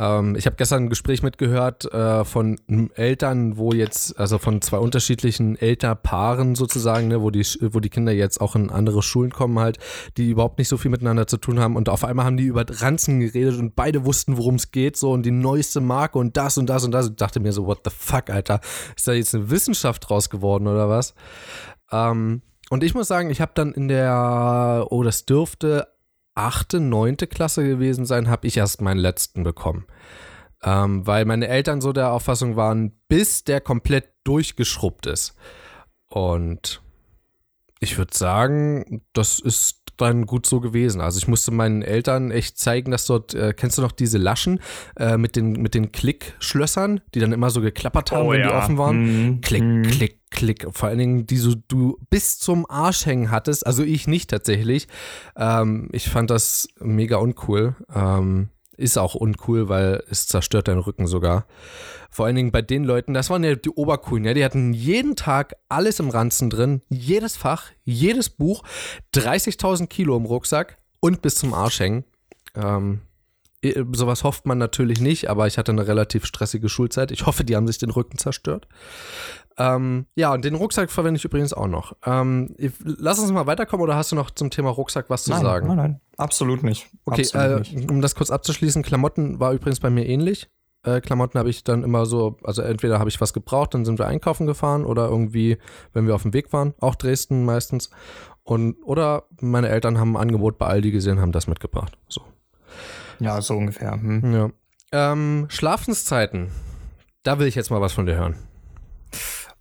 Ähm, 0.00 0.34
ich 0.34 0.46
habe 0.46 0.56
gestern 0.56 0.84
ein 0.84 0.88
Gespräch 0.88 1.22
mitgehört 1.22 1.84
äh, 1.92 2.24
von 2.24 2.58
Eltern, 2.94 3.58
wo 3.58 3.72
jetzt, 3.72 4.18
also 4.18 4.38
von 4.38 4.62
zwei 4.62 4.78
unterschiedlichen 4.78 5.56
Elternpaaren 5.56 6.54
sozusagen, 6.54 7.08
ne, 7.08 7.20
wo 7.20 7.30
die, 7.30 7.44
wo 7.60 7.80
die 7.80 7.90
Kinder 7.90 8.12
jetzt 8.12 8.40
auch 8.40 8.56
in 8.56 8.70
andere 8.70 9.02
Schulen 9.02 9.30
kommen 9.30 9.58
halt, 9.58 9.78
die 10.16 10.30
überhaupt 10.30 10.58
nicht 10.58 10.68
so 10.68 10.78
viel 10.78 10.90
miteinander 10.90 11.26
zu 11.26 11.36
tun 11.36 11.60
haben. 11.60 11.76
Und 11.76 11.90
auf 11.90 12.02
einmal 12.02 12.24
haben 12.24 12.38
die 12.38 12.46
über 12.46 12.64
Ranzen 12.66 13.20
geredet 13.20 13.58
und 13.58 13.76
beide 13.76 14.06
wussten, 14.06 14.38
worum 14.38 14.54
es 14.54 14.70
geht, 14.70 14.96
so 14.96 15.12
und 15.12 15.24
die 15.24 15.30
neueste 15.30 15.82
Marke 15.82 16.18
und 16.18 16.38
das 16.38 16.56
und 16.56 16.66
das 16.66 16.82
und 16.84 16.92
das. 16.92 17.10
Ich 17.10 17.16
dachte 17.16 17.40
mir 17.40 17.52
so, 17.52 17.66
what 17.66 17.80
the 17.84 17.90
fuck, 17.94 18.30
Alter? 18.30 18.60
Ist 18.96 19.06
da 19.06 19.12
jetzt 19.12 19.34
eine 19.34 19.50
Wissenschaft 19.50 20.08
draus 20.08 20.30
geworden 20.30 20.66
oder 20.66 20.88
was? 20.88 21.14
Ähm, 21.92 22.40
und 22.70 22.84
ich 22.84 22.94
muss 22.94 23.08
sagen, 23.08 23.28
ich 23.30 23.42
habe 23.42 23.52
dann 23.54 23.72
in 23.72 23.88
der, 23.88 24.86
oh, 24.88 25.02
das 25.02 25.26
dürfte 25.26 25.88
achte, 26.46 26.80
neunte 26.80 27.26
Klasse 27.26 27.64
gewesen 27.64 28.06
sein, 28.06 28.28
habe 28.28 28.46
ich 28.46 28.56
erst 28.56 28.80
meinen 28.80 28.98
letzten 28.98 29.42
bekommen. 29.42 29.86
Ähm, 30.62 31.06
weil 31.06 31.24
meine 31.24 31.48
Eltern 31.48 31.80
so 31.80 31.92
der 31.92 32.12
Auffassung 32.12 32.56
waren, 32.56 32.92
bis 33.08 33.44
der 33.44 33.60
komplett 33.60 34.08
durchgeschrubbt 34.24 35.06
ist. 35.06 35.34
Und 36.08 36.82
ich 37.78 37.96
würde 37.96 38.16
sagen, 38.16 39.02
das 39.12 39.40
ist 39.40 39.79
dann 40.00 40.26
gut 40.26 40.46
so 40.46 40.60
gewesen. 40.60 41.00
Also 41.00 41.18
ich 41.18 41.28
musste 41.28 41.50
meinen 41.50 41.82
Eltern 41.82 42.30
echt 42.30 42.58
zeigen, 42.58 42.90
dass 42.90 43.06
dort, 43.06 43.34
äh, 43.34 43.52
kennst 43.54 43.78
du 43.78 43.82
noch 43.82 43.92
diese 43.92 44.18
Laschen 44.18 44.60
äh, 44.96 45.16
mit 45.16 45.36
den, 45.36 45.52
mit 45.52 45.74
den 45.74 45.92
Klickschlössern, 45.92 47.00
die 47.14 47.20
dann 47.20 47.32
immer 47.32 47.50
so 47.50 47.60
geklappert 47.60 48.12
haben, 48.12 48.26
oh, 48.26 48.32
wenn 48.32 48.40
ja. 48.40 48.48
die 48.48 48.54
offen 48.54 48.78
waren? 48.78 48.96
Mhm. 49.02 49.40
Klick, 49.40 49.62
mhm. 49.62 49.82
klick, 49.82 50.18
klick. 50.30 50.66
Vor 50.70 50.88
allen 50.88 50.98
Dingen, 50.98 51.26
die 51.26 51.36
so 51.36 51.54
du 51.68 51.98
bis 52.10 52.38
zum 52.38 52.68
Arsch 52.68 53.06
hängen 53.06 53.30
hattest. 53.30 53.66
Also 53.66 53.82
ich 53.82 54.06
nicht 54.06 54.30
tatsächlich. 54.30 54.88
Ähm, 55.36 55.88
ich 55.92 56.08
fand 56.08 56.30
das 56.30 56.68
mega 56.80 57.16
uncool. 57.16 57.74
Ähm, 57.94 58.48
ist 58.80 58.98
auch 58.98 59.14
uncool, 59.14 59.68
weil 59.68 60.02
es 60.10 60.26
zerstört 60.26 60.68
deinen 60.68 60.80
Rücken 60.80 61.06
sogar. 61.06 61.46
Vor 62.10 62.26
allen 62.26 62.36
Dingen 62.36 62.50
bei 62.50 62.62
den 62.62 62.84
Leuten, 62.84 63.14
das 63.14 63.30
waren 63.30 63.44
ja 63.44 63.54
die 63.54 63.70
Obercoolen, 63.70 64.24
ja, 64.24 64.34
die 64.34 64.44
hatten 64.44 64.72
jeden 64.72 65.14
Tag 65.14 65.54
alles 65.68 66.00
im 66.00 66.10
Ranzen 66.10 66.50
drin, 66.50 66.82
jedes 66.88 67.36
Fach, 67.36 67.66
jedes 67.84 68.30
Buch, 68.30 68.64
30.000 69.14 69.86
Kilo 69.86 70.16
im 70.16 70.24
Rucksack 70.24 70.78
und 70.98 71.22
bis 71.22 71.36
zum 71.36 71.54
Arsch 71.54 71.80
hängen. 71.80 72.04
Ähm, 72.56 73.02
sowas 73.92 74.24
hofft 74.24 74.46
man 74.46 74.58
natürlich 74.58 75.00
nicht, 75.00 75.28
aber 75.28 75.46
ich 75.46 75.58
hatte 75.58 75.72
eine 75.72 75.86
relativ 75.86 76.24
stressige 76.24 76.68
Schulzeit. 76.68 77.10
Ich 77.10 77.26
hoffe, 77.26 77.44
die 77.44 77.56
haben 77.56 77.66
sich 77.66 77.78
den 77.78 77.90
Rücken 77.90 78.16
zerstört. 78.16 78.66
Ähm, 79.58 80.06
ja, 80.14 80.32
und 80.32 80.44
den 80.44 80.54
Rucksack 80.54 80.90
verwende 80.90 81.18
ich 81.18 81.24
übrigens 81.24 81.52
auch 81.52 81.66
noch. 81.66 81.94
Ähm, 82.06 82.54
lass 82.82 83.18
uns 83.18 83.30
mal 83.30 83.46
weiterkommen 83.46 83.84
oder 83.84 83.96
hast 83.96 84.12
du 84.12 84.16
noch 84.16 84.30
zum 84.30 84.50
Thema 84.50 84.70
Rucksack 84.70 85.10
was 85.10 85.24
zu 85.24 85.30
nein, 85.30 85.42
sagen? 85.42 85.68
Nein, 85.68 85.76
nein, 85.76 86.00
absolut 86.16 86.62
nicht. 86.62 86.88
Okay, 87.04 87.22
absolut 87.22 87.70
äh, 87.70 87.74
nicht. 87.76 87.90
um 87.90 88.00
das 88.00 88.14
kurz 88.14 88.30
abzuschließen, 88.30 88.82
Klamotten 88.82 89.38
war 89.40 89.52
übrigens 89.52 89.80
bei 89.80 89.90
mir 89.90 90.06
ähnlich. 90.06 90.48
äh, 90.82 91.00
Klamotten 91.00 91.38
habe 91.38 91.50
ich 91.50 91.64
dann 91.64 91.84
immer 91.84 92.06
so, 92.06 92.38
also 92.42 92.62
entweder 92.62 92.98
habe 92.98 93.10
ich 93.10 93.20
was 93.20 93.32
gebraucht, 93.32 93.74
dann 93.74 93.84
sind 93.84 93.98
wir 93.98 94.06
einkaufen 94.06 94.46
gefahren 94.46 94.84
oder 94.84 95.08
irgendwie, 95.08 95.58
wenn 95.92 96.06
wir 96.06 96.14
auf 96.14 96.22
dem 96.22 96.32
Weg 96.32 96.52
waren, 96.52 96.74
auch 96.80 96.94
Dresden 96.94 97.44
meistens. 97.44 97.90
Und, 98.42 98.76
oder 98.82 99.24
meine 99.40 99.68
Eltern 99.68 99.98
haben 99.98 100.16
ein 100.16 100.22
Angebot 100.22 100.58
bei 100.58 100.66
Aldi 100.66 100.90
gesehen, 100.90 101.20
haben 101.20 101.32
das 101.32 101.46
mitgebracht. 101.46 101.98
So. 102.08 102.22
Ja, 103.20 103.40
so 103.40 103.54
ungefähr. 103.54 103.92
Hm. 103.92 104.32
Ja. 104.32 104.50
Ähm, 104.92 105.46
Schlafenszeiten. 105.48 106.50
Da 107.22 107.38
will 107.38 107.46
ich 107.46 107.54
jetzt 107.54 107.70
mal 107.70 107.80
was 107.80 107.92
von 107.92 108.06
dir 108.06 108.16
hören. 108.16 108.36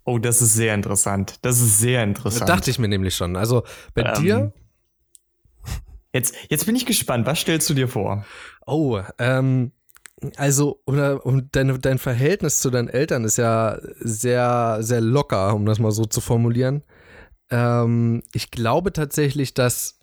Oh, 0.06 0.18
das 0.18 0.42
ist 0.42 0.54
sehr 0.54 0.74
interessant. 0.74 1.36
Das 1.44 1.60
ist 1.60 1.80
sehr 1.80 2.04
interessant. 2.04 2.50
Dachte 2.50 2.72
ich 2.72 2.80
mir 2.80 2.88
nämlich 2.88 3.16
schon. 3.16 3.36
Also 3.36 3.64
bei 3.94 4.02
Ähm, 4.02 4.24
dir. 4.24 4.54
Jetzt, 6.14 6.34
jetzt 6.50 6.66
bin 6.66 6.76
ich 6.76 6.86
gespannt. 6.86 7.28
Was 7.28 7.40
stellst 7.40 7.70
du 7.70 7.74
dir 7.76 7.88
vor? 7.88 8.26
Oh, 8.66 9.02
ähm, 9.20 9.72
also, 10.38 10.82
oder, 10.86 11.26
und 11.26 11.56
dein, 11.56 11.80
dein 11.82 12.00
Verhältnis 12.00 12.60
zu 12.62 12.72
deinen 12.72 12.88
Eltern 12.90 13.24
ist 13.24 13.38
ja 13.38 13.78
sehr, 14.00 14.78
sehr 14.82 15.02
locker, 15.02 15.54
um 15.54 15.66
das 15.66 15.80
mal 15.80 15.92
so 15.92 16.06
zu 16.06 16.22
formulieren. 16.22 16.84
Ähm, 17.52 18.24
ich 18.34 18.52
glaube 18.52 18.92
tatsächlich, 18.92 19.54
dass 19.54 20.00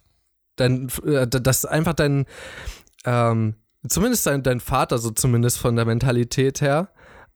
dein, 0.56 0.88
äh, 1.04 1.26
dass 1.26 1.64
einfach 1.64 1.94
dein, 1.94 2.26
ähm, 3.06 3.54
zumindest 3.88 4.26
dein, 4.26 4.42
dein 4.42 4.60
Vater, 4.60 4.98
so 4.98 5.10
zumindest 5.10 5.58
von 5.58 5.76
der 5.76 5.84
Mentalität 5.84 6.60
her, 6.60 6.90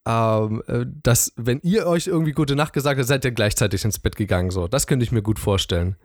ähm, 0.07 0.63
äh, 0.67 0.85
dass, 1.03 1.33
wenn 1.37 1.61
ihr 1.63 1.87
euch 1.87 2.07
irgendwie 2.07 2.33
gute 2.33 2.57
Nacht 2.57 2.73
gesagt 2.73 2.99
habt, 2.99 3.09
seid 3.09 3.25
ihr 3.25 3.33
gleichzeitig 3.33 3.85
ins 3.85 3.99
Bett 3.99 4.17
gegangen. 4.17 4.51
So, 4.51 4.69
das 4.69 4.87
könnte 4.87 5.05
ich 5.05 5.13
mir 5.13 5.23
gut 5.23 5.39
vorstellen. 5.39 5.97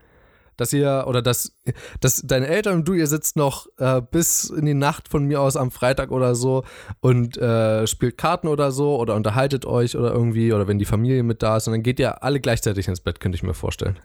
Dass 0.57 0.71
ihr, 0.71 1.03
oder 1.07 1.21
dass, 1.21 1.57
dass 1.99 2.21
deine 2.21 2.47
Eltern 2.47 2.75
und 2.75 2.87
du, 2.87 2.93
ihr 2.93 3.07
sitzt 3.07 3.35
noch 3.35 3.67
äh, 3.77 4.01
bis 4.01 4.45
in 4.45 4.65
die 4.65 4.73
Nacht 4.73 5.09
von 5.09 5.25
mir 5.25 5.41
aus 5.41 5.57
am 5.57 5.69
Freitag 5.69 6.11
oder 6.11 6.33
so 6.33 6.63
und 7.01 7.35
äh, 7.35 7.85
spielt 7.87 8.17
Karten 8.17 8.47
oder 8.47 8.71
so 8.71 8.97
oder 8.97 9.15
unterhaltet 9.15 9.65
euch 9.65 9.97
oder 9.97 10.13
irgendwie, 10.13 10.53
oder 10.53 10.65
wenn 10.69 10.79
die 10.79 10.85
Familie 10.85 11.23
mit 11.23 11.43
da 11.43 11.57
ist 11.57 11.67
und 11.67 11.73
dann 11.73 11.83
geht 11.83 11.99
ihr 11.99 12.23
alle 12.23 12.39
gleichzeitig 12.39 12.87
ins 12.87 13.01
Bett, 13.01 13.19
könnte 13.19 13.35
ich 13.35 13.43
mir 13.43 13.53
vorstellen. 13.53 13.99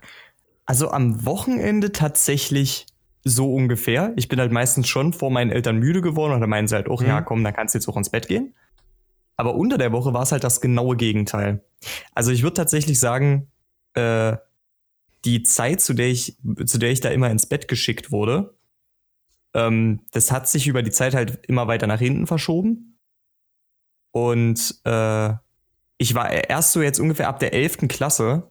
Also 0.67 0.91
am 0.91 1.25
Wochenende 1.25 1.93
tatsächlich 1.93 2.87
so 3.25 3.55
ungefähr. 3.55 4.13
Ich 4.17 4.29
bin 4.29 4.41
halt 4.41 4.53
meistens 4.53 4.89
schon 4.89 5.13
vor 5.13 5.31
meinen 5.31 5.51
Eltern 5.51 5.77
müde 5.79 6.01
geworden 6.01 6.33
und 6.33 6.41
dann 6.41 6.51
meinen 6.51 6.69
sie 6.69 6.75
halt, 6.75 6.89
oh 6.89 6.97
Mhm. 7.01 7.07
ja, 7.07 7.21
komm, 7.21 7.45
dann 7.45 7.55
kannst 7.55 7.75
du 7.75 7.79
jetzt 7.79 7.89
auch 7.89 7.97
ins 7.97 8.11
Bett 8.11 8.29
gehen. 8.29 8.55
Aber 9.37 9.55
unter 9.55 9.79
der 9.79 9.93
Woche 9.93 10.13
war 10.13 10.23
es 10.23 10.33
halt 10.33 10.45
das 10.45 10.61
genaue 10.61 10.97
Gegenteil. 10.97 11.65
Also 12.15 12.31
ich 12.31 12.43
würde 12.43 12.55
tatsächlich 12.55 13.01
sagen, 13.01 13.51
äh, 13.95 14.37
die 15.25 15.43
Zeit, 15.43 15.81
zu 15.81 15.95
der 15.95 16.09
ich, 16.09 16.39
zu 16.65 16.79
der 16.79 16.91
ich 16.91 17.01
da 17.01 17.11
immer 17.11 17.31
ins 17.31 17.47
Bett 17.47 17.69
geschickt 17.69 18.11
wurde, 18.13 18.55
ähm, 19.55 20.01
das 20.13 20.31
hat 20.31 20.49
sich 20.49 20.67
über 20.67 20.83
die 20.83 20.91
Zeit 20.91 21.15
halt 21.15 21.45
immer 21.47 21.67
weiter 21.69 21.87
nach 21.87 21.99
hinten 21.99 22.27
verschoben. 22.27 22.99
Und 24.13 24.81
äh, 24.85 25.33
ich 25.99 26.15
war 26.15 26.31
erst 26.31 26.73
so 26.73 26.83
jetzt 26.83 27.01
ungefähr 27.01 27.29
ab 27.29 27.39
der 27.41 27.53
11. 27.53 27.89
Klasse, 27.89 28.51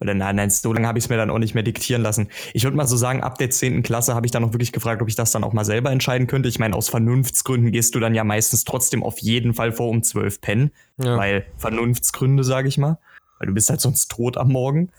oder 0.00 0.14
nein, 0.14 0.36
nein, 0.36 0.48
so 0.48 0.72
lange 0.72 0.88
habe 0.88 0.98
ich 0.98 1.04
es 1.04 1.08
mir 1.10 1.16
dann 1.18 1.30
auch 1.30 1.38
nicht 1.38 1.54
mehr 1.54 1.62
diktieren 1.62 2.02
lassen. 2.02 2.28
Ich 2.54 2.64
würde 2.64 2.76
mal 2.76 2.86
so 2.86 2.96
sagen, 2.96 3.22
ab 3.22 3.36
der 3.36 3.50
10. 3.50 3.82
Klasse 3.82 4.14
habe 4.14 4.26
ich 4.26 4.32
dann 4.32 4.42
auch 4.42 4.52
wirklich 4.52 4.72
gefragt, 4.72 5.02
ob 5.02 5.08
ich 5.08 5.14
das 5.14 5.30
dann 5.30 5.44
auch 5.44 5.52
mal 5.52 5.64
selber 5.64 5.90
entscheiden 5.90 6.26
könnte. 6.26 6.48
Ich 6.48 6.58
meine, 6.58 6.74
aus 6.74 6.88
Vernunftsgründen 6.88 7.70
gehst 7.70 7.94
du 7.94 8.00
dann 8.00 8.14
ja 8.14 8.24
meistens 8.24 8.64
trotzdem 8.64 9.02
auf 9.02 9.18
jeden 9.18 9.52
Fall 9.52 9.72
vor 9.72 9.88
um 9.88 10.02
12 10.02 10.40
pennen. 10.40 10.70
Ja. 10.96 11.18
Weil 11.18 11.46
Vernunftsgründe, 11.58 12.44
sage 12.44 12.68
ich 12.68 12.78
mal. 12.78 12.98
Weil 13.38 13.48
du 13.48 13.54
bist 13.54 13.68
halt 13.68 13.82
sonst 13.82 14.10
tot 14.10 14.38
am 14.38 14.48
Morgen. 14.48 14.90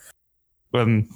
Ähm, 0.71 1.09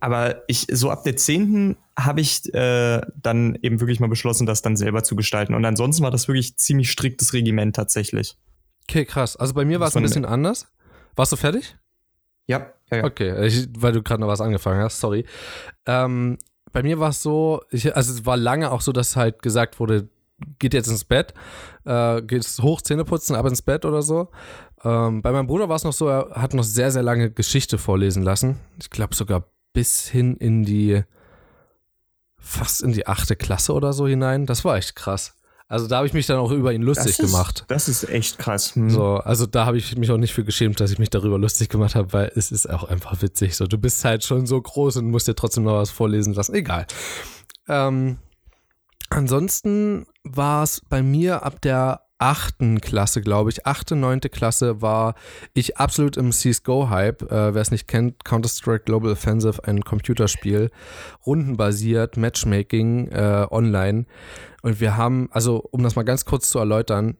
aber 0.00 0.42
ich, 0.48 0.66
so 0.70 0.90
ab 0.90 1.04
der 1.04 1.16
10. 1.16 1.76
habe 1.98 2.22
ich 2.22 2.52
äh, 2.54 3.02
dann 3.20 3.58
eben 3.60 3.80
wirklich 3.80 4.00
mal 4.00 4.08
beschlossen, 4.08 4.46
das 4.46 4.62
dann 4.62 4.76
selber 4.76 5.02
zu 5.02 5.14
gestalten. 5.14 5.54
Und 5.54 5.64
ansonsten 5.66 6.02
war 6.02 6.10
das 6.10 6.26
wirklich 6.26 6.56
ziemlich 6.56 6.90
striktes 6.90 7.34
Regiment 7.34 7.76
tatsächlich. 7.76 8.38
Okay, 8.88 9.04
krass. 9.04 9.36
Also 9.36 9.52
bei 9.52 9.66
mir 9.66 9.78
war 9.80 9.88
es 9.88 9.96
ein 9.96 10.02
bisschen 10.02 10.24
anders. 10.24 10.68
Warst 11.16 11.32
du 11.32 11.36
fertig? 11.36 11.76
Ja, 12.46 12.72
ja. 12.96 13.04
Okay, 13.04 13.46
ich, 13.46 13.68
weil 13.78 13.92
du 13.92 14.02
gerade 14.02 14.20
noch 14.20 14.28
was 14.28 14.40
angefangen 14.40 14.82
hast, 14.82 15.00
sorry. 15.00 15.24
Ähm, 15.86 16.38
bei 16.72 16.82
mir 16.82 16.98
war 16.98 17.10
es 17.10 17.22
so, 17.22 17.62
ich, 17.70 17.94
also 17.94 18.12
es 18.12 18.26
war 18.26 18.36
lange 18.36 18.70
auch 18.70 18.80
so, 18.80 18.92
dass 18.92 19.16
halt 19.16 19.42
gesagt 19.42 19.78
wurde, 19.78 20.08
geht 20.58 20.74
jetzt 20.74 20.88
ins 20.88 21.04
Bett, 21.04 21.34
äh, 21.84 22.20
geht 22.22 22.44
hoch, 22.60 22.82
Zähne 22.82 23.04
putzen, 23.04 23.36
ab 23.36 23.46
ins 23.46 23.62
Bett 23.62 23.84
oder 23.84 24.02
so. 24.02 24.28
Ähm, 24.82 25.22
bei 25.22 25.32
meinem 25.32 25.46
Bruder 25.46 25.68
war 25.68 25.76
es 25.76 25.84
noch 25.84 25.92
so, 25.92 26.08
er 26.08 26.30
hat 26.34 26.52
noch 26.54 26.64
sehr, 26.64 26.90
sehr 26.90 27.02
lange 27.02 27.30
Geschichte 27.30 27.78
vorlesen 27.78 28.22
lassen. 28.22 28.60
Ich 28.80 28.90
glaube 28.90 29.14
sogar 29.14 29.44
bis 29.72 30.08
hin 30.08 30.36
in 30.36 30.64
die, 30.64 31.02
fast 32.38 32.82
in 32.82 32.92
die 32.92 33.06
achte 33.06 33.36
Klasse 33.36 33.72
oder 33.72 33.92
so 33.92 34.06
hinein. 34.06 34.46
Das 34.46 34.64
war 34.64 34.76
echt 34.76 34.96
krass. 34.96 35.36
Also 35.66 35.88
da 35.88 35.96
habe 35.96 36.06
ich 36.06 36.12
mich 36.12 36.26
dann 36.26 36.36
auch 36.38 36.50
über 36.50 36.72
ihn 36.72 36.82
lustig 36.82 37.16
Das 37.16 37.18
ist- 37.26 37.30
gemacht. 37.32 37.64
Das 37.68 37.88
ist 37.88 38.08
echt 38.08 38.38
krass. 38.38 38.74
Hm. 38.74 38.90
So, 38.90 39.14
also 39.16 39.46
da 39.46 39.64
habe 39.66 39.78
ich 39.78 39.96
mich 39.96 40.10
auch 40.10 40.18
nicht 40.18 40.34
für 40.34 40.44
geschämt, 40.44 40.78
dass 40.78 40.90
ich 40.90 40.98
mich 40.98 41.10
darüber 41.10 41.38
lustig 41.38 41.68
gemacht 41.70 41.94
habe, 41.94 42.12
weil 42.12 42.32
es 42.36 42.52
ist 42.52 42.68
auch 42.68 42.84
einfach 42.84 43.22
witzig. 43.22 43.56
So, 43.56 43.66
du 43.66 43.78
bist 43.78 44.04
halt 44.04 44.24
schon 44.24 44.46
so 44.46 44.60
groß 44.60 44.98
und 44.98 45.10
musst 45.10 45.26
dir 45.26 45.34
trotzdem 45.34 45.64
noch 45.64 45.74
was 45.74 45.90
vorlesen 45.90 46.34
lassen. 46.34 46.54
Egal. 46.54 46.86
Ähm, 47.66 48.18
ansonsten 49.10 50.06
war 50.22 50.62
es 50.64 50.80
bei 50.88 51.02
mir 51.02 51.42
ab 51.42 51.60
der 51.62 52.00
achten 52.24 52.80
Klasse, 52.80 53.20
glaube 53.20 53.50
ich, 53.50 53.66
achte, 53.66 53.96
neunte 53.96 54.30
Klasse 54.30 54.80
war 54.80 55.14
ich 55.52 55.76
absolut 55.76 56.16
im 56.16 56.32
CSGO-Hype. 56.32 57.22
Äh, 57.30 57.54
Wer 57.54 57.60
es 57.60 57.70
nicht 57.70 57.86
kennt, 57.86 58.24
Counter-Strike 58.24 58.84
Global 58.84 59.12
Offensive, 59.12 59.62
ein 59.64 59.84
Computerspiel, 59.84 60.70
rundenbasiert, 61.26 62.16
Matchmaking, 62.16 63.08
äh, 63.08 63.46
online. 63.50 64.06
Und 64.62 64.80
wir 64.80 64.96
haben, 64.96 65.28
also 65.32 65.68
um 65.70 65.82
das 65.82 65.96
mal 65.96 66.02
ganz 66.04 66.24
kurz 66.24 66.48
zu 66.48 66.58
erläutern, 66.58 67.18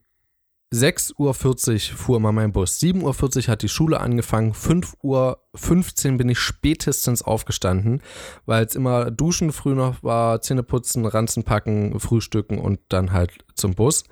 6.40 0.73 1.93
Uhr 1.93 1.97
fuhr 1.97 2.19
mal 2.19 2.33
mein 2.33 2.53
Bus. 2.53 2.79
7.40 2.79 3.37
Uhr 3.37 3.53
hat 3.53 3.63
die 3.63 3.69
Schule 3.69 4.01
angefangen. 4.01 4.55
5.15 4.55 6.13
Uhr 6.13 6.17
bin 6.17 6.31
ich 6.31 6.39
spätestens 6.39 7.21
aufgestanden, 7.21 8.01
weil 8.47 8.65
es 8.65 8.75
immer 8.75 9.11
duschen 9.11 9.53
früh 9.53 9.75
noch 9.75 10.03
war, 10.03 10.41
Zähne 10.41 10.63
putzen, 10.63 11.05
Ranzen 11.05 11.45
packen, 11.45 12.01
frühstücken 12.01 12.59
und 12.59 12.81
dann 12.89 13.13
halt 13.13 13.45
zum 13.55 13.75
Bus. 13.75 14.05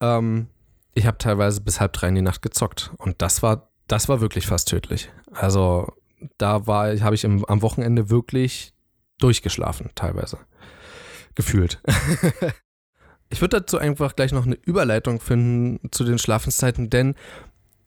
Ähm, 0.00 0.48
ich 0.94 1.06
habe 1.06 1.18
teilweise 1.18 1.60
bis 1.60 1.80
halb 1.80 1.92
drei 1.92 2.08
in 2.08 2.14
die 2.14 2.22
Nacht 2.22 2.42
gezockt 2.42 2.92
und 2.98 3.20
das 3.22 3.42
war, 3.42 3.70
das 3.86 4.08
war 4.08 4.20
wirklich 4.20 4.46
fast 4.46 4.68
tödlich. 4.68 5.10
Also 5.32 5.92
da 6.38 6.66
war, 6.66 6.98
habe 7.00 7.14
ich 7.14 7.24
im, 7.24 7.44
am 7.44 7.62
Wochenende 7.62 8.10
wirklich 8.10 8.72
durchgeschlafen, 9.18 9.90
teilweise. 9.94 10.38
Gefühlt. 11.34 11.82
Ich 13.28 13.40
würde 13.40 13.58
dazu 13.60 13.78
einfach 13.78 14.14
gleich 14.14 14.32
noch 14.32 14.46
eine 14.46 14.54
Überleitung 14.54 15.20
finden 15.20 15.80
zu 15.90 16.04
den 16.04 16.18
Schlafenszeiten, 16.18 16.90
denn 16.90 17.14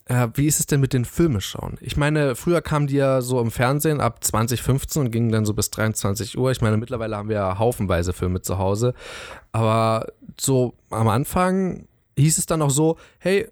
äh, 0.06 0.28
wie 0.34 0.48
ist 0.48 0.60
es 0.60 0.66
denn 0.66 0.82
mit 0.82 0.92
den 0.92 1.06
Filme 1.06 1.40
schauen? 1.40 1.78
Ich 1.82 1.96
meine, 1.96 2.36
früher 2.36 2.62
kamen 2.62 2.88
die 2.88 2.96
ja 2.96 3.22
so 3.22 3.40
im 3.40 3.52
Fernsehen 3.52 4.02
ab 4.02 4.24
2015 4.24 5.04
und 5.04 5.12
gingen 5.12 5.32
dann 5.32 5.46
so 5.46 5.54
bis 5.54 5.70
23 5.70 6.38
Uhr. 6.38 6.52
Ich 6.52 6.62
meine, 6.62 6.78
mittlerweile 6.78 7.16
haben 7.16 7.30
wir 7.30 7.38
ja 7.38 7.60
haufenweise 7.60 8.12
Filme 8.12 8.42
zu 8.42 8.58
Hause. 8.58 8.94
Aber 9.52 10.08
so 10.40 10.74
am 10.90 11.08
Anfang 11.08 11.88
hieß 12.22 12.38
es 12.38 12.46
dann 12.46 12.62
auch 12.62 12.70
so, 12.70 12.98
hey, 13.20 13.50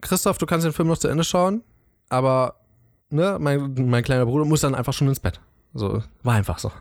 Christoph, 0.00 0.38
du 0.38 0.46
kannst 0.46 0.64
den 0.64 0.72
Film 0.72 0.88
noch 0.88 0.98
zu 0.98 1.08
Ende 1.08 1.24
schauen, 1.24 1.62
aber 2.08 2.60
ne, 3.10 3.38
mein, 3.40 3.74
mein 3.88 4.04
kleiner 4.04 4.26
Bruder 4.26 4.44
muss 4.44 4.60
dann 4.60 4.74
einfach 4.74 4.92
schon 4.92 5.08
ins 5.08 5.20
Bett. 5.20 5.40
So, 5.74 6.02
war 6.22 6.34
einfach 6.34 6.58
so. 6.58 6.72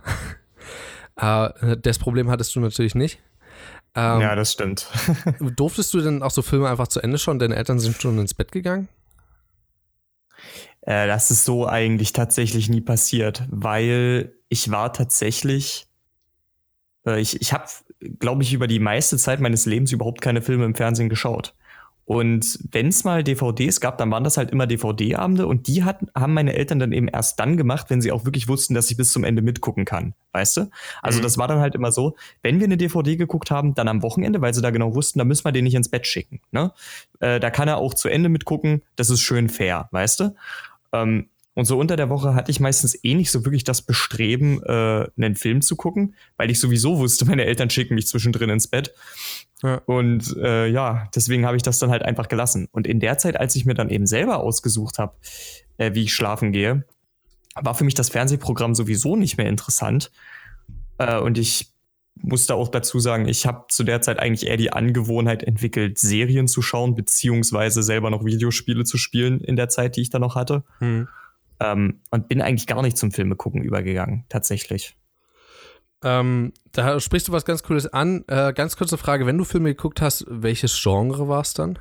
äh, 1.17 1.77
das 1.77 1.99
Problem 1.99 2.29
hattest 2.29 2.55
du 2.55 2.59
natürlich 2.59 2.95
nicht. 2.95 3.19
Ähm, 3.95 4.21
ja, 4.21 4.35
das 4.35 4.51
stimmt. 4.51 4.87
Durftest 5.39 5.93
du 5.93 6.01
denn 6.01 6.21
auch 6.21 6.31
so 6.31 6.41
Filme 6.41 6.69
einfach 6.69 6.87
zu 6.87 7.01
Ende 7.01 7.17
schauen? 7.17 7.39
Deine 7.39 7.55
Eltern 7.55 7.79
sind 7.79 7.99
schon 7.99 8.19
ins 8.19 8.33
Bett 8.33 8.51
gegangen? 8.51 8.87
Äh, 10.81 11.07
das 11.07 11.31
ist 11.31 11.45
so 11.45 11.67
eigentlich 11.67 12.13
tatsächlich 12.13 12.69
nie 12.69 12.81
passiert, 12.81 13.43
weil 13.49 14.33
ich 14.49 14.71
war 14.71 14.93
tatsächlich, 14.93 15.87
äh, 17.05 17.19
ich, 17.19 17.41
ich 17.41 17.53
habe, 17.53 17.65
glaube 18.19 18.43
ich, 18.43 18.53
über 18.53 18.67
die 18.67 18.79
meiste 18.79 19.17
Zeit 19.17 19.39
meines 19.39 19.65
Lebens 19.65 19.91
überhaupt 19.91 20.21
keine 20.21 20.41
Filme 20.41 20.65
im 20.65 20.75
Fernsehen 20.75 21.09
geschaut. 21.09 21.53
Und 22.05 22.59
wenn 22.71 22.87
es 22.87 23.03
mal 23.03 23.21
DVDs 23.21 23.81
gab, 23.81 23.97
dann 23.97 24.09
waren 24.11 24.23
das 24.23 24.37
halt 24.37 24.51
immer 24.51 24.65
DVD-Abende 24.65 25.45
und 25.45 25.67
die 25.67 25.83
hat, 25.83 25.99
haben 26.15 26.33
meine 26.33 26.53
Eltern 26.53 26.79
dann 26.79 26.93
eben 26.93 27.09
erst 27.09 27.37
dann 27.37 27.57
gemacht, 27.57 27.89
wenn 27.89 28.01
sie 28.01 28.13
auch 28.13 28.23
wirklich 28.23 28.47
wussten, 28.47 28.73
dass 28.73 28.89
ich 28.89 28.95
bis 28.95 29.11
zum 29.11 29.25
Ende 29.25 29.41
mitgucken 29.41 29.83
kann. 29.83 30.13
Weißt 30.31 30.55
du? 30.55 30.69
Also 31.01 31.19
Mhm. 31.19 31.23
das 31.23 31.37
war 31.37 31.49
dann 31.49 31.59
halt 31.59 31.75
immer 31.75 31.91
so, 31.91 32.15
wenn 32.43 32.59
wir 32.61 32.65
eine 32.65 32.77
DVD 32.77 33.17
geguckt 33.17 33.51
haben, 33.51 33.75
dann 33.75 33.89
am 33.89 34.03
Wochenende, 34.03 34.39
weil 34.39 34.53
sie 34.53 34.61
da 34.61 34.69
genau 34.69 34.95
wussten, 34.95 35.19
da 35.19 35.25
müssen 35.25 35.43
wir 35.43 35.51
den 35.51 35.65
nicht 35.65 35.75
ins 35.75 35.89
Bett 35.89 36.07
schicken. 36.07 36.39
Ne? 36.51 36.71
Äh, 37.19 37.41
da 37.41 37.49
kann 37.49 37.67
er 37.67 37.75
auch 37.75 37.93
zu 37.93 38.07
Ende 38.07 38.29
mitgucken, 38.29 38.83
das 38.95 39.09
ist 39.09 39.19
schön 39.19 39.49
fair, 39.49 39.89
weißt 39.91 40.21
du? 40.21 40.35
Ähm, 40.93 41.27
und 41.57 41.65
so 41.65 41.79
unter 41.79 41.95
der 41.95 42.09
Woche 42.09 42.35
hatte 42.35 42.51
ich 42.51 42.59
meistens 42.59 43.03
eh 43.03 43.15
nicht 43.15 43.31
so 43.31 43.43
wirklich 43.43 43.63
das 43.63 43.81
Bestreben, 43.81 44.61
äh, 44.61 45.07
einen 45.17 45.35
Film 45.35 45.63
zu 45.63 45.75
gucken, 45.75 46.13
weil 46.35 46.51
ich 46.51 46.59
sowieso 46.59 46.99
wusste, 46.99 47.25
meine 47.25 47.45
Eltern 47.45 47.71
schicken 47.71 47.95
mich 47.95 48.05
zwischendrin 48.05 48.51
ins 48.51 48.67
Bett. 48.67 48.93
Ja. 49.63 49.81
Und 49.87 50.37
äh, 50.37 50.67
ja, 50.67 51.09
deswegen 51.15 51.47
habe 51.47 51.57
ich 51.57 51.63
das 51.63 51.79
dann 51.79 51.89
halt 51.89 52.03
einfach 52.03 52.27
gelassen. 52.27 52.67
Und 52.71 52.85
in 52.85 52.99
der 52.99 53.17
Zeit, 53.17 53.39
als 53.39 53.55
ich 53.55 53.65
mir 53.65 53.73
dann 53.73 53.89
eben 53.89 54.05
selber 54.05 54.37
ausgesucht 54.37 54.99
habe, 54.99 55.15
äh, 55.77 55.95
wie 55.95 56.03
ich 56.03 56.13
schlafen 56.13 56.51
gehe, 56.51 56.85
war 57.55 57.73
für 57.73 57.85
mich 57.85 57.95
das 57.95 58.09
Fernsehprogramm 58.09 58.75
sowieso 58.75 59.15
nicht 59.15 59.39
mehr 59.39 59.49
interessant. 59.49 60.11
Äh, 60.99 61.17
und 61.17 61.39
ich 61.39 61.73
muss 62.21 62.45
da 62.45 62.53
auch 62.53 62.69
dazu 62.69 62.99
sagen, 62.99 63.27
ich 63.27 63.47
habe 63.47 63.65
zu 63.69 63.83
der 63.83 64.01
Zeit 64.01 64.19
eigentlich 64.19 64.47
eher 64.47 64.57
die 64.57 64.73
Angewohnheit 64.73 65.41
entwickelt, 65.41 65.97
Serien 65.97 66.47
zu 66.47 66.61
schauen, 66.61 66.93
beziehungsweise 66.93 67.81
selber 67.81 68.11
noch 68.11 68.25
Videospiele 68.25 68.83
zu 68.83 68.99
spielen 68.99 69.41
in 69.41 69.55
der 69.55 69.69
Zeit, 69.69 69.95
die 69.95 70.01
ich 70.01 70.11
da 70.11 70.19
noch 70.19 70.35
hatte. 70.35 70.63
Hm. 70.77 71.07
Ähm, 71.59 72.01
und 72.11 72.27
bin 72.27 72.41
eigentlich 72.41 72.67
gar 72.67 72.81
nicht 72.81 72.97
zum 72.97 73.11
Filme 73.11 73.35
gucken 73.35 73.61
übergegangen, 73.63 74.25
tatsächlich. 74.29 74.95
Ähm, 76.03 76.53
da 76.71 76.99
sprichst 76.99 77.27
du 77.27 77.31
was 77.31 77.45
ganz 77.45 77.63
Cooles 77.63 77.87
an. 77.87 78.23
Äh, 78.27 78.53
ganz 78.53 78.77
kurze 78.77 78.97
Frage: 78.97 79.25
Wenn 79.25 79.37
du 79.37 79.43
Filme 79.43 79.69
geguckt 79.69 80.01
hast, 80.01 80.25
welches 80.29 80.79
Genre 80.79 81.27
war 81.27 81.41
es 81.41 81.53
dann? 81.53 81.79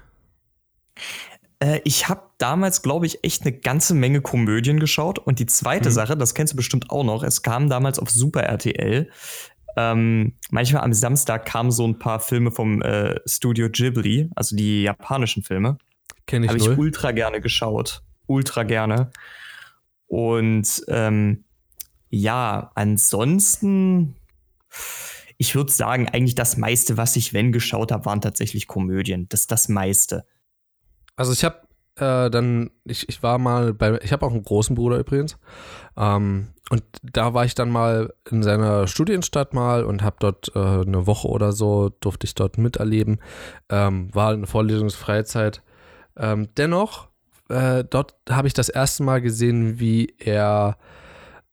Äh, 1.59 1.81
ich 1.85 2.09
habe 2.09 2.22
damals, 2.39 2.83
glaube 2.83 3.07
ich, 3.07 3.24
echt 3.24 3.43
eine 3.43 3.53
ganze 3.53 3.95
Menge 3.95 4.20
Komödien 4.20 4.81
geschaut. 4.81 5.18
Und 5.18 5.39
die 5.39 5.47
zweite 5.47 5.91
mhm. 5.91 5.95
Sache, 5.95 6.16
das 6.16 6.35
kennst 6.35 6.53
du 6.53 6.57
bestimmt 6.57 6.91
auch 6.91 7.05
noch, 7.05 7.22
es 7.22 7.43
kam 7.43 7.68
damals 7.68 7.99
auf 7.99 8.11
Super 8.11 8.43
RTL. 8.43 9.11
Ähm, 9.79 10.33
manchmal 10.51 10.83
am 10.83 10.95
Samstag 10.95 11.45
kamen 11.45 11.70
so 11.70 11.87
ein 11.87 11.99
paar 11.99 12.20
Filme 12.20 12.51
vom 12.51 12.81
äh, 12.81 13.20
Studio 13.27 13.68
Ghibli, 13.70 14.31
also 14.35 14.57
die 14.57 14.85
japanischen 14.85 15.43
Filme. 15.43 15.77
Kenne 16.27 16.47
ich 16.47 16.51
Habe 16.51 16.59
ich 16.59 16.79
ultra 16.79 17.12
gerne 17.12 17.41
geschaut. 17.43 18.03
Ultra 18.27 18.62
gerne. 18.62 19.11
Und 20.07 20.84
ähm, 20.88 21.44
ja, 22.09 22.70
ansonsten, 22.74 24.16
ich 25.38 25.54
würde 25.54 25.72
sagen, 25.72 26.09
eigentlich 26.09 26.34
das 26.34 26.57
meiste, 26.57 26.96
was 26.96 27.16
ich, 27.16 27.32
wenn 27.32 27.52
geschaut 27.52 27.92
habe, 27.92 28.04
waren 28.07 28.20
tatsächlich 28.20 28.66
Komödien. 28.66 29.28
Das 29.28 29.40
ist 29.40 29.52
das 29.52 29.68
meiste. 29.68 30.24
Also 31.16 31.32
ich 31.32 31.44
habe 31.44 31.66
äh, 31.96 32.30
dann, 32.30 32.70
ich, 32.84 33.09
ich 33.09 33.22
war 33.22 33.38
mal 33.38 33.72
bei, 33.72 33.98
ich 34.02 34.12
habe 34.12 34.26
auch 34.26 34.32
einen 34.32 34.42
großen 34.42 34.76
Bruder 34.76 34.98
übrigens. 34.98 35.38
Ähm, 35.96 36.48
und 36.70 36.82
da 37.02 37.32
war 37.32 37.44
ich 37.44 37.54
dann 37.54 37.70
mal 37.70 38.12
in 38.30 38.42
seiner 38.42 38.86
Studienstadt 38.86 39.54
mal 39.54 39.84
und 39.84 40.02
habe 40.02 40.16
dort 40.18 40.52
äh, 40.54 40.59
eine 40.59 41.07
Woche 41.07 41.28
oder 41.28 41.52
so, 41.52 41.90
durfte 42.00 42.26
ich 42.26 42.34
dort 42.34 42.59
miterleben. 42.59 43.20
Ähm, 43.70 44.14
war 44.14 44.32
eine 44.32 44.46
Vorlesungsfreizeit. 44.46 45.62
Ähm, 46.16 46.48
dennoch, 46.57 47.09
äh, 47.49 47.84
dort 47.84 48.14
habe 48.28 48.49
ich 48.49 48.55
das 48.55 48.68
erste 48.68 49.03
Mal 49.03 49.20
gesehen, 49.20 49.78
wie 49.78 50.14
er 50.18 50.76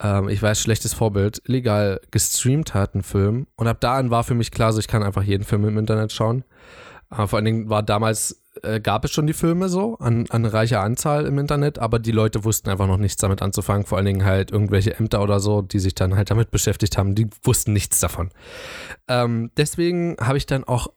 ähm, 0.03 0.29
ich 0.29 0.41
weiß, 0.41 0.59
schlechtes 0.59 0.93
Vorbild, 0.93 1.41
illegal 1.47 2.01
gestreamt 2.11 2.73
hat, 2.73 2.93
einen 2.93 3.03
Film. 3.03 3.47
Und 3.55 3.67
ab 3.67 3.77
da 3.79 3.95
an 3.97 4.11
war 4.11 4.23
für 4.23 4.35
mich 4.35 4.51
klar, 4.51 4.73
so 4.73 4.79
ich 4.79 4.87
kann 4.87 5.03
einfach 5.03 5.23
jeden 5.23 5.43
Film 5.43 5.67
im 5.67 5.77
Internet 5.77 6.11
schauen. 6.11 6.43
Äh, 7.09 7.27
vor 7.27 7.37
allen 7.37 7.45
Dingen 7.45 7.69
war 7.69 7.83
damals, 7.83 8.41
äh, 8.61 8.79
gab 8.79 9.05
es 9.05 9.11
schon 9.11 9.27
die 9.27 9.33
Filme 9.33 9.69
so, 9.69 9.97
an, 9.97 10.25
an 10.29 10.45
reicher 10.45 10.81
Anzahl 10.81 11.25
im 11.25 11.39
Internet, 11.39 11.79
aber 11.79 11.99
die 11.99 12.11
Leute 12.11 12.43
wussten 12.43 12.69
einfach 12.69 12.87
noch 12.87 12.97
nichts 12.97 13.17
damit 13.17 13.41
anzufangen. 13.41 13.85
Vor 13.85 13.97
allen 13.97 14.05
Dingen 14.05 14.25
halt 14.25 14.51
irgendwelche 14.51 14.95
Ämter 14.97 15.23
oder 15.23 15.39
so, 15.39 15.61
die 15.61 15.79
sich 15.79 15.95
dann 15.95 16.15
halt 16.15 16.29
damit 16.29 16.51
beschäftigt 16.51 16.97
haben, 16.97 17.15
die 17.15 17.29
wussten 17.43 17.73
nichts 17.73 17.99
davon. 17.99 18.29
Ähm, 19.07 19.51
deswegen 19.57 20.17
habe 20.19 20.37
ich 20.37 20.45
dann 20.45 20.63
auch 20.63 20.87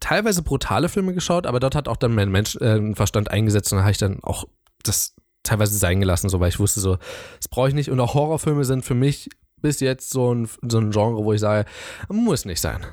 teilweise 0.00 0.42
brutale 0.42 0.88
Filme 0.88 1.14
geschaut, 1.14 1.46
aber 1.46 1.60
dort 1.60 1.74
hat 1.74 1.88
auch 1.88 1.96
dann 1.96 2.14
mein 2.14 2.30
Mensch 2.30 2.56
äh, 2.56 2.94
Verstand 2.94 3.30
eingesetzt 3.30 3.72
und 3.72 3.78
da 3.78 3.82
habe 3.82 3.92
ich 3.92 3.98
dann 3.98 4.22
auch 4.22 4.44
das 4.82 5.14
teilweise 5.42 5.76
sein 5.78 6.00
gelassen, 6.00 6.28
so 6.28 6.40
weil 6.40 6.48
ich 6.48 6.58
wusste 6.58 6.80
so, 6.80 6.98
das 7.38 7.48
brauche 7.48 7.68
ich 7.68 7.74
nicht. 7.74 7.90
Und 7.90 8.00
auch 8.00 8.14
Horrorfilme 8.14 8.64
sind 8.64 8.84
für 8.84 8.94
mich 8.94 9.28
bis 9.62 9.80
jetzt 9.80 10.10
so 10.10 10.34
ein, 10.34 10.48
so 10.68 10.78
ein 10.78 10.90
Genre, 10.90 11.24
wo 11.24 11.32
ich 11.32 11.40
sage, 11.40 11.68
muss 12.08 12.44
nicht 12.44 12.60
sein. 12.60 12.84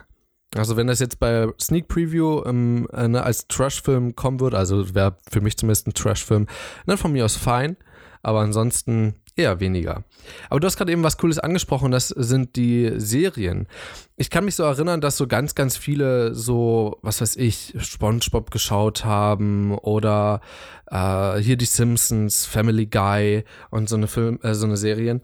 Also 0.56 0.78
wenn 0.78 0.88
das 0.88 1.00
jetzt 1.00 1.20
bei 1.20 1.48
Sneak 1.60 1.88
Preview 1.88 2.44
ähm, 2.46 2.88
äh, 2.94 3.08
ne, 3.08 3.24
als 3.24 3.48
Trash-Film 3.48 4.16
kommen 4.16 4.40
würde, 4.40 4.58
also 4.58 4.94
wäre 4.94 5.18
für 5.30 5.42
mich 5.42 5.58
zumindest 5.58 5.88
ein 5.88 5.94
Trash-Film, 5.94 6.48
dann 6.86 6.98
von 6.98 7.12
mir 7.12 7.26
aus 7.26 7.36
fein. 7.36 7.76
Aber 8.22 8.40
ansonsten 8.40 9.16
Eher 9.36 9.60
weniger. 9.60 10.04
Aber 10.50 10.60
du 10.60 10.68
hast 10.68 10.78
gerade 10.78 10.92
eben 10.92 11.04
was 11.04 11.18
Cooles 11.18 11.40
angesprochen, 11.40 11.92
das 11.92 12.10
sind 12.10 12.56
die 12.56 12.92
Serien. 12.98 13.68
Ich 14.16 14.30
kann 14.30 14.46
mich 14.46 14.56
so 14.56 14.64
erinnern, 14.64 15.02
dass 15.02 15.18
so 15.18 15.28
ganz, 15.28 15.56
ganz 15.56 15.76
viele 15.76 16.36
so, 16.36 17.00
was 17.02 17.20
weiß 17.20 17.38
ich, 17.38 17.74
SpongeBob 17.80 18.52
geschaut 18.52 19.06
haben 19.06 19.76
oder 19.76 20.42
äh, 20.92 21.38
hier 21.38 21.58
die 21.58 21.66
Simpsons, 21.66 22.46
Family 22.46 22.86
Guy 22.86 23.44
und 23.72 23.90
so 23.90 23.96
eine 23.96 24.08
Film, 24.08 24.40
äh, 24.44 24.54
so 24.54 24.68
eine 24.68 24.78
Serien. 24.78 25.22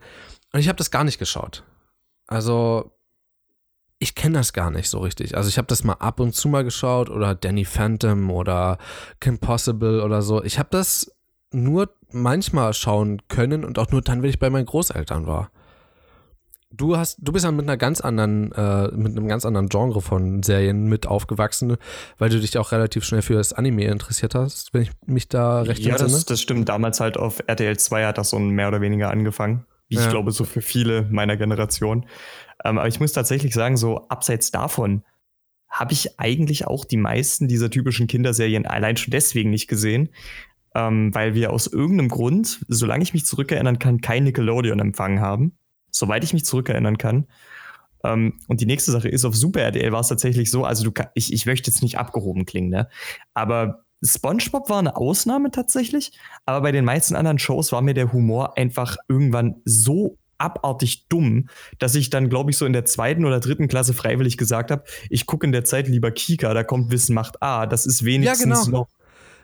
Und 0.52 0.58
ich 0.58 0.66
habe 0.66 0.78
das 0.78 0.90
gar 0.90 1.04
nicht 1.04 1.18
geschaut. 1.18 1.62
Also 2.26 2.92
ich 4.00 4.16
kenne 4.16 4.38
das 4.38 4.52
gar 4.52 4.72
nicht 4.72 4.88
so 4.88 4.98
richtig. 4.98 5.36
Also 5.36 5.48
ich 5.48 5.58
habe 5.58 5.68
das 5.68 5.84
mal 5.84 5.94
ab 5.94 6.18
und 6.18 6.34
zu 6.34 6.48
mal 6.48 6.64
geschaut 6.64 7.10
oder 7.10 7.36
Danny 7.36 7.64
Phantom 7.64 8.30
oder 8.30 8.78
Kim 9.20 9.38
Possible 9.38 10.02
oder 10.02 10.22
so. 10.22 10.42
Ich 10.42 10.58
habe 10.58 10.70
das 10.72 11.12
nur 11.52 11.94
manchmal 12.12 12.74
schauen 12.74 13.22
können 13.28 13.64
und 13.64 13.78
auch 13.78 13.90
nur 13.90 14.02
dann, 14.02 14.22
wenn 14.22 14.30
ich 14.30 14.38
bei 14.38 14.50
meinen 14.50 14.66
Großeltern 14.66 15.26
war. 15.26 15.50
Du 16.72 16.96
hast, 16.96 17.18
du 17.20 17.32
bist 17.32 17.44
ja 17.44 17.50
mit 17.50 17.64
einer 17.64 17.76
ganz 17.76 18.00
anderen, 18.00 18.52
äh, 18.52 18.88
mit 18.92 19.16
einem 19.16 19.26
ganz 19.26 19.44
anderen 19.44 19.68
Genre 19.68 20.00
von 20.00 20.44
Serien 20.44 20.88
mit 20.88 21.06
aufgewachsen, 21.06 21.76
weil 22.18 22.30
du 22.30 22.38
dich 22.38 22.56
auch 22.58 22.70
relativ 22.70 23.04
schnell 23.04 23.22
für 23.22 23.34
das 23.34 23.52
Anime 23.52 23.84
interessiert 23.86 24.36
hast, 24.36 24.72
wenn 24.72 24.82
ich 24.82 24.90
mich 25.04 25.28
da 25.28 25.62
recht 25.62 25.80
ja, 25.80 25.90
entsinne. 25.90 26.10
Ja, 26.10 26.16
das, 26.16 26.24
das 26.26 26.40
stimmt. 26.40 26.68
Damals 26.68 27.00
halt 27.00 27.16
auf 27.16 27.42
RTL 27.46 27.76
2 27.76 28.06
hat 28.06 28.18
das 28.18 28.30
so 28.30 28.38
mehr 28.38 28.68
oder 28.68 28.80
weniger 28.80 29.10
angefangen. 29.10 29.66
Wie 29.88 29.96
ja. 29.96 30.04
ich 30.04 30.10
glaube, 30.10 30.30
so 30.30 30.44
für 30.44 30.62
viele 30.62 31.02
meiner 31.10 31.36
Generation. 31.36 32.06
Ähm, 32.64 32.78
aber 32.78 32.86
ich 32.86 33.00
muss 33.00 33.12
tatsächlich 33.12 33.52
sagen, 33.52 33.76
so 33.76 34.06
abseits 34.06 34.52
davon 34.52 35.02
habe 35.68 35.92
ich 35.92 36.18
eigentlich 36.18 36.66
auch 36.66 36.84
die 36.84 36.96
meisten 36.96 37.48
dieser 37.48 37.70
typischen 37.70 38.06
Kinderserien 38.06 38.66
allein 38.66 38.96
schon 38.96 39.12
deswegen 39.12 39.50
nicht 39.50 39.68
gesehen, 39.68 40.10
ähm, 40.74 41.14
weil 41.14 41.34
wir 41.34 41.52
aus 41.52 41.66
irgendeinem 41.66 42.08
Grund, 42.08 42.64
solange 42.68 43.02
ich 43.02 43.12
mich 43.12 43.26
zurückerinnern 43.26 43.78
kann, 43.78 44.00
kein 44.00 44.24
Nickelodeon 44.24 44.78
empfangen 44.78 45.20
haben. 45.20 45.56
Soweit 45.90 46.22
ich 46.22 46.32
mich 46.32 46.44
zurückerinnern 46.44 46.98
kann. 46.98 47.26
Ähm, 48.04 48.38
und 48.46 48.60
die 48.60 48.66
nächste 48.66 48.92
Sache 48.92 49.08
ist, 49.08 49.24
auf 49.24 49.34
Super 49.34 49.60
RTL 49.60 49.92
war 49.92 50.00
es 50.00 50.08
tatsächlich 50.08 50.50
so, 50.50 50.64
also 50.64 50.88
du, 50.88 50.92
ich, 51.14 51.32
ich 51.32 51.46
möchte 51.46 51.70
jetzt 51.70 51.82
nicht 51.82 51.98
abgehoben 51.98 52.46
klingen, 52.46 52.70
ne? 52.70 52.88
Aber 53.34 53.84
SpongeBob 54.02 54.70
war 54.70 54.78
eine 54.78 54.96
Ausnahme 54.96 55.50
tatsächlich, 55.50 56.12
aber 56.46 56.62
bei 56.62 56.72
den 56.72 56.84
meisten 56.84 57.16
anderen 57.16 57.38
Shows 57.38 57.72
war 57.72 57.82
mir 57.82 57.92
der 57.92 58.12
Humor 58.12 58.56
einfach 58.56 58.96
irgendwann 59.08 59.56
so 59.64 60.16
abartig 60.38 61.06
dumm, 61.08 61.50
dass 61.78 61.94
ich 61.94 62.08
dann, 62.08 62.30
glaube 62.30 62.50
ich, 62.50 62.56
so 62.56 62.64
in 62.64 62.72
der 62.72 62.86
zweiten 62.86 63.26
oder 63.26 63.40
dritten 63.40 63.68
Klasse 63.68 63.92
freiwillig 63.92 64.38
gesagt 64.38 64.70
habe, 64.70 64.84
ich 65.10 65.26
gucke 65.26 65.44
in 65.44 65.52
der 65.52 65.64
Zeit 65.64 65.86
lieber 65.86 66.10
Kika, 66.10 66.54
da 66.54 66.64
kommt 66.64 66.90
Wissen 66.90 67.14
macht 67.14 67.42
A, 67.42 67.66
das 67.66 67.84
ist 67.84 68.04
wenigstens 68.04 68.48
ja, 68.48 68.64
genau. 68.64 68.78
noch 68.78 68.88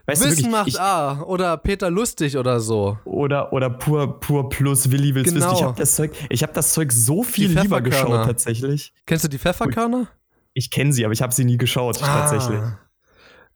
Weißt 0.07 0.23
Wissen 0.23 0.37
wirklich, 0.37 0.51
macht 0.51 0.69
ich, 0.69 0.81
A 0.81 1.23
oder 1.23 1.57
Peter 1.57 1.91
Lustig 1.91 2.37
oder 2.37 2.61
so. 2.61 2.97
Oder, 3.05 3.53
oder 3.53 3.71
pur, 3.71 4.21
pur 4.21 4.49
plus 4.49 4.93
Willi 4.93 5.15
will's 5.17 5.35
genau. 5.35 5.51
wissen. 5.51 5.57
Ich 5.57 5.63
habe 5.65 5.79
das, 5.79 5.97
Zeug, 5.97 6.13
hab 6.31 6.55
das 6.55 6.73
Zeug 6.73 6.93
so 6.93 7.25
viel 7.25 7.59
lieber 7.59 7.81
geschaut 7.81 8.25
tatsächlich. 8.25 8.93
Kennst 9.05 9.25
du 9.25 9.29
die 9.29 9.39
Pfefferkörner? 9.39 10.07
Ich 10.53 10.71
kenne 10.71 10.93
sie, 10.93 11.05
aber 11.05 11.13
ich 11.13 11.23
habe 11.23 11.35
sie 11.35 11.45
nie 11.45 11.59
geschaut 11.59 12.01
ah. 12.03 12.21
tatsächlich. 12.21 12.61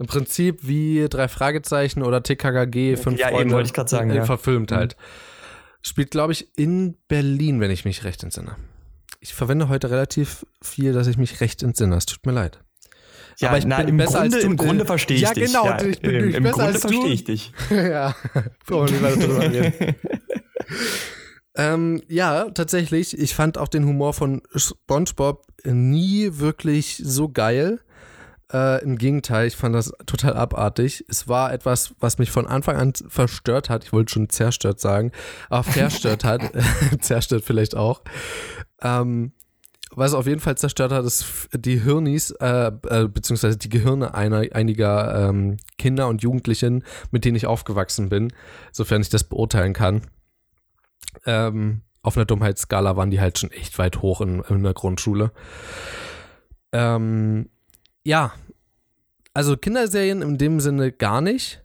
Im 0.01 0.07
Prinzip 0.07 0.66
wie 0.66 1.07
drei 1.09 1.28
Fragezeichen 1.28 2.03
oder 2.03 2.22
TKKG, 2.22 2.96
fünf 2.96 3.20
ja, 3.20 3.28
Freunde. 3.28 3.42
Eben, 3.42 3.53
wollte 3.53 3.66
ich 3.68 3.72
gerade 3.72 3.88
sagen. 3.88 4.11
Ja. 4.12 4.24
Verfilmt 4.24 4.72
halt. 4.72 4.96
Spielt, 5.82 6.11
glaube 6.11 6.32
ich, 6.32 6.48
in 6.59 6.96
Berlin, 7.07 7.61
wenn 7.61 7.70
ich 7.70 7.84
mich 7.84 8.03
recht 8.03 8.22
entsinne. 8.24 8.57
Ich 9.20 9.34
verwende 9.34 9.68
heute 9.68 9.90
relativ 9.90 10.44
viel, 10.62 10.92
dass 10.94 11.07
ich 11.07 11.16
mich 11.16 11.40
recht 11.40 11.62
entsinne. 11.62 11.96
Es 11.96 12.07
tut 12.07 12.26
mir 12.26 12.32
leid. 12.32 12.61
Ja, 13.41 13.49
aber 13.49 13.59
ich 13.59 13.66
na, 13.66 13.78
bin 13.78 13.88
im 13.88 13.97
besser 13.97 14.20
Grunde, 14.20 14.36
als 14.36 14.45
du. 14.45 14.51
Im 14.51 14.57
Grunde 14.57 14.84
verstehe 14.84 15.16
ich 15.16 15.22
ja, 15.22 15.32
dich. 15.32 15.47
Genau, 15.47 15.64
ja, 15.64 15.76
genau. 15.76 15.91
Ich 15.91 16.01
bin 16.01 16.14
im, 16.14 16.34
im 16.34 16.45
Grunde 16.45 16.78
verstehe 16.78 17.07
ich 17.07 17.24
dich. 17.24 17.53
ja, 17.70 18.14
brauchen 18.66 19.01
wir 19.01 19.11
nicht 19.11 19.26
drüber 19.26 19.41
reden. 19.41 19.97
ähm, 21.57 22.03
ja, 22.09 22.51
tatsächlich. 22.51 23.18
Ich 23.18 23.34
fand 23.34 23.57
auch 23.57 23.68
den 23.68 23.86
Humor 23.86 24.12
von 24.12 24.43
SpongeBob 24.55 25.47
nie 25.64 26.28
wirklich 26.32 27.01
so 27.03 27.30
geil. 27.30 27.80
Äh, 28.53 28.82
Im 28.82 28.99
Gegenteil, 28.99 29.47
ich 29.47 29.57
fand 29.57 29.74
das 29.74 29.93
total 30.07 30.34
abartig. 30.34 31.05
Es 31.09 31.28
war 31.28 31.53
etwas, 31.53 31.95
was 32.01 32.18
mich 32.18 32.30
von 32.30 32.47
Anfang 32.47 32.76
an 32.76 32.93
verstört 33.09 33.70
hat. 33.70 33.84
Ich 33.84 33.93
wollte 33.93 34.12
schon 34.12 34.28
zerstört 34.28 34.80
sagen, 34.80 35.12
aber 35.49 35.62
verstört 35.62 36.24
hat. 36.24 36.43
zerstört 37.01 37.45
vielleicht 37.45 37.76
auch. 37.76 38.03
Ähm, 38.82 39.32
was 39.95 40.14
auf 40.14 40.26
jeden 40.26 40.41
Fall 40.41 40.57
zerstört 40.57 40.93
hat, 40.93 41.05
ist 41.05 41.49
die 41.53 41.80
Hirnis, 41.80 42.30
äh, 42.32 42.70
äh, 42.88 43.09
beziehungsweise 43.09 43.59
die 43.59 43.68
Gehirne 43.68 44.14
einer, 44.14 44.45
einiger 44.53 45.28
ähm, 45.28 45.57
Kinder 45.78 46.09
und 46.09 46.22
Jugendlichen, 46.22 46.84
mit 47.11 47.24
denen 47.24 47.36
ich 47.36 47.47
aufgewachsen 47.47 48.09
bin, 48.09 48.32
sofern 48.72 49.03
ich 49.03 49.09
das 49.09 49.24
beurteilen 49.24 49.72
kann. 49.72 50.03
Ähm, 51.26 51.82
auf 52.03 52.16
einer 52.16 52.26
Dummheitsskala 52.26 52.97
waren 52.97 53.11
die 53.11 53.20
halt 53.20 53.38
schon 53.38 53.51
echt 53.51 53.78
weit 53.78 54.01
hoch 54.01 54.20
in, 54.20 54.43
in 54.49 54.62
der 54.62 54.74
Grundschule. 54.74 55.32
Ähm, 56.72 57.51
ja, 58.05 58.32
also 59.34 59.57
Kinderserien 59.57 60.22
in 60.22 60.38
dem 60.38 60.61
Sinne 60.61 60.93
gar 60.93 61.20
nicht 61.20 61.62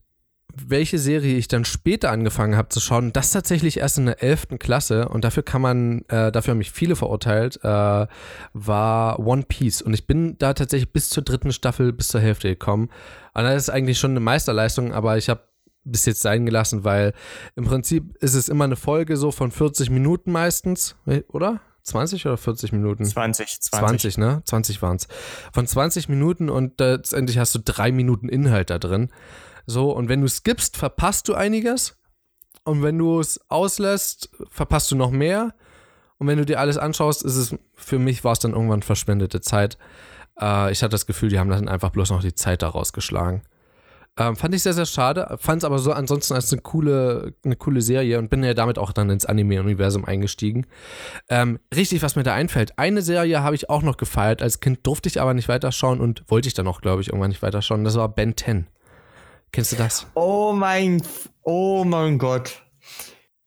welche 0.56 0.98
Serie 0.98 1.38
ich 1.38 1.48
dann 1.48 1.66
später 1.66 2.12
angefangen 2.12 2.56
habe 2.56 2.70
zu 2.70 2.80
schauen, 2.80 3.12
das 3.12 3.32
tatsächlich 3.32 3.78
erst 3.80 3.98
in 3.98 4.06
der 4.06 4.24
11. 4.24 4.58
Klasse 4.60 5.10
und 5.10 5.24
dafür 5.24 5.44
kann 5.44 5.62
man, 5.62 6.02
äh, 6.08 6.32
dafür 6.32 6.52
haben 6.52 6.60
mich 6.60 6.72
viele 6.72 6.96
verurteilt, 6.96 7.60
äh, 7.64 8.08
war 8.54 9.20
One 9.20 9.44
Piece. 9.48 9.82
Und 9.82 9.94
ich 9.94 10.08
bin 10.08 10.38
da 10.38 10.54
tatsächlich 10.54 10.94
bis 10.94 11.10
zur 11.10 11.24
dritten 11.24 11.52
Staffel, 11.52 11.92
bis 11.92 12.08
zur 12.08 12.22
Hälfte 12.22 12.48
gekommen. 12.48 12.90
Und 13.34 13.44
das 13.44 13.64
ist 13.64 13.70
eigentlich 13.70 14.00
schon 14.00 14.12
eine 14.12 14.22
Meisterleistung, 14.22 14.94
aber 14.94 15.18
ich 15.18 15.30
habe 15.30 15.42
bis 15.84 16.06
jetzt 16.06 16.22
sein 16.22 16.46
gelassen, 16.46 16.84
weil 16.84 17.14
im 17.56 17.66
Prinzip 17.66 18.16
ist 18.18 18.34
es 18.34 18.50
immer 18.50 18.64
eine 18.64 18.76
Folge 18.76 19.18
so 19.18 19.32
von 19.32 19.52
40 19.52 19.90
Minuten 19.90 20.32
meistens, 20.32 20.96
oder? 21.28 21.60
20 21.84 22.26
oder 22.26 22.38
40 22.38 22.72
Minuten? 22.72 23.06
20, 23.06 23.62
20. 23.62 23.70
20, 23.70 24.18
ne? 24.18 24.42
20 24.46 24.82
waren 24.82 24.96
es. 24.96 25.08
Von 25.54 25.68
20 25.68 26.10
Minuten 26.10 26.50
und 26.50 26.80
letztendlich 26.80 27.38
hast 27.38 27.54
du 27.54 27.60
drei 27.60 27.92
Minuten 27.92 28.28
Inhalt 28.28 28.72
da 28.72 28.80
drin. 28.80 29.10
So, 29.66 29.92
und 29.92 30.10
wenn 30.10 30.22
du 30.22 30.28
skippst, 30.28 30.78
verpasst 30.78 31.28
du 31.28 31.34
einiges. 31.34 31.98
Und 32.64 32.84
wenn 32.84 32.98
du 32.98 33.20
es 33.20 33.40
auslässt, 33.50 34.30
verpasst 34.50 34.92
du 34.92 34.96
noch 34.96 35.12
mehr. 35.12 35.54
Und 36.18 36.28
wenn 36.28 36.38
du 36.38 36.46
dir 36.46 36.60
alles 36.60 36.78
anschaust, 36.78 37.24
ist 37.24 37.36
es, 37.36 37.56
für 37.74 38.00
mich 38.00 38.24
war 38.24 38.34
es 38.34 38.40
dann 38.40 38.54
irgendwann 38.54 38.82
verschwendete 38.82 39.42
Zeit. 39.42 39.78
Äh, 40.40 40.72
ich 40.72 40.82
hatte 40.82 40.92
das 40.92 41.06
Gefühl, 41.06 41.30
die 41.30 41.40
haben 41.40 41.50
dann 41.50 41.68
einfach 41.68 41.92
bloß 41.92 42.10
noch 42.12 42.22
die 42.22 42.36
Zeit 42.36 42.62
daraus 42.62 42.94
geschlagen. 42.94 43.44
Ähm, 44.18 44.38
fand 44.38 44.56
ich 44.56 44.64
sehr, 44.64 44.74
sehr 44.74 44.86
schade. 44.86 45.36
Fand 45.40 45.62
es 45.62 45.66
aber 45.66 45.78
so 45.78 45.92
ansonsten 45.92 46.34
als 46.34 46.52
eine 46.52 46.62
coole, 46.62 47.34
eine 47.44 47.58
coole 47.58 47.82
Serie 47.82 48.18
und 48.18 48.30
bin 48.30 48.44
ja 48.44 48.54
damit 48.54 48.80
auch 48.80 48.94
dann 48.94 49.10
ins 49.10 49.26
Anime-Universum 49.26 50.06
eingestiegen. 50.06 50.68
Ähm, 51.28 51.60
richtig, 51.76 52.02
was 52.02 52.16
mir 52.16 52.24
da 52.24 52.34
einfällt. 52.34 52.80
Eine 52.80 53.02
Serie 53.02 53.44
habe 53.44 53.56
ich 53.56 53.70
auch 53.70 53.82
noch 53.82 53.98
gefeiert. 53.98 54.42
Als 54.42 54.62
Kind 54.62 54.88
durfte 54.88 55.10
ich 55.10 55.20
aber 55.20 55.34
nicht 55.34 55.50
weiterschauen 55.50 56.00
und 56.00 56.24
wollte 56.30 56.48
ich 56.48 56.54
dann 56.54 56.68
auch, 56.68 56.80
glaube 56.80 57.02
ich, 57.02 57.10
irgendwann 57.10 57.30
nicht 57.30 57.42
weiterschauen. 57.42 57.84
Das 57.84 57.96
war 57.98 58.08
Ben 58.08 58.38
10. 58.38 58.68
Kennst 59.52 59.72
du 59.72 59.76
das? 59.76 60.08
Oh 60.16 60.54
mein, 60.54 61.02
oh 61.44 61.84
mein 61.84 62.18
Gott. 62.18 62.62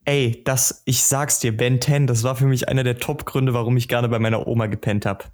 Ey, 0.04 0.42
das, 0.44 0.82
ich 0.86 1.04
sag's 1.04 1.38
dir, 1.38 1.54
Ben 1.54 1.80
10, 1.80 2.06
das 2.06 2.22
war 2.22 2.34
für 2.34 2.46
mich 2.46 2.68
einer 2.68 2.82
der 2.82 2.98
Top-Gründe, 2.98 3.52
warum 3.52 3.76
ich 3.76 3.88
gerne 3.88 4.08
bei 4.08 4.18
meiner 4.18 4.46
Oma 4.46 4.66
gepennt 4.66 5.04
habe. 5.04 5.24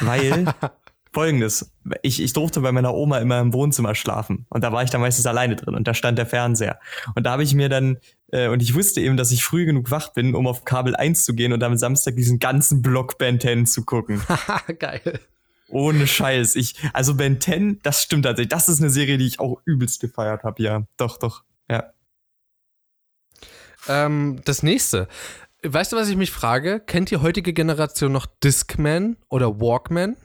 Weil 0.00 0.52
folgendes: 1.12 1.72
ich, 2.02 2.22
ich 2.22 2.32
durfte 2.32 2.60
bei 2.60 2.72
meiner 2.72 2.94
Oma 2.94 3.18
immer 3.18 3.40
im 3.40 3.52
Wohnzimmer 3.52 3.94
schlafen 3.94 4.46
und 4.50 4.62
da 4.62 4.72
war 4.72 4.82
ich 4.82 4.90
dann 4.90 5.00
meistens 5.00 5.26
alleine 5.26 5.56
drin 5.56 5.74
und 5.74 5.88
da 5.88 5.94
stand 5.94 6.18
der 6.18 6.26
Fernseher. 6.26 6.78
Und 7.14 7.24
da 7.24 7.32
habe 7.32 7.42
ich 7.42 7.54
mir 7.54 7.68
dann, 7.68 7.98
äh, 8.30 8.48
und 8.48 8.62
ich 8.62 8.74
wusste 8.74 9.00
eben, 9.00 9.16
dass 9.16 9.32
ich 9.32 9.42
früh 9.42 9.64
genug 9.64 9.90
wach 9.90 10.12
bin, 10.12 10.34
um 10.34 10.46
auf 10.46 10.64
Kabel 10.64 10.94
1 10.94 11.24
zu 11.24 11.34
gehen 11.34 11.52
und 11.52 11.60
dann 11.60 11.78
Samstag 11.78 12.16
diesen 12.16 12.38
ganzen 12.38 12.82
Block 12.82 13.18
Ben 13.18 13.40
10 13.40 13.66
zu 13.66 13.84
gucken. 13.84 14.20
Geil. 14.78 15.20
Ohne 15.68 16.06
Scheiß. 16.06 16.56
Ich, 16.56 16.74
also 16.92 17.14
Ben 17.14 17.40
10, 17.40 17.80
das 17.82 18.02
stimmt 18.02 18.24
tatsächlich. 18.24 18.48
Das 18.48 18.68
ist 18.68 18.80
eine 18.80 18.90
Serie, 18.90 19.18
die 19.18 19.26
ich 19.26 19.40
auch 19.40 19.60
übelst 19.64 20.00
gefeiert 20.00 20.42
habe, 20.42 20.62
ja. 20.62 20.86
Doch, 20.96 21.18
doch, 21.18 21.44
ja. 21.70 21.92
Ähm, 23.86 24.40
das 24.44 24.62
nächste. 24.62 25.08
Weißt 25.62 25.92
du, 25.92 25.96
was 25.96 26.08
ich 26.08 26.16
mich 26.16 26.30
frage? 26.30 26.80
Kennt 26.80 27.10
die 27.10 27.16
heutige 27.16 27.52
Generation 27.52 28.12
noch 28.12 28.26
Discman 28.26 29.16
oder 29.28 29.60
Walkman? 29.60 30.16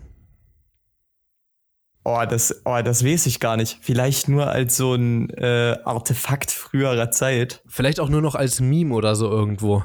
Oh, 2.05 2.23
das, 2.29 2.61
oh, 2.65 2.81
das 2.83 3.05
weiß 3.05 3.25
ich 3.27 3.39
gar 3.39 3.55
nicht. 3.55 3.79
Vielleicht 3.81 4.27
nur 4.27 4.47
als 4.47 4.75
so 4.75 4.93
ein 4.93 5.29
äh, 5.31 5.77
Artefakt 5.85 6.51
früherer 6.51 7.11
Zeit. 7.11 7.63
Vielleicht 7.65 7.99
auch 7.99 8.09
nur 8.09 8.21
noch 8.21 8.35
als 8.35 8.59
Meme 8.59 8.93
oder 8.93 9.15
so 9.15 9.29
irgendwo. 9.29 9.83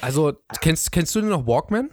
Also, 0.00 0.34
kennst, 0.60 0.90
kennst 0.90 1.14
du 1.14 1.20
denn 1.20 1.30
noch 1.30 1.46
Walkman? 1.46 1.90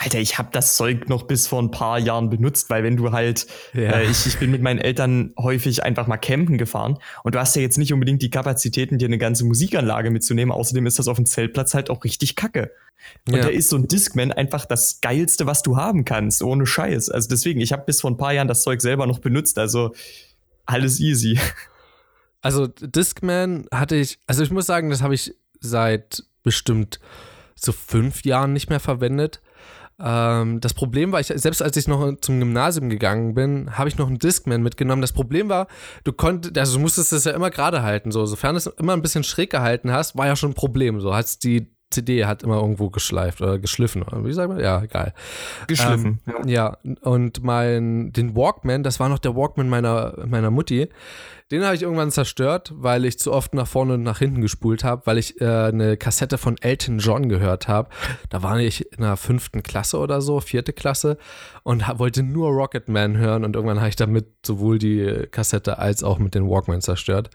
Alter, 0.00 0.20
ich 0.20 0.38
habe 0.38 0.50
das 0.52 0.76
Zeug 0.76 1.08
noch 1.08 1.24
bis 1.24 1.48
vor 1.48 1.60
ein 1.60 1.72
paar 1.72 1.98
Jahren 1.98 2.30
benutzt, 2.30 2.70
weil 2.70 2.84
wenn 2.84 2.96
du 2.96 3.10
halt, 3.10 3.48
ja. 3.74 3.90
äh, 3.90 4.04
ich, 4.04 4.26
ich 4.26 4.38
bin 4.38 4.52
mit 4.52 4.62
meinen 4.62 4.78
Eltern 4.78 5.32
häufig 5.36 5.82
einfach 5.82 6.06
mal 6.06 6.18
campen 6.18 6.56
gefahren 6.56 6.98
und 7.24 7.34
du 7.34 7.40
hast 7.40 7.56
ja 7.56 7.62
jetzt 7.62 7.78
nicht 7.78 7.92
unbedingt 7.92 8.22
die 8.22 8.30
Kapazitäten, 8.30 8.98
dir 8.98 9.08
eine 9.08 9.18
ganze 9.18 9.44
Musikanlage 9.44 10.10
mitzunehmen. 10.10 10.52
Außerdem 10.52 10.86
ist 10.86 11.00
das 11.00 11.08
auf 11.08 11.16
dem 11.16 11.26
Zeltplatz 11.26 11.74
halt 11.74 11.90
auch 11.90 12.04
richtig 12.04 12.36
kacke. 12.36 12.70
Und 13.26 13.36
ja. 13.36 13.42
da 13.42 13.48
ist 13.48 13.70
so 13.70 13.76
ein 13.76 13.88
Discman 13.88 14.30
einfach 14.30 14.66
das 14.66 15.00
geilste, 15.00 15.46
was 15.46 15.62
du 15.62 15.76
haben 15.76 16.04
kannst, 16.04 16.42
ohne 16.42 16.64
Scheiß. 16.64 17.10
Also 17.10 17.28
deswegen, 17.28 17.60
ich 17.60 17.72
habe 17.72 17.82
bis 17.84 18.00
vor 18.00 18.10
ein 18.10 18.16
paar 18.16 18.32
Jahren 18.32 18.48
das 18.48 18.62
Zeug 18.62 18.80
selber 18.80 19.06
noch 19.06 19.18
benutzt, 19.18 19.58
also 19.58 19.94
alles 20.64 21.00
easy. 21.00 21.38
Also 22.40 22.68
Discman 22.68 23.66
hatte 23.72 23.96
ich, 23.96 24.20
also 24.28 24.44
ich 24.44 24.52
muss 24.52 24.64
sagen, 24.64 24.90
das 24.90 25.02
habe 25.02 25.12
ich 25.12 25.34
seit 25.58 26.22
bestimmt 26.44 27.00
so 27.56 27.72
fünf 27.72 28.24
Jahren 28.24 28.52
nicht 28.52 28.70
mehr 28.70 28.78
verwendet. 28.78 29.40
Ähm, 30.00 30.60
das 30.60 30.74
Problem 30.74 31.12
war, 31.12 31.20
ich, 31.20 31.26
selbst 31.26 31.62
als 31.62 31.76
ich 31.76 31.88
noch 31.88 32.14
zum 32.20 32.38
Gymnasium 32.38 32.88
gegangen 32.88 33.34
bin, 33.34 33.76
habe 33.76 33.88
ich 33.88 33.98
noch 33.98 34.06
einen 34.06 34.18
Discman 34.18 34.62
mitgenommen. 34.62 35.02
Das 35.02 35.12
Problem 35.12 35.48
war, 35.48 35.66
du 36.04 36.12
konntest, 36.12 36.56
also 36.56 36.74
du 36.74 36.80
musstest 36.80 37.12
es 37.12 37.24
ja 37.24 37.32
immer 37.32 37.50
gerade 37.50 37.82
halten, 37.82 38.12
so. 38.12 38.24
Sofern 38.26 38.54
du 38.54 38.58
es 38.58 38.66
immer 38.66 38.92
ein 38.92 39.02
bisschen 39.02 39.24
schräg 39.24 39.50
gehalten 39.50 39.90
hast, 39.90 40.16
war 40.16 40.26
ja 40.26 40.36
schon 40.36 40.52
ein 40.52 40.54
Problem. 40.54 41.00
So 41.00 41.14
hast 41.14 41.44
die 41.44 41.77
CD 41.90 42.26
hat 42.26 42.42
immer 42.42 42.56
irgendwo 42.60 42.90
geschleift 42.90 43.40
oder 43.40 43.58
geschliffen. 43.58 44.02
Oder 44.02 44.24
wie 44.24 44.32
sagt 44.32 44.48
man? 44.48 44.60
Ja, 44.60 44.82
egal. 44.82 45.14
Geschliffen. 45.66 46.20
Ähm, 46.26 46.34
ja. 46.46 46.76
ja, 46.84 47.00
und 47.02 47.42
mein, 47.42 48.12
den 48.12 48.36
Walkman, 48.36 48.82
das 48.82 49.00
war 49.00 49.08
noch 49.08 49.18
der 49.18 49.34
Walkman 49.34 49.68
meiner, 49.68 50.14
meiner 50.26 50.50
Mutti, 50.50 50.88
den 51.50 51.64
habe 51.64 51.74
ich 51.74 51.82
irgendwann 51.82 52.10
zerstört, 52.10 52.72
weil 52.76 53.06
ich 53.06 53.18
zu 53.18 53.32
oft 53.32 53.54
nach 53.54 53.66
vorne 53.66 53.94
und 53.94 54.02
nach 54.02 54.18
hinten 54.18 54.42
gespult 54.42 54.84
habe, 54.84 55.06
weil 55.06 55.16
ich 55.16 55.40
äh, 55.40 55.46
eine 55.46 55.96
Kassette 55.96 56.36
von 56.36 56.56
Elton 56.60 56.98
John 56.98 57.30
gehört 57.30 57.68
habe. 57.68 57.88
Da 58.28 58.42
war 58.42 58.58
ich 58.58 58.92
in 58.92 59.02
der 59.02 59.16
fünften 59.16 59.62
Klasse 59.62 59.98
oder 59.98 60.20
so, 60.20 60.40
vierte 60.40 60.74
Klasse 60.74 61.16
und 61.62 61.84
wollte 61.98 62.22
nur 62.22 62.50
Rocketman 62.50 63.16
hören 63.16 63.44
und 63.44 63.56
irgendwann 63.56 63.78
habe 63.78 63.88
ich 63.88 63.96
damit 63.96 64.26
sowohl 64.44 64.78
die 64.78 65.26
Kassette 65.30 65.78
als 65.78 66.04
auch 66.04 66.18
mit 66.18 66.34
den 66.34 66.46
Walkman 66.50 66.82
zerstört. 66.82 67.30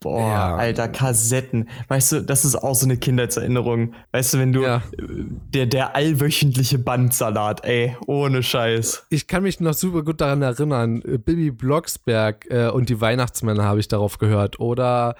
Boah, 0.00 0.28
ja. 0.28 0.56
alter, 0.56 0.88
Kassetten. 0.88 1.68
Weißt 1.88 2.12
du, 2.12 2.22
das 2.22 2.46
ist 2.46 2.56
auch 2.56 2.74
so 2.74 2.86
eine 2.86 2.96
Kindheitserinnerung. 2.96 3.92
Weißt 4.12 4.32
du, 4.32 4.38
wenn 4.38 4.52
du, 4.54 4.62
ja. 4.62 4.82
der, 4.98 5.66
der 5.66 5.94
allwöchentliche 5.94 6.78
Bandsalat, 6.78 7.64
ey, 7.66 7.96
ohne 8.06 8.42
Scheiß. 8.42 9.06
Ich 9.10 9.26
kann 9.26 9.42
mich 9.42 9.60
noch 9.60 9.74
super 9.74 10.02
gut 10.02 10.22
daran 10.22 10.40
erinnern. 10.40 11.02
Bibi 11.02 11.50
Blocksberg 11.50 12.46
äh, 12.50 12.68
und 12.68 12.88
die 12.88 12.98
Weihnachtsmänner 12.98 13.64
habe 13.64 13.80
ich 13.80 13.88
darauf 13.88 14.16
gehört. 14.16 14.58
Oder, 14.58 15.16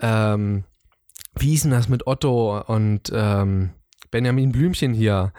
ähm, 0.00 0.62
wie 1.34 1.48
hieß 1.50 1.62
denn 1.62 1.72
das 1.72 1.88
mit 1.88 2.06
Otto 2.06 2.60
und 2.60 3.10
ähm, 3.12 3.70
Benjamin 4.12 4.52
Blümchen 4.52 4.94
hier? 4.94 5.32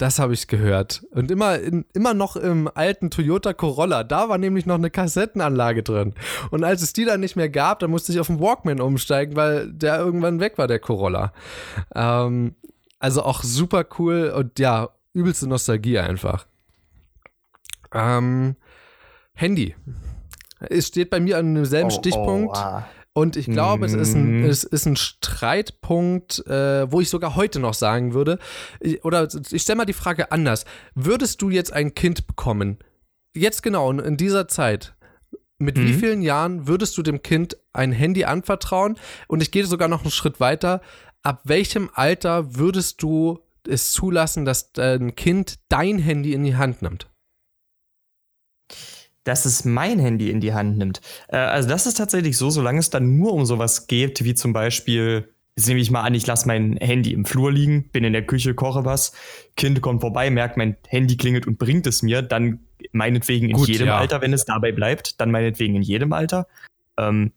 Das 0.00 0.18
habe 0.18 0.32
ich 0.32 0.48
gehört. 0.48 1.04
Und 1.10 1.30
immer, 1.30 1.58
in, 1.58 1.84
immer 1.92 2.14
noch 2.14 2.34
im 2.34 2.70
alten 2.74 3.10
Toyota 3.10 3.52
Corolla. 3.52 4.02
Da 4.02 4.30
war 4.30 4.38
nämlich 4.38 4.64
noch 4.64 4.76
eine 4.76 4.88
Kassettenanlage 4.88 5.82
drin. 5.82 6.14
Und 6.50 6.64
als 6.64 6.80
es 6.80 6.94
die 6.94 7.04
dann 7.04 7.20
nicht 7.20 7.36
mehr 7.36 7.50
gab, 7.50 7.80
dann 7.80 7.90
musste 7.90 8.10
ich 8.10 8.18
auf 8.18 8.28
den 8.28 8.40
Walkman 8.40 8.80
umsteigen, 8.80 9.36
weil 9.36 9.70
der 9.70 9.98
irgendwann 9.98 10.40
weg 10.40 10.56
war, 10.56 10.68
der 10.68 10.78
Corolla. 10.78 11.34
Ähm, 11.94 12.54
also 12.98 13.22
auch 13.24 13.42
super 13.42 13.84
cool 13.98 14.32
und 14.34 14.58
ja, 14.58 14.88
übelste 15.12 15.46
Nostalgie 15.46 15.98
einfach. 15.98 16.46
Ähm, 17.92 18.56
Handy. 19.34 19.76
Es 20.60 20.86
steht 20.86 21.10
bei 21.10 21.20
mir 21.20 21.36
an 21.36 21.54
demselben 21.54 21.90
oh, 21.90 21.94
Stichpunkt. 21.94 22.56
Oh, 22.56 22.58
ah. 22.58 22.88
Und 23.20 23.36
ich 23.36 23.46
glaube, 23.46 23.84
es, 23.84 23.92
ist 23.92 24.14
ein, 24.14 24.38
mhm. 24.38 24.44
es 24.44 24.64
ist 24.64 24.86
ein 24.86 24.96
Streitpunkt, 24.96 26.46
äh, 26.46 26.90
wo 26.90 27.02
ich 27.02 27.10
sogar 27.10 27.36
heute 27.36 27.60
noch 27.60 27.74
sagen 27.74 28.14
würde, 28.14 28.38
oder 29.02 29.28
ich 29.50 29.60
stelle 29.60 29.76
mal 29.76 29.84
die 29.84 29.92
Frage 29.92 30.32
anders. 30.32 30.64
Würdest 30.94 31.42
du 31.42 31.50
jetzt 31.50 31.70
ein 31.70 31.94
Kind 31.94 32.26
bekommen, 32.26 32.78
jetzt 33.34 33.62
genau 33.62 33.90
in 33.90 34.16
dieser 34.16 34.48
Zeit, 34.48 34.94
mit 35.58 35.76
mhm. 35.76 35.86
wie 35.86 35.92
vielen 35.92 36.22
Jahren 36.22 36.66
würdest 36.66 36.96
du 36.96 37.02
dem 37.02 37.22
Kind 37.22 37.58
ein 37.74 37.92
Handy 37.92 38.24
anvertrauen? 38.24 38.96
Und 39.28 39.42
ich 39.42 39.50
gehe 39.50 39.66
sogar 39.66 39.88
noch 39.88 40.00
einen 40.00 40.10
Schritt 40.10 40.40
weiter. 40.40 40.80
Ab 41.22 41.42
welchem 41.44 41.90
Alter 41.92 42.56
würdest 42.56 43.02
du 43.02 43.40
es 43.68 43.92
zulassen, 43.92 44.46
dass 44.46 44.72
dein 44.72 45.14
Kind 45.14 45.58
dein 45.68 45.98
Handy 45.98 46.32
in 46.32 46.44
die 46.44 46.56
Hand 46.56 46.80
nimmt? 46.80 47.09
Dass 49.24 49.44
es 49.44 49.64
mein 49.64 49.98
Handy 49.98 50.30
in 50.30 50.40
die 50.40 50.54
Hand 50.54 50.78
nimmt. 50.78 51.00
Äh, 51.28 51.36
also 51.36 51.68
das 51.68 51.86
ist 51.86 51.94
tatsächlich 51.94 52.36
so, 52.36 52.50
solange 52.50 52.78
es 52.78 52.90
dann 52.90 53.16
nur 53.16 53.32
um 53.32 53.44
sowas 53.44 53.86
geht, 53.86 54.24
wie 54.24 54.34
zum 54.34 54.52
Beispiel, 54.52 55.28
jetzt 55.56 55.68
nehme 55.68 55.80
ich 55.80 55.90
mal 55.90 56.02
an, 56.02 56.14
ich 56.14 56.26
lasse 56.26 56.46
mein 56.46 56.76
Handy 56.76 57.12
im 57.12 57.24
Flur 57.24 57.52
liegen, 57.52 57.88
bin 57.90 58.04
in 58.04 58.12
der 58.12 58.26
Küche, 58.26 58.54
koche 58.54 58.84
was, 58.84 59.12
Kind 59.56 59.80
kommt 59.82 60.00
vorbei, 60.00 60.30
merkt, 60.30 60.56
mein 60.56 60.76
Handy 60.88 61.16
klingelt 61.16 61.46
und 61.46 61.58
bringt 61.58 61.86
es 61.86 62.02
mir, 62.02 62.22
dann 62.22 62.60
meinetwegen 62.92 63.50
in 63.50 63.56
Gut, 63.56 63.68
jedem 63.68 63.88
ja. 63.88 63.98
Alter, 63.98 64.20
wenn 64.20 64.32
es 64.32 64.44
dabei 64.44 64.72
bleibt, 64.72 65.20
dann 65.20 65.30
meinetwegen 65.30 65.74
in 65.74 65.82
jedem 65.82 66.12
Alter. 66.12 66.46
Ähm, 66.96 67.32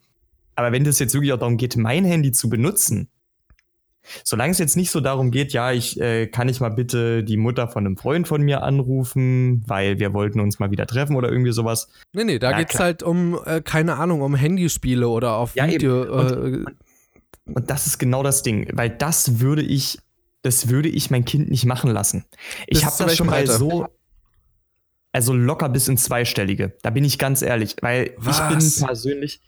aber 0.55 0.71
wenn 0.71 0.85
es 0.85 0.99
jetzt 0.99 1.13
wirklich 1.13 1.33
auch 1.33 1.39
darum 1.39 1.57
geht, 1.57 1.75
mein 1.77 2.05
Handy 2.05 2.31
zu 2.31 2.49
benutzen, 2.49 3.09
Solange 4.23 4.51
es 4.51 4.57
jetzt 4.57 4.75
nicht 4.75 4.91
so 4.91 4.99
darum 4.99 5.31
geht, 5.31 5.53
ja, 5.53 5.71
ich 5.71 5.99
äh, 5.99 6.27
kann 6.27 6.49
ich 6.49 6.59
mal 6.59 6.69
bitte 6.69 7.23
die 7.23 7.37
Mutter 7.37 7.67
von 7.67 7.85
einem 7.85 7.97
Freund 7.97 8.27
von 8.27 8.41
mir 8.41 8.63
anrufen, 8.63 9.63
weil 9.65 9.99
wir 9.99 10.13
wollten 10.13 10.39
uns 10.39 10.59
mal 10.59 10.71
wieder 10.71 10.85
treffen 10.85 11.15
oder 11.15 11.29
irgendwie 11.29 11.53
sowas. 11.53 11.89
Nee, 12.11 12.25
nee, 12.25 12.39
da 12.39 12.51
ja, 12.51 12.57
geht's 12.57 12.71
klar. 12.71 12.85
halt 12.85 13.03
um, 13.03 13.39
äh, 13.45 13.61
keine 13.61 13.95
Ahnung, 13.95 14.21
um 14.21 14.35
Handyspiele 14.35 15.07
oder 15.07 15.37
auf 15.37 15.55
ja, 15.55 15.67
Video. 15.67 16.03
Und, 16.03 16.31
äh, 16.31 16.65
und, 17.45 17.69
das 17.69 17.87
ist 17.87 17.97
genau 17.97 18.23
das 18.23 18.43
Ding, 18.43 18.69
weil 18.73 18.89
das 18.89 19.39
würde 19.39 19.61
ich, 19.61 19.99
das 20.41 20.69
würde 20.69 20.89
ich 20.89 21.09
mein 21.09 21.25
Kind 21.25 21.49
nicht 21.49 21.65
machen 21.65 21.89
lassen. 21.89 22.25
Ich 22.67 22.85
habe 22.85 22.95
das 22.97 23.15
schon 23.15 23.27
mal 23.27 23.47
so, 23.47 23.87
also 25.13 25.33
locker 25.33 25.69
bis 25.69 25.87
ins 25.87 26.03
Zweistellige. 26.03 26.75
Da 26.81 26.89
bin 26.89 27.05
ich 27.05 27.17
ganz 27.17 27.41
ehrlich, 27.41 27.77
weil 27.81 28.13
Was? 28.17 28.39
ich 28.39 28.47
bin 28.47 28.87
persönlich, 28.87 29.41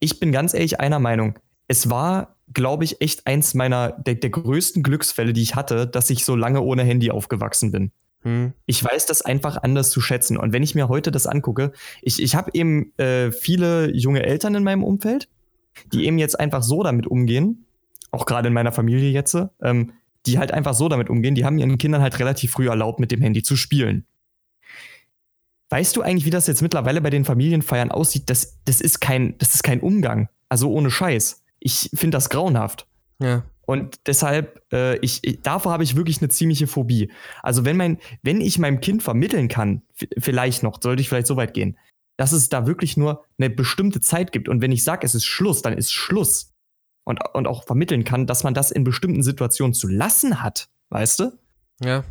ich 0.00 0.20
bin 0.20 0.32
ganz 0.32 0.52
ehrlich 0.52 0.80
einer 0.80 0.98
Meinung. 0.98 1.38
Es 1.68 1.88
war 1.88 2.35
glaube 2.52 2.84
ich, 2.84 3.00
echt 3.00 3.26
eins 3.26 3.54
meiner, 3.54 3.92
der, 3.92 4.14
der 4.14 4.30
größten 4.30 4.82
Glücksfälle, 4.82 5.32
die 5.32 5.42
ich 5.42 5.54
hatte, 5.54 5.86
dass 5.86 6.10
ich 6.10 6.24
so 6.24 6.36
lange 6.36 6.60
ohne 6.60 6.84
Handy 6.84 7.10
aufgewachsen 7.10 7.72
bin. 7.72 7.92
Hm. 8.22 8.52
Ich 8.66 8.82
weiß 8.82 9.06
das 9.06 9.22
einfach 9.22 9.62
anders 9.62 9.90
zu 9.90 10.00
schätzen. 10.00 10.36
Und 10.36 10.52
wenn 10.52 10.62
ich 10.62 10.74
mir 10.74 10.88
heute 10.88 11.10
das 11.10 11.26
angucke, 11.26 11.72
ich, 12.02 12.22
ich 12.22 12.34
habe 12.34 12.50
eben 12.54 12.92
äh, 12.98 13.32
viele 13.32 13.94
junge 13.94 14.24
Eltern 14.24 14.54
in 14.54 14.64
meinem 14.64 14.84
Umfeld, 14.84 15.28
die 15.92 16.06
eben 16.06 16.18
jetzt 16.18 16.38
einfach 16.38 16.62
so 16.62 16.82
damit 16.82 17.06
umgehen, 17.06 17.66
auch 18.10 18.26
gerade 18.26 18.48
in 18.48 18.54
meiner 18.54 18.72
Familie 18.72 19.10
jetzt, 19.10 19.36
ähm, 19.62 19.92
die 20.26 20.38
halt 20.38 20.52
einfach 20.52 20.74
so 20.74 20.88
damit 20.88 21.10
umgehen, 21.10 21.34
die 21.34 21.44
haben 21.44 21.58
ihren 21.58 21.78
Kindern 21.78 22.02
halt 22.02 22.18
relativ 22.18 22.52
früh 22.52 22.68
erlaubt, 22.68 22.98
mit 22.98 23.12
dem 23.12 23.20
Handy 23.20 23.42
zu 23.42 23.56
spielen. 23.56 24.06
Weißt 25.68 25.96
du 25.96 26.02
eigentlich, 26.02 26.24
wie 26.24 26.30
das 26.30 26.46
jetzt 26.46 26.62
mittlerweile 26.62 27.00
bei 27.00 27.10
den 27.10 27.24
Familienfeiern 27.24 27.90
aussieht? 27.90 28.30
Das, 28.30 28.58
das, 28.64 28.80
ist, 28.80 29.00
kein, 29.00 29.36
das 29.38 29.54
ist 29.54 29.62
kein 29.62 29.80
Umgang. 29.80 30.28
Also 30.48 30.70
ohne 30.70 30.90
Scheiß. 30.90 31.44
Ich 31.60 31.90
finde 31.94 32.16
das 32.16 32.28
grauenhaft. 32.30 32.86
Ja. 33.20 33.44
Und 33.66 33.96
deshalb, 34.06 34.62
äh, 34.72 34.96
ich, 34.98 35.18
ich, 35.22 35.42
davor 35.42 35.72
habe 35.72 35.82
ich 35.82 35.96
wirklich 35.96 36.20
eine 36.20 36.28
ziemliche 36.28 36.68
Phobie. 36.68 37.10
Also 37.42 37.64
wenn 37.64 37.76
mein, 37.76 37.98
wenn 38.22 38.40
ich 38.40 38.58
meinem 38.58 38.80
Kind 38.80 39.02
vermitteln 39.02 39.48
kann, 39.48 39.82
vielleicht 40.18 40.62
noch, 40.62 40.80
sollte 40.80 41.02
ich 41.02 41.08
vielleicht 41.08 41.26
so 41.26 41.36
weit 41.36 41.52
gehen, 41.52 41.76
dass 42.16 42.32
es 42.32 42.48
da 42.48 42.66
wirklich 42.66 42.96
nur 42.96 43.24
eine 43.38 43.50
bestimmte 43.50 44.00
Zeit 44.00 44.32
gibt. 44.32 44.48
Und 44.48 44.62
wenn 44.62 44.72
ich 44.72 44.84
sage, 44.84 45.04
es 45.04 45.14
ist 45.14 45.24
Schluss, 45.24 45.62
dann 45.62 45.76
ist 45.76 45.92
Schluss. 45.92 46.52
Und, 47.04 47.20
und 47.34 47.46
auch 47.46 47.64
vermitteln 47.64 48.02
kann, 48.02 48.26
dass 48.26 48.42
man 48.42 48.54
das 48.54 48.72
in 48.72 48.82
bestimmten 48.82 49.22
Situationen 49.22 49.74
zu 49.74 49.86
lassen 49.86 50.42
hat, 50.42 50.68
weißt 50.90 51.20
du? 51.20 51.38
Ja. 51.80 52.04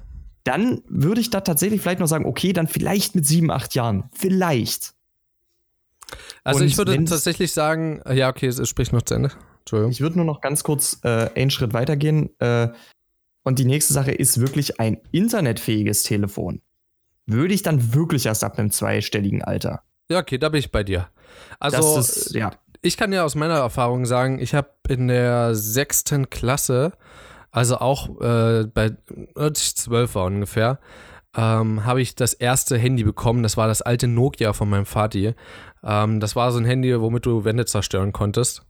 Dann 0.45 0.83
würde 0.87 1.19
ich 1.19 1.31
da 1.31 1.41
tatsächlich 1.41 1.81
vielleicht 1.81 1.99
noch 1.99 2.07
sagen, 2.07 2.25
okay, 2.25 2.53
dann 2.53 2.67
vielleicht 2.67 3.13
mit 3.15 3.25
sieben, 3.25 3.51
acht 3.51 3.75
Jahren. 3.75 4.09
Vielleicht. 4.13 4.94
Also 6.43 6.61
Und 6.61 6.67
ich 6.67 6.77
würde 6.77 7.03
tatsächlich 7.05 7.51
sagen, 7.53 8.01
ja, 8.11 8.29
okay, 8.29 8.47
es 8.47 8.67
spricht 8.69 8.93
noch 8.93 9.01
zu 9.01 9.15
Ende. 9.15 9.31
Entschuldigung. 9.59 9.91
Ich 9.91 10.01
würde 10.01 10.17
nur 10.17 10.25
noch 10.25 10.41
ganz 10.41 10.63
kurz 10.63 10.99
äh, 11.03 11.29
einen 11.35 11.49
Schritt 11.49 11.73
weitergehen. 11.73 12.29
Äh, 12.39 12.69
und 13.43 13.59
die 13.59 13.65
nächste 13.65 13.93
Sache 13.93 14.11
ist 14.11 14.39
wirklich 14.39 14.79
ein 14.79 14.97
internetfähiges 15.11 16.03
Telefon. 16.03 16.61
Würde 17.25 17.53
ich 17.53 17.63
dann 17.63 17.93
wirklich 17.93 18.25
erst 18.25 18.43
ab 18.43 18.57
einem 18.57 18.71
zweistelligen 18.71 19.43
Alter. 19.43 19.83
Ja, 20.09 20.19
okay, 20.19 20.37
da 20.37 20.49
bin 20.49 20.59
ich 20.59 20.71
bei 20.71 20.83
dir. 20.83 21.09
Also, 21.59 21.99
ist, 21.99 22.35
ja. 22.35 22.51
ich 22.81 22.97
kann 22.97 23.11
ja 23.11 23.23
aus 23.23 23.35
meiner 23.35 23.55
Erfahrung 23.55 24.05
sagen, 24.05 24.39
ich 24.39 24.53
habe 24.53 24.69
in 24.87 25.07
der 25.07 25.55
sechsten 25.55 26.29
Klasse, 26.29 26.93
also 27.51 27.77
auch 27.77 28.21
äh, 28.21 28.65
bei, 28.65 28.95
als 29.33 29.61
ich 29.61 29.75
zwölf 29.75 30.15
war 30.15 30.25
ungefähr, 30.25 30.79
ähm, 31.35 31.85
habe 31.85 32.01
ich 32.01 32.15
das 32.15 32.33
erste 32.33 32.77
Handy 32.77 33.03
bekommen. 33.03 33.43
Das 33.43 33.57
war 33.57 33.67
das 33.67 33.81
alte 33.81 34.07
Nokia 34.07 34.53
von 34.53 34.69
meinem 34.69 34.85
Vati. 34.85 35.33
Ähm, 35.83 36.19
das 36.19 36.35
war 36.35 36.51
so 36.51 36.59
ein 36.59 36.65
Handy, 36.65 36.99
womit 36.99 37.25
du 37.25 37.43
Wände 37.45 37.65
zerstören 37.65 38.11
konntest. 38.11 38.65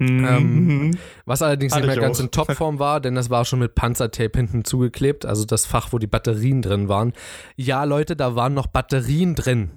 Ähm, 0.00 0.96
Was 1.24 1.42
allerdings 1.42 1.72
Hatte 1.72 1.86
nicht 1.86 1.96
mehr 1.96 2.04
ganz 2.04 2.18
auch. 2.18 2.24
in 2.24 2.30
Topform 2.30 2.78
war, 2.78 3.00
denn 3.00 3.14
das 3.14 3.30
war 3.30 3.44
schon 3.44 3.58
mit 3.58 3.74
Panzertape 3.74 4.38
hinten 4.38 4.64
zugeklebt, 4.64 5.26
also 5.26 5.44
das 5.44 5.66
Fach, 5.66 5.92
wo 5.92 5.98
die 5.98 6.06
Batterien 6.06 6.62
drin 6.62 6.88
waren. 6.88 7.12
Ja, 7.56 7.82
Leute, 7.84 8.14
da 8.14 8.36
waren 8.36 8.54
noch 8.54 8.68
Batterien 8.68 9.34
drin. 9.34 9.70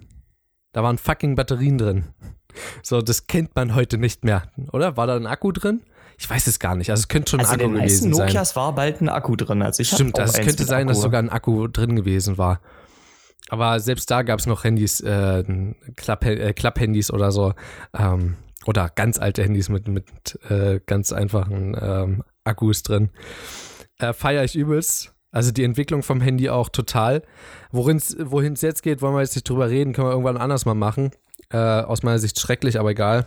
Da 0.73 0.83
waren 0.83 0.97
fucking 0.97 1.35
Batterien 1.35 1.77
drin. 1.77 2.05
So, 2.83 3.01
das 3.01 3.27
kennt 3.27 3.55
man 3.55 3.75
heute 3.75 3.97
nicht 3.97 4.23
mehr, 4.23 4.43
oder? 4.71 4.97
War 4.97 5.07
da 5.07 5.15
ein 5.15 5.25
Akku 5.25 5.51
drin? 5.51 5.81
Ich 6.21 6.29
weiß 6.29 6.45
es 6.45 6.59
gar 6.59 6.75
nicht. 6.75 6.91
Also 6.91 7.01
es 7.01 7.07
könnte 7.07 7.31
schon 7.31 7.39
also 7.39 7.53
ein 7.53 7.59
in 7.59 7.65
Akku 7.65 7.73
den 7.73 7.81
meisten 7.81 8.03
gewesen 8.05 8.13
sein. 8.13 8.27
Nokias 8.27 8.55
war 8.55 8.75
bald 8.75 9.01
ein 9.01 9.09
Akku 9.09 9.35
drin. 9.35 9.63
Also 9.63 9.81
ich 9.81 9.89
Stimmt, 9.89 10.19
das 10.19 10.35
eins 10.35 10.45
könnte 10.45 10.65
sein, 10.65 10.85
dass 10.85 10.97
Akku. 10.97 11.03
sogar 11.03 11.19
ein 11.19 11.29
Akku 11.29 11.67
drin 11.67 11.95
gewesen 11.95 12.37
war. 12.37 12.61
Aber 13.49 13.79
selbst 13.79 14.11
da 14.11 14.21
gab 14.21 14.39
es 14.39 14.45
noch 14.45 14.63
Handys, 14.63 14.99
äh, 15.01 15.39
äh, 15.39 16.53
Klapphandys 16.53 17.09
oder 17.09 17.31
so. 17.31 17.53
Ähm, 17.97 18.35
oder 18.67 18.89
ganz 18.93 19.17
alte 19.17 19.41
Handys 19.41 19.69
mit, 19.69 19.87
mit 19.87 20.05
äh, 20.47 20.79
ganz 20.85 21.11
einfachen 21.11 21.75
ähm, 21.81 22.23
Akkus 22.43 22.83
drin. 22.83 23.09
Äh, 23.97 24.13
Feiere 24.13 24.43
ich 24.43 24.55
übelst. 24.55 25.15
Also 25.31 25.51
die 25.51 25.63
Entwicklung 25.63 26.03
vom 26.03 26.21
Handy 26.21 26.49
auch 26.51 26.69
total. 26.69 27.23
Wohin 27.71 27.97
es 27.97 28.61
jetzt 28.61 28.83
geht, 28.83 29.01
wollen 29.01 29.15
wir 29.15 29.21
jetzt 29.21 29.35
nicht 29.35 29.49
drüber 29.49 29.71
reden, 29.71 29.93
können 29.93 30.07
wir 30.07 30.11
irgendwann 30.11 30.37
anders 30.37 30.65
mal 30.65 30.75
machen. 30.75 31.09
Äh, 31.49 31.57
aus 31.57 32.03
meiner 32.03 32.19
Sicht 32.19 32.39
schrecklich, 32.39 32.79
aber 32.79 32.91
egal. 32.91 33.25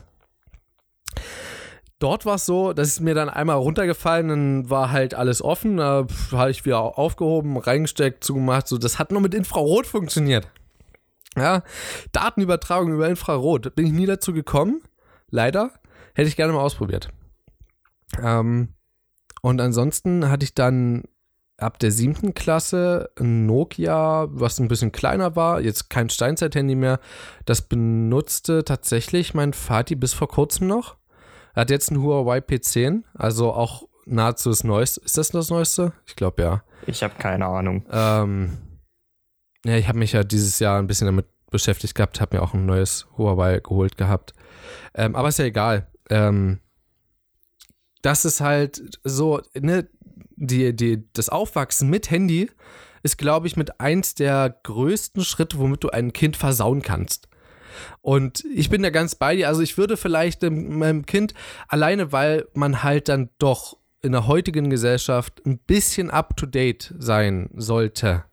Dort 2.05 2.27
war 2.27 2.35
es 2.35 2.45
so, 2.45 2.75
das 2.75 2.89
ist 2.89 3.01
mir 3.01 3.15
dann 3.15 3.31
einmal 3.31 3.57
runtergefallen, 3.57 4.29
dann 4.29 4.69
war 4.69 4.91
halt 4.91 5.15
alles 5.15 5.41
offen, 5.41 5.79
da 5.79 6.07
habe 6.33 6.51
ich 6.51 6.67
wieder 6.67 6.99
aufgehoben, 6.99 7.57
reingesteckt, 7.57 8.23
zugemacht, 8.23 8.69
so, 8.69 8.77
das 8.77 8.99
hat 8.99 9.11
nur 9.11 9.23
mit 9.23 9.33
Infrarot 9.33 9.87
funktioniert. 9.87 10.47
Ja, 11.35 11.63
Datenübertragung 12.13 12.93
über 12.93 13.09
Infrarot, 13.09 13.75
bin 13.75 13.87
ich 13.87 13.95
nie 13.95 14.05
dazu 14.05 14.35
gekommen, 14.35 14.83
leider, 15.31 15.71
hätte 16.15 16.29
ich 16.29 16.37
gerne 16.37 16.53
mal 16.53 16.61
ausprobiert. 16.61 17.09
Ähm, 18.23 18.75
und 19.41 19.63
ansonsten 19.63 20.29
hatte 20.29 20.45
ich 20.45 20.55
dann 20.55 21.05
ab 21.57 21.79
der 21.79 21.91
siebten 21.91 22.35
Klasse 22.35 23.09
ein 23.19 23.47
Nokia, 23.47 24.27
was 24.29 24.61
ein 24.61 24.69
bisschen 24.69 24.93
kleiner 24.93 25.37
war, 25.37 25.63
jetzt 25.63 25.89
kein 25.89 26.11
Steinzeit-Handy 26.11 26.75
mehr, 26.75 27.01
das 27.47 27.63
benutzte 27.63 28.63
tatsächlich 28.63 29.33
mein 29.33 29.55
Vati 29.55 29.95
bis 29.95 30.13
vor 30.13 30.29
kurzem 30.29 30.67
noch. 30.67 30.97
Er 31.55 31.63
hat 31.63 31.71
jetzt 31.71 31.91
ein 31.91 32.03
Huawei 32.03 32.39
P10, 32.39 33.03
also 33.15 33.53
auch 33.53 33.85
nahezu 34.07 34.51
das 34.51 34.65
Neueste. 34.65 35.01
Ist 35.05 35.19
das 35.19 35.31
das 35.31 35.51
Neueste? 35.51 35.93
Ich 36.07 36.17
glaube 36.17 36.43
ja. 36.43 36.65
Ich 36.87 37.03
habe 37.03 37.15
keine 37.19 37.47
Ahnung. 37.47 37.87
Ähm, 37.91 38.59
ja, 39.65 39.77
ich 39.77 39.89
habe 39.89 39.99
mich 39.99 40.13
ja 40.13 40.25
dieses 40.25 40.59
Jahr 40.59 40.79
ein 40.79 40.87
bisschen 40.87 41.07
damit 41.07 41.27
beschäftigt 41.51 41.95
gehabt, 41.95 42.21
habe 42.21 42.37
mir 42.37 42.43
auch 42.43 42.55
ein 42.55 42.67
neues 42.67 43.07
Huawei 43.17 43.61
geholt 43.61 43.97
gehabt. 43.97 44.35
Ähm, 44.95 45.15
aber 45.15 45.29
ist 45.29 45.39
ja 45.39 45.45
egal. 45.45 45.87
Ähm, 46.11 46.61
das 48.03 48.25
ist 48.25 48.41
halt 48.41 48.99
so, 49.05 49.41
ne, 49.55 49.89
die, 50.37 50.75
die, 50.75 51.09
das 51.13 51.29
Aufwachsen 51.29 51.89
mit 51.89 52.11
Handy 52.11 52.51
ist, 53.03 53.17
glaube 53.19 53.47
ich, 53.47 53.57
mit 53.57 53.81
eins 53.81 54.15
der 54.15 54.59
größten 54.65 55.23
Schritte, 55.23 55.59
womit 55.59 55.85
du 55.85 55.91
ein 55.91 56.13
Kind 56.13 56.37
versauen 56.37 56.83
kannst. 56.83 57.29
Und 58.01 58.45
ich 58.55 58.71
bin 58.71 58.83
da 58.83 58.91
ganz 58.91 59.15
bei 59.15 59.37
dir. 59.37 59.49
Also 59.49 59.61
ich 59.63 59.77
würde 59.79 59.97
vielleicht 59.97 60.43
dem- 60.43 60.79
meinem 60.79 61.07
Kind, 61.07 61.35
alleine 61.69 62.13
weil 62.13 62.47
man 62.55 62.83
halt 62.83 63.09
dann 63.09 63.31
doch 63.39 63.77
in 64.03 64.13
der 64.13 64.27
heutigen 64.27 64.69
Gesellschaft 64.71 65.41
ein 65.47 65.59
bisschen 65.59 66.11
up-to-date 66.11 66.95
sein 66.99 67.49
sollte. 67.55 68.25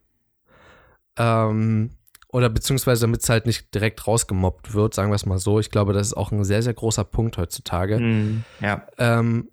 Ähm, 1.16 1.90
oder 2.28 2.48
beziehungsweise 2.48 3.02
damit 3.02 3.22
es 3.22 3.28
halt 3.28 3.46
nicht 3.46 3.74
direkt 3.74 4.06
rausgemobbt 4.06 4.72
wird, 4.72 4.94
sagen 4.94 5.10
wir 5.10 5.16
es 5.16 5.26
mal 5.26 5.38
so. 5.38 5.60
Ich 5.60 5.70
glaube, 5.70 5.92
das 5.92 6.08
ist 6.08 6.14
auch 6.14 6.32
ein 6.32 6.44
sehr, 6.44 6.62
sehr 6.62 6.74
großer 6.74 7.04
Punkt 7.04 7.36
heutzutage 7.36 7.96
Hm, 7.98 8.44
ja. 8.60 8.86
ähm, 8.98 9.50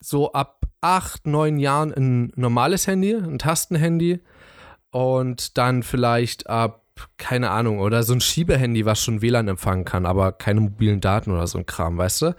so 0.00 0.32
ab 0.32 0.66
acht, 0.80 1.26
neun 1.26 1.58
Jahren 1.58 1.92
ein 1.92 2.32
normales 2.36 2.86
Handy, 2.86 3.14
ein 3.14 3.38
Tastenhandy 3.38 4.20
und 4.90 5.56
dann 5.58 5.82
vielleicht 5.82 6.48
ab, 6.48 6.84
keine 7.18 7.50
Ahnung, 7.50 7.78
oder 7.80 8.02
so 8.02 8.12
ein 8.12 8.20
Schiebehandy, 8.20 8.84
was 8.86 9.02
schon 9.02 9.22
WLAN 9.22 9.48
empfangen 9.48 9.84
kann, 9.84 10.06
aber 10.06 10.32
keine 10.32 10.60
mobilen 10.60 11.00
Daten 11.00 11.30
oder 11.30 11.46
so 11.46 11.58
ein 11.58 11.66
Kram, 11.66 11.98
weißt 11.98 12.22
du? 12.22 12.36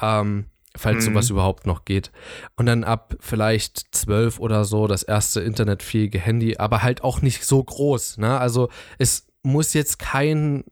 Ähm, 0.00 0.46
falls 0.76 1.04
Mhm. 1.04 1.10
sowas 1.12 1.30
überhaupt 1.30 1.66
noch 1.66 1.84
geht. 1.84 2.12
Und 2.56 2.66
dann 2.66 2.84
ab 2.84 3.16
vielleicht 3.20 3.94
zwölf 3.94 4.38
oder 4.38 4.64
so 4.64 4.86
das 4.86 5.02
erste 5.02 5.40
internetfähige 5.40 6.18
Handy, 6.18 6.56
aber 6.58 6.82
halt 6.82 7.02
auch 7.02 7.22
nicht 7.22 7.44
so 7.44 7.62
groß, 7.62 8.18
ne? 8.18 8.38
Also 8.38 8.68
es 8.98 9.26
muss 9.42 9.72
jetzt 9.72 9.98
kein, 9.98 10.64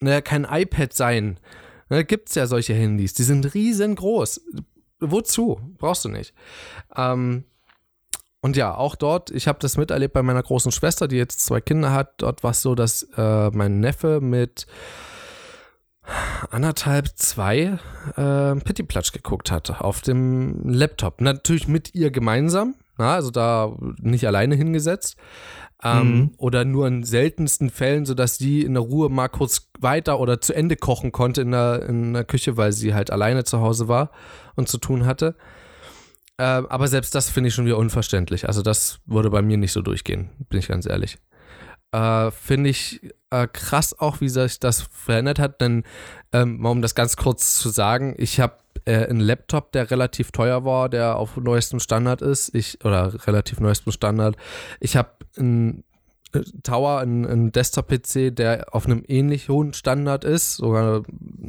ne, 0.00 0.22
kein 0.22 0.44
iPad 0.44 0.92
sein. 0.92 1.38
Ne, 1.90 2.04
gibt's 2.04 2.34
ja 2.34 2.46
solche 2.46 2.74
Handys, 2.74 3.14
die 3.14 3.22
sind 3.22 3.54
riesengroß. 3.54 4.40
Wozu? 5.00 5.60
Brauchst 5.78 6.04
du 6.04 6.08
nicht. 6.08 6.32
Ähm, 6.96 7.44
und 8.44 8.58
ja, 8.58 8.74
auch 8.74 8.94
dort, 8.94 9.30
ich 9.30 9.48
habe 9.48 9.58
das 9.58 9.78
miterlebt 9.78 10.12
bei 10.12 10.22
meiner 10.22 10.42
großen 10.42 10.70
Schwester, 10.70 11.08
die 11.08 11.16
jetzt 11.16 11.46
zwei 11.46 11.62
Kinder 11.62 11.92
hat. 11.92 12.12
Dort 12.18 12.42
war 12.42 12.50
es 12.50 12.60
so, 12.60 12.74
dass 12.74 13.08
äh, 13.16 13.48
mein 13.48 13.80
Neffe 13.80 14.20
mit 14.20 14.66
anderthalb, 16.50 17.08
zwei 17.16 17.78
äh, 18.16 18.54
Pittiplatsch 18.56 19.12
geguckt 19.12 19.50
hat 19.50 19.80
auf 19.80 20.02
dem 20.02 20.68
Laptop. 20.68 21.22
Natürlich 21.22 21.68
mit 21.68 21.94
ihr 21.94 22.10
gemeinsam, 22.10 22.74
na, 22.98 23.14
also 23.14 23.30
da 23.30 23.78
nicht 24.02 24.26
alleine 24.26 24.56
hingesetzt. 24.56 25.16
Ähm, 25.82 26.14
Mhm. 26.14 26.30
Oder 26.36 26.66
nur 26.66 26.86
in 26.86 27.02
seltensten 27.02 27.70
Fällen, 27.70 28.04
sodass 28.04 28.36
sie 28.36 28.60
in 28.60 28.74
der 28.74 28.82
Ruhe 28.82 29.08
mal 29.08 29.28
kurz 29.28 29.70
weiter 29.78 30.20
oder 30.20 30.42
zu 30.42 30.52
Ende 30.52 30.76
kochen 30.76 31.12
konnte 31.12 31.40
in 31.40 31.52
der, 31.52 31.88
in 31.88 32.12
der 32.12 32.24
Küche, 32.24 32.58
weil 32.58 32.72
sie 32.72 32.92
halt 32.92 33.10
alleine 33.10 33.44
zu 33.44 33.60
Hause 33.62 33.88
war 33.88 34.10
und 34.54 34.68
zu 34.68 34.76
tun 34.76 35.06
hatte. 35.06 35.34
Äh, 36.38 36.42
aber 36.42 36.88
selbst 36.88 37.14
das 37.14 37.30
finde 37.30 37.48
ich 37.48 37.54
schon 37.54 37.66
wieder 37.66 37.78
unverständlich. 37.78 38.48
Also 38.48 38.62
das 38.62 39.00
würde 39.06 39.30
bei 39.30 39.42
mir 39.42 39.56
nicht 39.56 39.72
so 39.72 39.82
durchgehen, 39.82 40.30
bin 40.48 40.58
ich 40.58 40.68
ganz 40.68 40.86
ehrlich. 40.86 41.18
Äh, 41.92 42.32
finde 42.32 42.70
ich 42.70 43.00
äh, 43.30 43.46
krass 43.46 43.98
auch, 43.98 44.20
wie 44.20 44.28
sich 44.28 44.58
das 44.58 44.82
verändert 44.90 45.38
hat, 45.38 45.60
denn 45.60 45.84
ähm, 46.32 46.58
mal 46.58 46.70
um 46.70 46.82
das 46.82 46.96
ganz 46.96 47.16
kurz 47.16 47.58
zu 47.60 47.68
sagen, 47.68 48.14
ich 48.18 48.40
habe 48.40 48.56
äh, 48.84 49.06
einen 49.06 49.20
Laptop, 49.20 49.70
der 49.70 49.90
relativ 49.92 50.32
teuer 50.32 50.64
war, 50.64 50.88
der 50.88 51.16
auf 51.16 51.36
neuestem 51.36 51.78
Standard 51.78 52.20
ist, 52.20 52.52
ich 52.54 52.84
oder 52.84 53.26
relativ 53.26 53.60
neuestem 53.60 53.92
Standard. 53.92 54.36
Ich 54.80 54.96
habe 54.96 55.10
einen 55.38 55.84
Tower, 56.62 56.98
einen, 56.98 57.26
einen 57.26 57.52
Desktop-PC, 57.52 58.34
der 58.34 58.66
auf 58.72 58.86
einem 58.86 59.02
ähnlich 59.06 59.48
hohen 59.48 59.72
Standard 59.72 60.24
ist, 60.24 60.56
sogar 60.56 61.02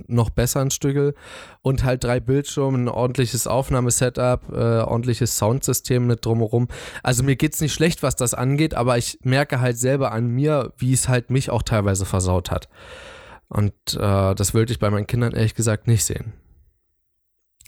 noch 0.08 0.30
besser 0.30 0.62
ein 0.62 0.72
Stückel 0.72 1.16
und 1.62 1.84
halt 1.84 2.04
drei 2.04 2.20
Bildschirme, 2.20 2.78
ein 2.78 2.90
ordentliches 2.90 3.48
Aufnahmesetup, 3.48 4.52
äh, 4.52 4.82
ordentliches 4.82 5.38
Soundsystem 5.38 6.08
mit 6.08 6.26
drumherum. 6.26 6.68
Also 7.04 7.24
mir 7.24 7.36
geht's 7.36 7.62
nicht 7.62 7.74
schlecht, 7.74 8.04
was 8.04 8.16
das 8.16 8.34
angeht, 8.34 8.74
aber 8.74 8.98
ich 8.98 9.20
merke 9.24 9.60
halt 9.60 9.78
selber 9.78 10.12
an 10.12 10.28
mir, 10.28 10.74
wie 10.78 10.94
es 10.94 11.08
halt 11.08 11.30
mich 11.30 11.50
auch 11.50 11.64
teilweise 11.64 12.06
versaut 12.06 12.52
hat. 12.52 12.70
Und 13.48 13.74
äh, 13.94 14.36
das 14.36 14.54
wollte 14.54 14.74
ich 14.74 14.80
bei 14.80 14.90
meinen 14.90 15.08
Kindern 15.08 15.34
ehrlich 15.34 15.56
gesagt 15.56 15.88
nicht 15.88 16.04
sehen. 16.04 16.34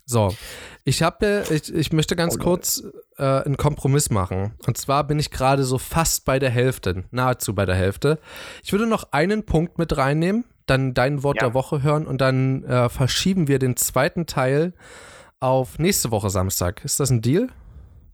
So, 0.09 0.33
ich 0.85 1.03
habe, 1.03 1.43
ich, 1.49 1.73
ich 1.73 1.91
möchte 1.91 2.15
ganz 2.15 2.35
Oh, 2.37 2.41
kurz 2.43 2.81
äh, 3.17 3.23
einen 3.23 3.57
Kompromiss 3.57 4.09
machen. 4.09 4.53
Und 4.65 4.77
zwar 4.77 5.03
bin 5.05 5.19
ich 5.19 5.31
gerade 5.31 5.65
so 5.65 5.77
fast 5.77 6.23
bei 6.23 6.39
der 6.39 6.49
Hälfte, 6.49 7.03
nahezu 7.11 7.53
bei 7.53 7.65
der 7.65 7.75
Hälfte. 7.75 8.17
Ich 8.63 8.71
würde 8.71 8.87
noch 8.87 9.11
einen 9.11 9.43
Punkt 9.45 9.77
mit 9.77 9.97
reinnehmen, 9.97 10.45
dann 10.65 10.93
dein 10.93 11.23
Wort 11.23 11.41
Ja. 11.41 11.47
der 11.47 11.53
Woche 11.53 11.83
hören 11.83 12.07
und 12.07 12.21
dann 12.21 12.63
äh, 12.63 12.87
verschieben 12.87 13.49
wir 13.49 13.59
den 13.59 13.75
zweiten 13.75 14.27
Teil 14.27 14.73
auf 15.41 15.77
nächste 15.77 16.09
Woche 16.09 16.29
Samstag. 16.29 16.85
Ist 16.85 17.01
das 17.01 17.09
ein 17.09 17.21
Deal? 17.21 17.49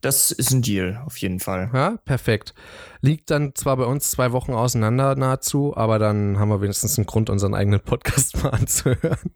Das 0.02 0.32
ist 0.32 0.52
ein 0.52 0.64
Deal, 0.64 1.00
auf 1.06 1.18
jeden 1.18 1.40
Fall. 1.40 1.70
Ja, 1.74 1.98
perfekt. 2.06 2.56
Liegt 3.02 3.30
dann 3.30 3.54
zwar 3.54 3.78
bei 3.78 3.86
uns 3.86 4.10
zwei 4.10 4.32
Wochen 4.32 4.52
auseinander 4.54 5.14
nahezu, 5.16 5.78
aber 5.78 6.00
dann 6.00 6.40
haben 6.40 6.50
wir 6.50 6.60
wenigstens 6.60 6.98
einen 6.98 7.06
Grund, 7.06 7.30
unseren 7.30 7.54
eigenen 7.54 7.82
Podcast 7.82 8.36
mal 8.44 8.50
anzuhören. 8.50 9.32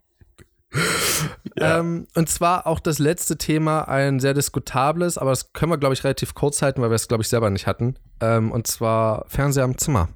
Ja. 1.60 1.80
Ähm, 1.80 2.06
und 2.14 2.30
zwar 2.30 2.68
auch 2.68 2.80
das 2.80 3.00
letzte 3.00 3.36
Thema, 3.36 3.88
ein 3.88 4.20
sehr 4.20 4.36
diskutables, 4.36 5.18
aber 5.18 5.32
das 5.32 5.54
können 5.54 5.72
wir, 5.72 5.80
glaube 5.80 5.96
ich, 5.96 6.04
relativ 6.04 6.36
kurz 6.36 6.62
halten, 6.62 6.84
weil 6.84 6.92
wir 6.92 6.96
es, 6.96 7.08
glaube 7.08 7.24
ich, 7.24 7.30
selber 7.30 7.50
nicht 7.50 7.66
hatten. 7.66 7.96
Ähm, 8.22 8.52
und 8.52 8.68
zwar 8.68 9.26
Fernseher 9.28 9.64
im 9.64 9.76
Zimmer. 9.76 10.10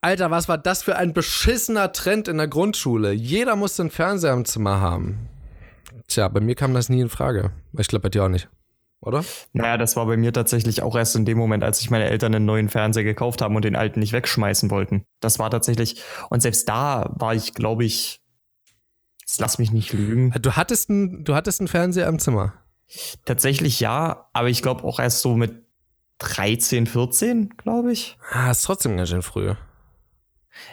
Alter, 0.00 0.30
was 0.30 0.48
war 0.48 0.56
das 0.56 0.82
für 0.82 0.96
ein 0.96 1.12
beschissener 1.12 1.92
Trend 1.92 2.28
in 2.28 2.38
der 2.38 2.48
Grundschule? 2.48 3.12
Jeder 3.12 3.56
musste 3.56 3.82
einen 3.82 3.90
Fernseher 3.90 4.32
im 4.32 4.46
Zimmer 4.46 4.80
haben. 4.80 5.28
Tja, 6.08 6.28
bei 6.28 6.40
mir 6.40 6.54
kam 6.54 6.72
das 6.72 6.88
nie 6.88 7.02
in 7.02 7.10
Frage. 7.10 7.52
Ich 7.76 7.88
glaube 7.88 8.04
bei 8.04 8.08
dir 8.08 8.24
auch 8.24 8.28
nicht. 8.28 8.48
Oder? 9.02 9.24
Naja, 9.52 9.78
das 9.78 9.96
war 9.96 10.06
bei 10.06 10.16
mir 10.16 10.32
tatsächlich 10.32 10.82
auch 10.82 10.96
erst 10.96 11.16
in 11.16 11.24
dem 11.24 11.38
Moment, 11.38 11.64
als 11.64 11.78
sich 11.78 11.90
meine 11.90 12.04
Eltern 12.04 12.34
einen 12.34 12.44
neuen 12.44 12.68
Fernseher 12.68 13.04
gekauft 13.04 13.40
haben 13.40 13.56
und 13.56 13.64
den 13.64 13.76
alten 13.76 14.00
nicht 14.00 14.12
wegschmeißen 14.12 14.70
wollten. 14.70 15.04
Das 15.20 15.38
war 15.38 15.50
tatsächlich, 15.50 16.02
und 16.28 16.40
selbst 16.42 16.68
da 16.68 17.10
war 17.14 17.34
ich, 17.34 17.54
glaube 17.54 17.84
ich, 17.84 18.19
jetzt 19.30 19.40
lass 19.40 19.58
mich 19.58 19.72
nicht 19.72 19.92
lügen. 19.92 20.32
Du 20.40 20.52
hattest 20.56 20.90
einen, 20.90 21.24
du 21.24 21.34
hattest 21.34 21.60
einen 21.60 21.68
Fernseher 21.68 22.06
im 22.08 22.18
Zimmer. 22.18 22.54
Tatsächlich 23.24 23.80
ja, 23.80 24.28
aber 24.32 24.48
ich 24.48 24.62
glaube 24.62 24.84
auch 24.84 24.98
erst 24.98 25.20
so 25.20 25.36
mit 25.36 25.64
13, 26.18 26.86
14, 26.86 27.50
glaube 27.56 27.92
ich. 27.92 28.18
Ah, 28.32 28.50
ist 28.50 28.62
trotzdem 28.62 28.96
ganz 28.96 29.08
schön 29.08 29.22
früh. 29.22 29.54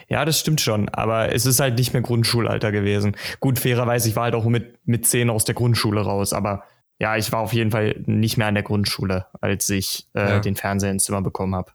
Ja, 0.08 0.24
das 0.24 0.40
stimmt 0.40 0.60
schon, 0.60 0.88
aber 0.88 1.32
es 1.32 1.46
ist 1.46 1.60
halt 1.60 1.78
nicht 1.78 1.92
mehr 1.92 2.02
Grundschulalter 2.02 2.72
gewesen. 2.72 3.16
Gut, 3.40 3.58
fairerweise, 3.58 4.08
ich 4.08 4.16
war 4.16 4.24
halt 4.24 4.34
auch 4.34 4.44
mit, 4.44 4.78
mit 4.86 5.06
10 5.06 5.30
aus 5.30 5.44
der 5.44 5.54
Grundschule 5.54 6.00
raus, 6.02 6.32
aber 6.32 6.64
ja, 6.98 7.16
ich 7.16 7.30
war 7.30 7.38
auf 7.40 7.52
jeden 7.52 7.70
Fall 7.70 7.94
nicht 8.06 8.36
mehr 8.36 8.48
an 8.48 8.54
der 8.54 8.64
Grundschule, 8.64 9.26
als 9.40 9.70
ich 9.70 10.08
äh, 10.14 10.20
Ja. 10.30 10.40
den 10.40 10.56
Fernseher 10.56 10.90
ins 10.90 11.04
Zimmer 11.04 11.22
bekommen 11.22 11.54
habe. 11.54 11.70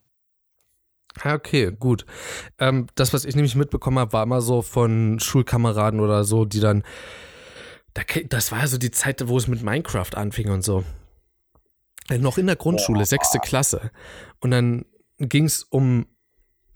Ja, 1.24 1.36
okay, 1.36 1.72
gut. 1.78 2.06
Ähm, 2.60 2.88
das, 2.96 3.14
was 3.14 3.26
ich 3.26 3.36
nämlich 3.36 3.56
mitbekommen 3.56 4.00
habe, 4.00 4.14
war 4.14 4.24
immer 4.24 4.42
so 4.42 4.62
von 4.62 5.20
Schulkameraden 5.20 6.00
oder 6.00 6.24
so, 6.24 6.46
die 6.46 6.60
dann. 6.60 6.84
Das 8.30 8.52
war 8.52 8.60
ja 8.60 8.68
so 8.68 8.78
die 8.80 8.90
Zeit, 8.92 9.28
wo 9.28 9.38
es 9.38 9.48
mit 9.48 9.62
Minecraft 9.62 10.16
anfing 10.16 10.50
und 10.50 10.64
so. 10.64 10.84
Äh, 12.10 12.18
noch 12.18 12.38
in 12.40 12.48
der 12.48 12.56
Grundschule, 12.56 13.06
sechste 13.06 13.38
Klasse. 13.40 13.92
Und 14.40 14.50
dann 14.52 14.86
ging 15.20 15.46
es 15.46 15.64
um, 15.64 16.08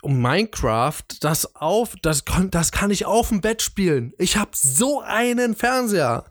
um 0.04 0.22
Minecraft, 0.22 1.02
das 1.22 1.56
auf, 1.56 1.96
das, 2.04 2.24
kon, 2.26 2.52
das 2.52 2.72
kann 2.72 2.92
ich 2.92 3.06
auf 3.08 3.30
dem 3.30 3.42
Bett 3.42 3.64
spielen. 3.64 4.14
Ich 4.20 4.38
habe 4.38 4.52
so 4.54 5.02
einen 5.02 5.56
Fernseher. 5.56 6.26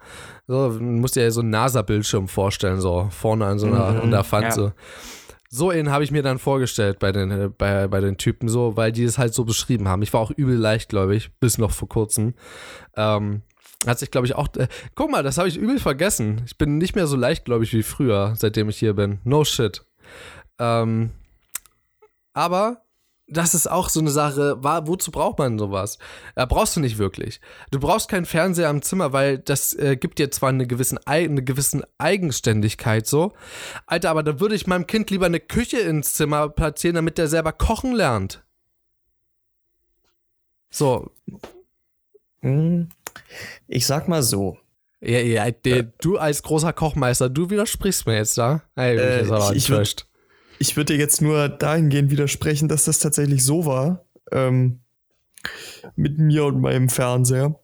So, 0.46 0.68
man 0.70 1.00
muss 1.00 1.10
dir 1.12 1.24
ja 1.24 1.30
so 1.32 1.40
einen 1.40 1.50
NASA-Bildschirm 1.50 2.28
vorstellen, 2.28 2.80
so 2.80 3.08
vorne 3.10 3.46
an 3.46 3.58
so 3.58 3.66
einer, 3.66 3.90
Mhm, 3.90 4.00
an 4.02 4.10
der 4.12 4.30
Wand. 4.32 4.44
ja. 4.44 4.52
So. 4.52 4.72
So 5.48 5.70
einen 5.70 5.90
habe 5.90 6.04
ich 6.04 6.10
mir 6.10 6.22
dann 6.22 6.38
vorgestellt 6.38 6.98
bei 6.98 7.12
den, 7.12 7.30
äh, 7.30 7.48
bei, 7.48 7.86
bei 7.88 8.00
den 8.00 8.16
Typen 8.16 8.48
so, 8.48 8.76
weil 8.76 8.92
die 8.92 9.04
es 9.04 9.18
halt 9.18 9.34
so 9.34 9.44
beschrieben 9.44 9.88
haben. 9.88 10.02
Ich 10.02 10.12
war 10.12 10.20
auch 10.20 10.30
übel 10.30 10.56
leichtgläubig, 10.56 11.30
bis 11.40 11.58
noch 11.58 11.70
vor 11.70 11.88
kurzem. 11.88 12.34
Ähm, 12.96 13.42
hat 13.86 13.98
sich, 13.98 14.10
glaube 14.10 14.26
ich, 14.26 14.34
auch. 14.34 14.48
Äh, 14.56 14.68
guck 14.94 15.10
mal, 15.10 15.22
das 15.22 15.38
habe 15.38 15.48
ich 15.48 15.56
übel 15.56 15.78
vergessen. 15.78 16.42
Ich 16.46 16.58
bin 16.58 16.78
nicht 16.78 16.94
mehr 16.94 17.06
so 17.06 17.16
leichtgläubig 17.16 17.72
wie 17.72 17.82
früher, 17.82 18.34
seitdem 18.36 18.68
ich 18.68 18.78
hier 18.78 18.94
bin. 18.94 19.20
No 19.24 19.44
shit. 19.44 19.84
Ähm, 20.58 21.10
aber 22.32 22.82
das 23.28 23.54
ist 23.54 23.66
auch 23.68 23.88
so 23.88 23.98
eine 24.00 24.10
Sache, 24.10 24.62
war, 24.62 24.86
wozu 24.86 25.10
braucht 25.10 25.38
man 25.38 25.58
sowas? 25.58 25.98
Äh, 26.36 26.46
brauchst 26.46 26.76
du 26.76 26.80
nicht 26.80 26.98
wirklich. 26.98 27.40
Du 27.72 27.80
brauchst 27.80 28.08
keinen 28.08 28.24
Fernseher 28.24 28.70
im 28.70 28.82
Zimmer, 28.82 29.12
weil 29.12 29.38
das 29.38 29.74
äh, 29.74 29.96
gibt 29.96 30.18
dir 30.20 30.30
zwar 30.30 30.50
eine, 30.50 30.66
gewissen, 30.66 30.98
Ei- 31.06 31.24
eine 31.24 31.42
gewissen 31.42 31.82
Eigenständigkeit 31.98 33.06
so. 33.06 33.32
Alter, 33.86 34.10
aber 34.10 34.22
da 34.22 34.38
würde 34.38 34.54
ich 34.54 34.66
meinem 34.68 34.86
Kind 34.86 35.10
lieber 35.10 35.26
eine 35.26 35.40
Küche 35.40 35.78
ins 35.78 36.12
Zimmer 36.14 36.48
platzieren, 36.48 36.94
damit 36.94 37.18
der 37.18 37.26
selber 37.28 37.52
kochen 37.52 37.92
lernt. 37.92 38.44
So, 40.70 41.10
Hm, 42.42 42.88
Ich 43.66 43.86
sag 43.86 44.08
mal 44.08 44.22
so. 44.22 44.58
ja, 45.00 45.18
ja, 45.20 45.50
der, 45.50 45.82
du 45.84 46.18
als 46.18 46.42
großer 46.42 46.72
Kochmeister, 46.72 47.28
du 47.28 47.50
widersprichst 47.50 48.06
mir 48.06 48.16
jetzt 48.16 48.36
da. 48.38 48.62
Ey, 48.76 48.96
Äh, 48.98 49.22
ich 49.22 49.26
ich- 49.26 49.30
ich 49.30 49.30
würd- 49.66 49.72
enttäuscht. 49.72 50.05
Ich 50.58 50.76
würde 50.76 50.94
dir 50.94 50.98
jetzt 50.98 51.20
nur 51.22 51.48
dahingehend 51.48 52.10
widersprechen, 52.10 52.68
dass 52.68 52.84
das 52.84 52.98
tatsächlich 52.98 53.44
so 53.44 53.66
war. 53.66 54.04
Ähm, 54.32 54.80
mit 55.94 56.18
mir 56.18 56.44
und 56.46 56.60
meinem 56.60 56.88
Fernseher. 56.88 57.58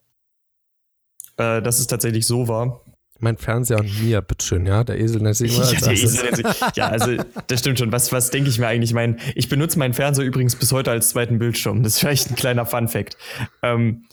Äh, 1.37 1.63
dass 1.63 1.79
es 1.81 1.87
tatsächlich 1.87 2.27
so 2.27 2.47
war. 2.49 2.81
Mein 3.19 3.37
Fernseher 3.37 3.79
und 3.79 4.03
mir, 4.03 4.21
bitteschön, 4.21 4.67
ja. 4.67 4.85
Der 4.85 4.99
Esel 4.99 5.23
nennt 5.23 5.37
sich 5.37 5.55
immer 5.57 5.65
Ja, 5.65 5.79
der 5.81 5.91
erstes. 5.91 6.15
Esel 6.15 6.25
nennt 6.25 6.37
sich- 6.37 6.77
ja, 6.77 6.89
also 6.89 7.17
das 7.47 7.61
stimmt 7.61 7.79
schon. 7.79 7.93
Was, 7.93 8.13
was 8.13 8.31
denke 8.31 8.51
ich 8.51 8.59
mir 8.59 8.67
eigentlich? 8.67 8.93
Mein, 8.93 9.19
ich 9.35 9.49
benutze 9.49 9.79
meinen 9.79 9.95
Fernseher 9.95 10.25
übrigens 10.25 10.57
bis 10.57 10.73
heute 10.73 10.91
als 10.91 11.11
zweiten 11.11 11.39
Bildschirm. 11.39 11.83
Das 11.83 11.95
ist 11.95 11.99
vielleicht 12.01 12.31
ein 12.31 12.37
kleiner 12.37 12.67
Fun-Fact. 12.67 13.17
Ähm, 13.63 14.05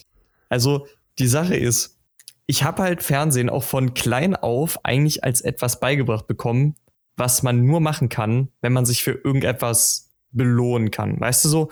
also 0.47 0.87
die 1.17 1.27
Sache 1.27 1.55
ist, 1.55 1.97
ich 2.45 2.63
habe 2.63 2.83
halt 2.83 3.03
Fernsehen 3.03 3.49
auch 3.49 3.63
von 3.63 3.93
klein 3.93 4.35
auf 4.35 4.83
eigentlich 4.85 5.23
als 5.23 5.41
etwas 5.41 5.79
beigebracht 5.79 6.25
bekommen, 6.27 6.75
was 7.19 7.43
man 7.43 7.65
nur 7.65 7.79
machen 7.81 8.09
kann, 8.09 8.49
wenn 8.61 8.73
man 8.73 8.85
sich 8.85 9.03
für 9.03 9.11
irgendetwas 9.11 10.09
belohnen 10.31 10.91
kann. 10.91 11.19
Weißt 11.19 11.43
du 11.45 11.49
so? 11.49 11.71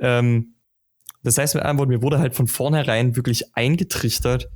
Ähm, 0.00 0.54
das 1.22 1.36
heißt 1.36 1.54
mit 1.54 1.64
anderen 1.64 1.78
Worten, 1.78 1.90
mir 1.90 2.02
wurde 2.02 2.18
halt 2.20 2.34
von 2.34 2.46
vornherein 2.46 3.16
wirklich 3.16 3.56
eingetrichtert, 3.56 4.48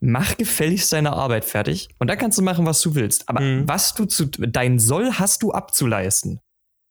mach 0.00 0.36
gefälligst 0.36 0.92
deine 0.92 1.12
Arbeit 1.12 1.44
fertig 1.44 1.88
und 1.98 2.08
dann 2.08 2.18
kannst 2.18 2.36
du 2.38 2.42
machen, 2.42 2.66
was 2.66 2.80
du 2.82 2.94
willst. 2.94 3.28
Aber 3.28 3.40
Mhm. 3.40 3.68
was 3.68 3.94
du 3.94 4.04
zu, 4.04 4.26
dein 4.26 4.78
Soll 4.78 5.12
hast 5.12 5.42
du 5.42 5.52
abzuleisten. 5.52 6.40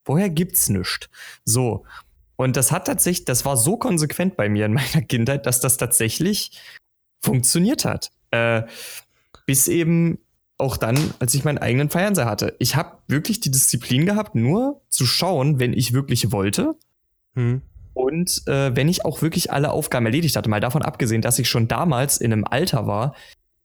Vorher 0.04 0.30
gibt's 0.30 0.70
nichts. 0.70 1.10
So. 1.46 1.86
Und 2.38 2.58
das 2.58 2.72
hat 2.72 2.88
tatsächlich, 2.88 3.26
das 3.26 3.46
war 3.46 3.56
so 3.56 3.78
konsequent 3.78 4.36
bei 4.36 4.50
mir 4.50 4.66
in 4.66 4.74
meiner 4.74 5.02
Kindheit, 5.08 5.46
dass 5.46 5.60
das 5.60 5.78
tatsächlich 5.78 6.60
funktioniert 7.22 7.86
hat. 7.86 8.12
Äh, 8.32 8.64
bis 9.46 9.68
eben 9.68 10.18
auch 10.62 10.78
dann, 10.78 10.98
als 11.20 11.34
ich 11.34 11.44
meinen 11.44 11.58
eigenen 11.58 11.90
Fernseher 11.90 12.26
hatte. 12.26 12.56
Ich 12.60 12.76
habe 12.76 12.98
wirklich 13.08 13.40
die 13.40 13.52
Disziplin 13.52 14.06
gehabt, 14.06 14.36
nur 14.36 14.82
zu 14.90 15.06
schauen, 15.06 15.60
wenn 15.60 15.74
ich 15.74 15.94
wirklich 15.94 16.32
wollte 16.32 16.76
Hm. 17.36 17.62
und 17.94 18.46
äh, 18.48 18.76
wenn 18.76 18.90
ich 18.90 19.06
auch 19.06 19.22
wirklich 19.22 19.52
alle 19.52 19.72
Aufgaben 19.72 20.06
erledigt 20.06 20.36
hatte, 20.36 20.50
mal 20.50 20.60
davon 20.60 20.82
abgesehen, 20.82 21.22
dass 21.22 21.40
ich 21.40 21.50
schon 21.50 21.68
damals 21.68 22.18
in 22.18 22.34
einem 22.34 22.44
Alter 22.44 22.88
war, 22.88 23.16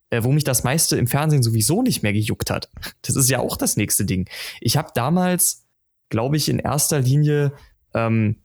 äh, 0.09 0.23
wo 0.23 0.31
mich 0.31 0.45
das 0.45 0.63
meiste 0.63 0.97
im 0.97 1.07
Fernsehen 1.07 1.43
sowieso 1.43 1.81
nicht 1.81 2.01
mehr 2.03 2.13
gejuckt 2.13 2.49
hat. 2.49 2.69
Das 3.01 3.15
ist 3.15 3.29
ja 3.29 3.39
auch 3.39 3.57
das 3.57 3.77
nächste 3.77 4.05
Ding. 4.05 4.29
Ich 4.61 4.77
habe 4.77 4.91
damals, 4.93 5.65
glaube 6.09 6.37
ich, 6.37 6.49
in 6.49 6.59
erster 6.59 6.99
Linie 6.99 7.53
ähm, 7.93 8.37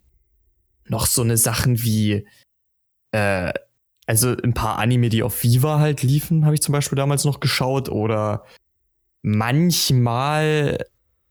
noch 0.89 1.07
so 1.07 1.23
eine 1.23 1.37
Sachen 1.37 1.83
wie, 1.83 2.27
äh, 3.13 3.53
also 4.07 4.37
ein 4.43 4.55
paar 4.55 4.79
Anime, 4.79 5.09
die 5.09 5.23
auf 5.23 5.43
Viva 5.43 5.79
halt 5.79 6.03
liefen, 6.03 6.45
habe 6.45 6.55
ich 6.55 6.63
zum 6.63 6.73
Beispiel 6.73 6.97
damals 6.97 7.25
noch 7.25 7.41
geschaut 7.41 7.89
oder 7.89 8.45
manchmal 9.23 10.79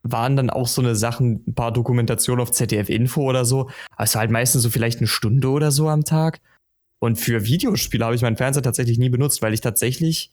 waren 0.04 0.36
dann 0.36 0.50
auch 0.50 0.68
so 0.68 0.82
eine 0.82 0.96
Sachen, 0.96 1.44
ein 1.48 1.54
paar 1.54 1.72
Dokumentationen 1.72 2.42
auf 2.42 2.52
ZDF 2.52 2.90
Info 2.90 3.22
oder 3.22 3.46
so. 3.46 3.70
Also 3.96 4.20
halt 4.20 4.32
meistens 4.32 4.64
so 4.64 4.70
vielleicht 4.70 5.00
eine 5.00 5.08
Stunde 5.08 5.50
oder 5.50 5.72
so 5.72 5.90
am 5.90 6.04
Tag. 6.04 6.40
Und 7.00 7.18
für 7.18 7.46
Videospiele 7.46 8.06
habe 8.06 8.16
ich 8.16 8.22
meinen 8.22 8.38
Fernseher 8.38 8.64
tatsächlich 8.64 8.98
nie 8.98 9.10
benutzt, 9.10 9.42
weil 9.42 9.54
ich 9.54 9.62
tatsächlich 9.62 10.32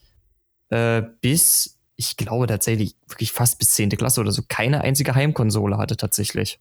äh, 0.70 1.02
bis, 1.20 1.78
ich 1.96 2.16
glaube 2.16 2.46
tatsächlich 2.46 2.94
wirklich 3.08 3.32
fast 3.32 3.58
bis 3.58 3.74
10. 3.74 3.90
Klasse 3.90 4.20
oder 4.20 4.32
so, 4.32 4.42
keine 4.48 4.82
einzige 4.82 5.14
Heimkonsole 5.14 5.78
hatte 5.78 5.96
tatsächlich. 5.96 6.60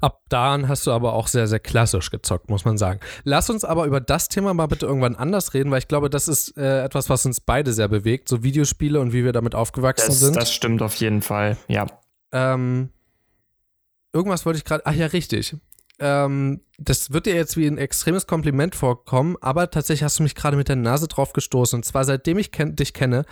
Ab 0.00 0.22
dahin 0.28 0.68
hast 0.68 0.86
du 0.86 0.92
aber 0.92 1.12
auch 1.12 1.26
sehr, 1.26 1.46
sehr 1.46 1.60
klassisch 1.60 2.10
gezockt, 2.10 2.50
muss 2.50 2.64
man 2.64 2.78
sagen. 2.78 3.00
Lass 3.24 3.50
uns 3.50 3.64
aber 3.64 3.84
über 3.86 4.00
das 4.00 4.28
Thema 4.28 4.54
mal 4.54 4.66
bitte 4.66 4.86
irgendwann 4.86 5.16
anders 5.16 5.54
reden, 5.54 5.70
weil 5.70 5.78
ich 5.78 5.88
glaube, 5.88 6.10
das 6.10 6.28
ist 6.28 6.56
äh, 6.56 6.84
etwas, 6.84 7.10
was 7.10 7.26
uns 7.26 7.40
beide 7.40 7.72
sehr 7.72 7.88
bewegt, 7.88 8.28
so 8.28 8.42
Videospiele 8.42 9.00
und 9.00 9.12
wie 9.12 9.24
wir 9.24 9.32
damit 9.32 9.54
aufgewachsen 9.54 10.08
Das, 10.08 10.20
sind. 10.20 10.36
das 10.36 10.52
stimmt 10.52 10.82
auf 10.82 10.94
jeden 10.96 11.22
Fall, 11.22 11.56
ja. 11.68 11.86
Ähm, 12.32 12.90
irgendwas 14.12 14.46
wollte 14.46 14.58
ich 14.58 14.64
gerade. 14.64 14.84
Ach 14.86 14.94
ja, 14.94 15.06
richtig. 15.06 15.56
Ähm, 16.00 16.60
das 16.78 17.12
wird 17.12 17.26
dir 17.26 17.34
jetzt 17.34 17.56
wie 17.56 17.66
ein 17.66 17.78
extremes 17.78 18.26
Kompliment 18.28 18.76
vorkommen, 18.76 19.36
aber 19.40 19.70
tatsächlich 19.70 20.04
hast 20.04 20.20
du 20.20 20.22
mich 20.22 20.36
gerade 20.36 20.56
mit 20.56 20.68
der 20.68 20.76
Nase 20.76 21.08
drauf 21.08 21.32
gestoßen. 21.32 21.78
Und 21.78 21.84
zwar 21.84 22.04
seitdem 22.04 22.38
ich 22.38 22.52
ken 22.52 22.76
dich 22.76 22.94
kenne, 22.94 23.24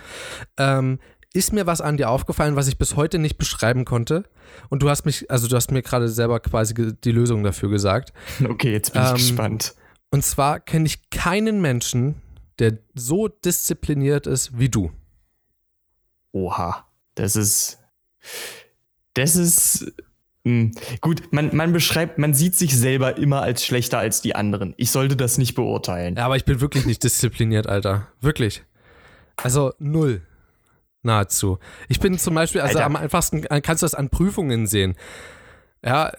ähm, 0.57 0.99
ist 1.33 1.53
mir 1.53 1.67
was 1.67 1.81
an 1.81 1.97
dir 1.97 2.09
aufgefallen, 2.09 2.55
was 2.55 2.67
ich 2.67 2.77
bis 2.77 2.95
heute 2.95 3.19
nicht 3.19 3.37
beschreiben 3.37 3.85
konnte. 3.85 4.23
Und 4.69 4.81
du 4.81 4.89
hast 4.89 5.05
mich, 5.05 5.29
also 5.29 5.47
du 5.47 5.55
hast 5.55 5.71
mir 5.71 5.81
gerade 5.81 6.09
selber 6.09 6.39
quasi 6.39 6.73
die 6.73 7.11
Lösung 7.11 7.43
dafür 7.43 7.69
gesagt. 7.69 8.13
Okay, 8.47 8.71
jetzt 8.71 8.93
bin 8.93 9.01
ich 9.03 9.09
Ähm, 9.09 9.15
gespannt. 9.15 9.75
Und 10.09 10.23
zwar 10.23 10.59
kenne 10.59 10.85
ich 10.85 11.09
keinen 11.09 11.61
Menschen 11.61 12.21
der 12.59 12.79
so 12.95 13.27
diszipliniert 13.27 14.27
ist 14.27 14.57
wie 14.57 14.69
du? 14.69 14.91
Oha, 16.31 16.87
das 17.15 17.35
ist. 17.35 17.79
Das 19.13 19.35
ist. 19.35 19.91
Mh. 20.43 20.71
Gut, 21.01 21.33
man, 21.33 21.55
man 21.55 21.73
beschreibt, 21.73 22.17
man 22.17 22.33
sieht 22.33 22.55
sich 22.55 22.77
selber 22.77 23.17
immer 23.17 23.41
als 23.41 23.65
schlechter 23.65 23.99
als 23.99 24.21
die 24.21 24.35
anderen. 24.35 24.73
Ich 24.77 24.91
sollte 24.91 25.15
das 25.15 25.37
nicht 25.37 25.55
beurteilen. 25.55 26.15
Ja, 26.15 26.25
aber 26.25 26.37
ich 26.37 26.45
bin 26.45 26.61
wirklich 26.61 26.85
nicht 26.85 27.03
diszipliniert, 27.03 27.67
Alter. 27.67 28.07
Wirklich. 28.21 28.63
Also 29.35 29.73
null. 29.79 30.21
Nahezu. 31.07 31.57
Ich 31.89 31.99
bin 31.99 32.17
zum 32.19 32.35
Beispiel, 32.35 32.61
also 32.61 32.77
Alter. 32.77 32.85
am 32.85 32.95
einfachsten 32.95 33.41
kannst 33.41 33.81
du 33.81 33.85
das 33.85 33.95
an 33.95 34.09
Prüfungen 34.09 34.67
sehen. 34.67 34.95
Ja, 35.83 36.11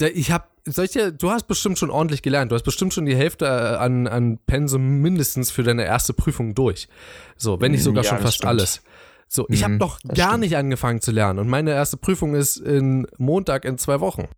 ich 0.00 0.30
habe 0.30 0.44
solche, 0.64 1.12
du 1.12 1.30
hast 1.30 1.46
bestimmt 1.46 1.78
schon 1.78 1.90
ordentlich 1.90 2.22
gelernt. 2.22 2.50
Du 2.50 2.54
hast 2.56 2.64
bestimmt 2.64 2.92
schon 2.92 3.06
die 3.06 3.16
Hälfte 3.16 3.44
äh, 3.46 3.48
an, 3.76 4.06
an 4.06 4.38
Pensum 4.46 5.00
mindestens 5.00 5.50
für 5.50 5.62
deine 5.62 5.84
erste 5.84 6.12
Prüfung 6.12 6.54
durch. 6.54 6.88
So, 7.36 7.60
wenn 7.60 7.70
nicht 7.72 7.82
sogar 7.82 8.04
Ja, 8.04 8.10
schon 8.10 8.18
fast 8.18 8.36
stimmt. 8.38 8.48
alles. 8.48 8.82
So, 9.28 9.46
ich 9.48 9.62
habe 9.64 9.74
Mhm, 9.74 9.78
noch 9.78 9.98
das 10.04 10.16
gar 10.18 10.28
stimmt. 10.30 10.40
nicht 10.40 10.56
angefangen 10.56 11.00
zu 11.00 11.12
lernen 11.12 11.38
und 11.40 11.48
meine 11.48 11.72
erste 11.72 11.96
Prüfung 11.96 12.34
ist 12.34 12.56
in 12.58 13.06
Montag 13.18 13.64
in 13.64 13.78
zwei 13.78 14.00
Wochen. 14.00 14.28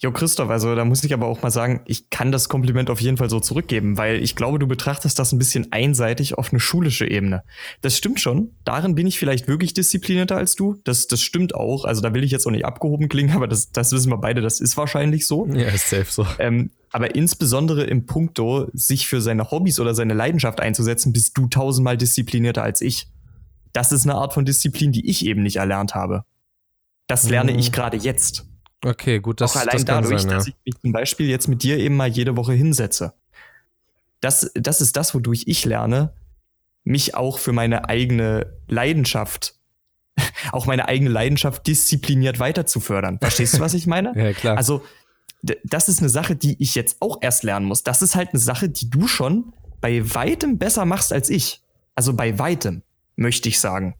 Jo, 0.00 0.12
Christoph, 0.12 0.50
also 0.50 0.74
da 0.74 0.84
muss 0.84 1.04
ich 1.04 1.14
aber 1.14 1.26
auch 1.26 1.42
mal 1.42 1.50
sagen, 1.50 1.80
ich 1.86 2.10
kann 2.10 2.32
das 2.32 2.48
Kompliment 2.48 2.90
auf 2.90 3.00
jeden 3.00 3.16
Fall 3.16 3.30
so 3.30 3.40
zurückgeben, 3.40 3.96
weil 3.96 4.22
ich 4.22 4.34
glaube, 4.36 4.58
du 4.58 4.66
betrachtest 4.66 5.18
das 5.18 5.32
ein 5.32 5.38
bisschen 5.38 5.72
einseitig 5.72 6.36
auf 6.36 6.50
eine 6.52 6.60
schulische 6.60 7.06
Ebene. 7.08 7.42
Das 7.80 7.96
stimmt 7.96 8.20
schon. 8.20 8.50
Darin 8.64 8.94
bin 8.94 9.06
ich 9.06 9.18
vielleicht 9.18 9.46
wirklich 9.48 9.72
disziplinierter 9.72 10.36
als 10.36 10.56
du. 10.56 10.76
Das, 10.84 11.06
das 11.06 11.20
stimmt 11.22 11.54
auch. 11.54 11.84
Also 11.84 12.00
da 12.02 12.12
will 12.12 12.24
ich 12.24 12.30
jetzt 12.32 12.46
auch 12.46 12.50
nicht 12.50 12.64
abgehoben 12.64 13.08
klingen, 13.08 13.34
aber 13.36 13.46
das, 13.48 13.70
das 13.70 13.92
wissen 13.92 14.10
wir 14.10 14.18
beide, 14.18 14.40
das 14.40 14.60
ist 14.60 14.76
wahrscheinlich 14.76 15.26
so. 15.26 15.46
Ja, 15.46 15.68
ist 15.68 15.88
safe 15.88 16.06
so. 16.10 16.26
Ähm, 16.38 16.70
aber 16.90 17.14
insbesondere 17.14 17.84
im 17.84 18.06
Punkto, 18.06 18.68
sich 18.72 19.06
für 19.08 19.20
seine 19.20 19.50
Hobbys 19.50 19.80
oder 19.80 19.94
seine 19.94 20.14
Leidenschaft 20.14 20.60
einzusetzen, 20.60 21.12
bist 21.12 21.36
du 21.38 21.46
tausendmal 21.48 21.96
disziplinierter 21.96 22.62
als 22.62 22.80
ich. 22.80 23.08
Das 23.72 23.90
ist 23.90 24.04
eine 24.04 24.14
Art 24.14 24.34
von 24.34 24.44
Disziplin, 24.44 24.92
die 24.92 25.08
ich 25.08 25.24
eben 25.26 25.42
nicht 25.42 25.56
erlernt 25.56 25.94
habe. 25.94 26.22
Das 27.08 27.28
lerne 27.28 27.52
Mhm. 27.52 27.58
ich 27.58 27.72
gerade 27.72 27.96
jetzt. 27.96 28.46
Okay, 28.84 29.20
gut, 29.20 29.40
das, 29.40 29.52
auch 29.52 29.60
allein 29.60 29.72
das 29.72 29.84
dadurch, 29.84 30.22
sein, 30.22 30.30
ja. 30.30 30.36
dass 30.36 30.48
ich 30.48 30.54
mich 30.64 30.78
zum 30.80 30.92
Beispiel 30.92 31.28
jetzt 31.28 31.48
mit 31.48 31.62
dir 31.62 31.78
eben 31.78 31.96
mal 31.96 32.08
jede 32.08 32.36
Woche 32.36 32.52
hinsetze. 32.52 33.14
Das, 34.20 34.50
das 34.54 34.80
ist 34.80 34.96
das, 34.96 35.14
wodurch 35.14 35.44
ich 35.46 35.64
lerne, 35.64 36.12
mich 36.84 37.14
auch 37.14 37.38
für 37.38 37.52
meine 37.52 37.88
eigene 37.88 38.52
Leidenschaft, 38.68 39.54
auch 40.52 40.66
meine 40.66 40.86
eigene 40.88 41.10
Leidenschaft 41.10 41.66
diszipliniert 41.66 42.38
weiter 42.38 42.66
zu 42.66 42.80
fördern. 42.80 43.18
Verstehst 43.18 43.54
du, 43.54 43.60
was 43.60 43.74
ich 43.74 43.86
meine? 43.86 44.12
Ja, 44.16 44.32
klar. 44.32 44.56
Also, 44.56 44.82
das 45.62 45.88
ist 45.88 46.00
eine 46.00 46.08
Sache, 46.08 46.36
die 46.36 46.56
ich 46.62 46.74
jetzt 46.74 46.96
auch 47.00 47.18
erst 47.20 47.42
lernen 47.42 47.66
muss. 47.66 47.82
Das 47.82 48.00
ist 48.00 48.14
halt 48.14 48.30
eine 48.30 48.38
Sache, 48.38 48.68
die 48.70 48.88
du 48.88 49.06
schon 49.06 49.52
bei 49.80 50.14
weitem 50.14 50.56
besser 50.56 50.86
machst 50.86 51.12
als 51.12 51.28
ich. 51.28 51.60
Also 51.94 52.14
bei 52.14 52.38
weitem, 52.38 52.82
möchte 53.16 53.48
ich 53.48 53.60
sagen. 53.60 53.94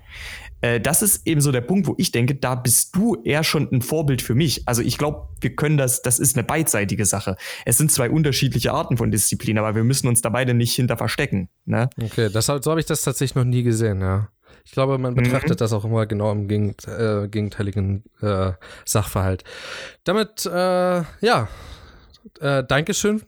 Äh, 0.61 0.81
Das 0.81 1.03
ist 1.03 1.27
eben 1.27 1.41
so 1.41 1.53
der 1.53 1.61
Punkt, 1.61 1.87
wo 1.87 1.95
ich 1.99 2.11
denke, 2.13 2.35
da 2.35 2.55
bist 2.55 2.95
du 2.97 3.17
eher 3.25 3.45
schon 3.45 3.69
ein 3.73 3.83
Vorbild 3.83 4.23
für 4.23 4.35
mich. 4.35 4.63
Also 4.67 4.83
ich 4.83 4.99
glaube, 4.99 5.29
wir 5.41 5.55
können 5.55 5.77
das, 5.77 6.03
das 6.03 6.19
ist 6.19 6.37
eine 6.37 6.45
beidseitige 6.45 7.05
Sache. 7.07 7.37
Es 7.65 7.77
sind 7.79 7.93
zwei 7.93 8.11
unterschiedliche 8.11 8.73
Arten 8.73 8.97
von 8.97 9.11
Disziplin, 9.11 9.59
aber 9.59 9.75
wir 9.75 9.85
müssen 9.85 10.09
uns 10.09 10.21
da 10.23 10.29
beide 10.31 10.55
nicht 10.55 10.75
hinter 10.75 10.97
verstecken. 10.97 11.49
Ne? 11.65 11.91
Okay, 12.03 12.29
das, 12.33 12.47
so 12.47 12.71
habe 12.71 12.81
ich 12.81 12.87
das 12.87 13.03
tatsächlich 13.03 13.35
noch 13.37 13.45
nie 13.45 13.63
gesehen, 13.63 14.01
ja. 14.01 14.29
Ich 14.67 14.73
glaube, 14.73 14.97
man 14.97 15.15
betrachtet 15.15 15.51
Mhm. 15.51 15.57
das 15.57 15.73
auch 15.75 15.85
immer 15.85 16.07
genau 16.07 16.33
im 16.33 16.49
Gegend, 16.49 16.89
äh, 16.89 17.29
gegenteiligen 17.29 18.03
äh, 18.23 18.53
Sachverhalt. 18.87 19.45
Damit, 20.05 20.47
äh, 20.47 20.51
ja, 21.21 21.49
äh, 22.41 22.65
Dankeschön. 22.67 23.21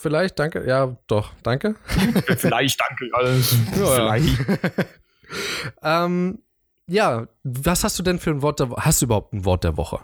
Vielleicht, 0.00 0.38
danke, 0.38 0.66
ja, 0.66 0.96
doch, 1.08 1.34
danke. 1.42 1.74
Vielleicht, 2.38 2.80
danke. 2.80 3.10
Alles. 3.12 3.54
Ja, 3.76 3.82
ja. 3.82 3.94
Vielleicht. 3.94 4.38
Ähm, 5.80 6.42
ja, 6.88 7.28
was 7.44 7.84
hast 7.84 7.96
du 8.00 8.02
denn 8.02 8.18
für 8.18 8.30
ein 8.30 8.42
Wort 8.42 8.58
der 8.58 8.68
Woche? 8.70 8.84
Hast 8.84 9.00
du 9.00 9.06
überhaupt 9.06 9.32
ein 9.32 9.44
Wort 9.44 9.62
der 9.62 9.76
Woche? 9.76 10.00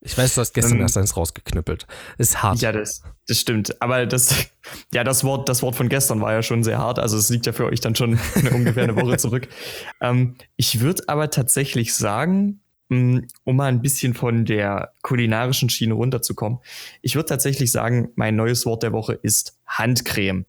Ich 0.00 0.16
weiß, 0.16 0.36
du 0.36 0.40
hast 0.40 0.54
gestern 0.54 0.76
Ähm, 0.76 0.80
erst 0.80 0.96
eins 0.96 1.18
rausgeknüppelt. 1.18 1.86
Ist 2.16 2.42
hart. 2.42 2.62
Ja, 2.62 2.72
das, 2.72 3.02
das 3.26 3.38
stimmt. 3.38 3.82
Aber 3.82 4.06
das, 4.06 4.46
ja, 4.94 5.04
das 5.04 5.22
Wort, 5.22 5.50
das 5.50 5.60
Wort 5.60 5.76
von 5.76 5.90
gestern 5.90 6.22
war 6.22 6.32
ja 6.32 6.42
schon 6.42 6.64
sehr 6.64 6.78
hart. 6.78 6.98
Also 6.98 7.18
es 7.18 7.28
liegt 7.28 7.44
ja 7.44 7.52
für 7.52 7.66
euch 7.66 7.80
dann 7.80 7.94
schon 7.94 8.18
eine, 8.36 8.50
ungefähr 8.52 8.84
eine 8.84 8.96
Woche 8.96 9.18
zurück. 9.18 9.48
Ähm, 10.00 10.36
ich 10.56 10.80
würde 10.80 11.02
aber 11.08 11.28
tatsächlich 11.28 11.94
sagen, 11.94 12.63
um 12.88 13.56
mal 13.56 13.66
ein 13.66 13.82
bisschen 13.82 14.14
von 14.14 14.44
der 14.44 14.92
kulinarischen 15.02 15.70
Schiene 15.70 15.94
runterzukommen, 15.94 16.58
ich 17.02 17.14
würde 17.16 17.28
tatsächlich 17.28 17.72
sagen, 17.72 18.10
mein 18.14 18.36
neues 18.36 18.66
Wort 18.66 18.82
der 18.82 18.92
Woche 18.92 19.14
ist 19.14 19.58
Handcreme. 19.66 20.46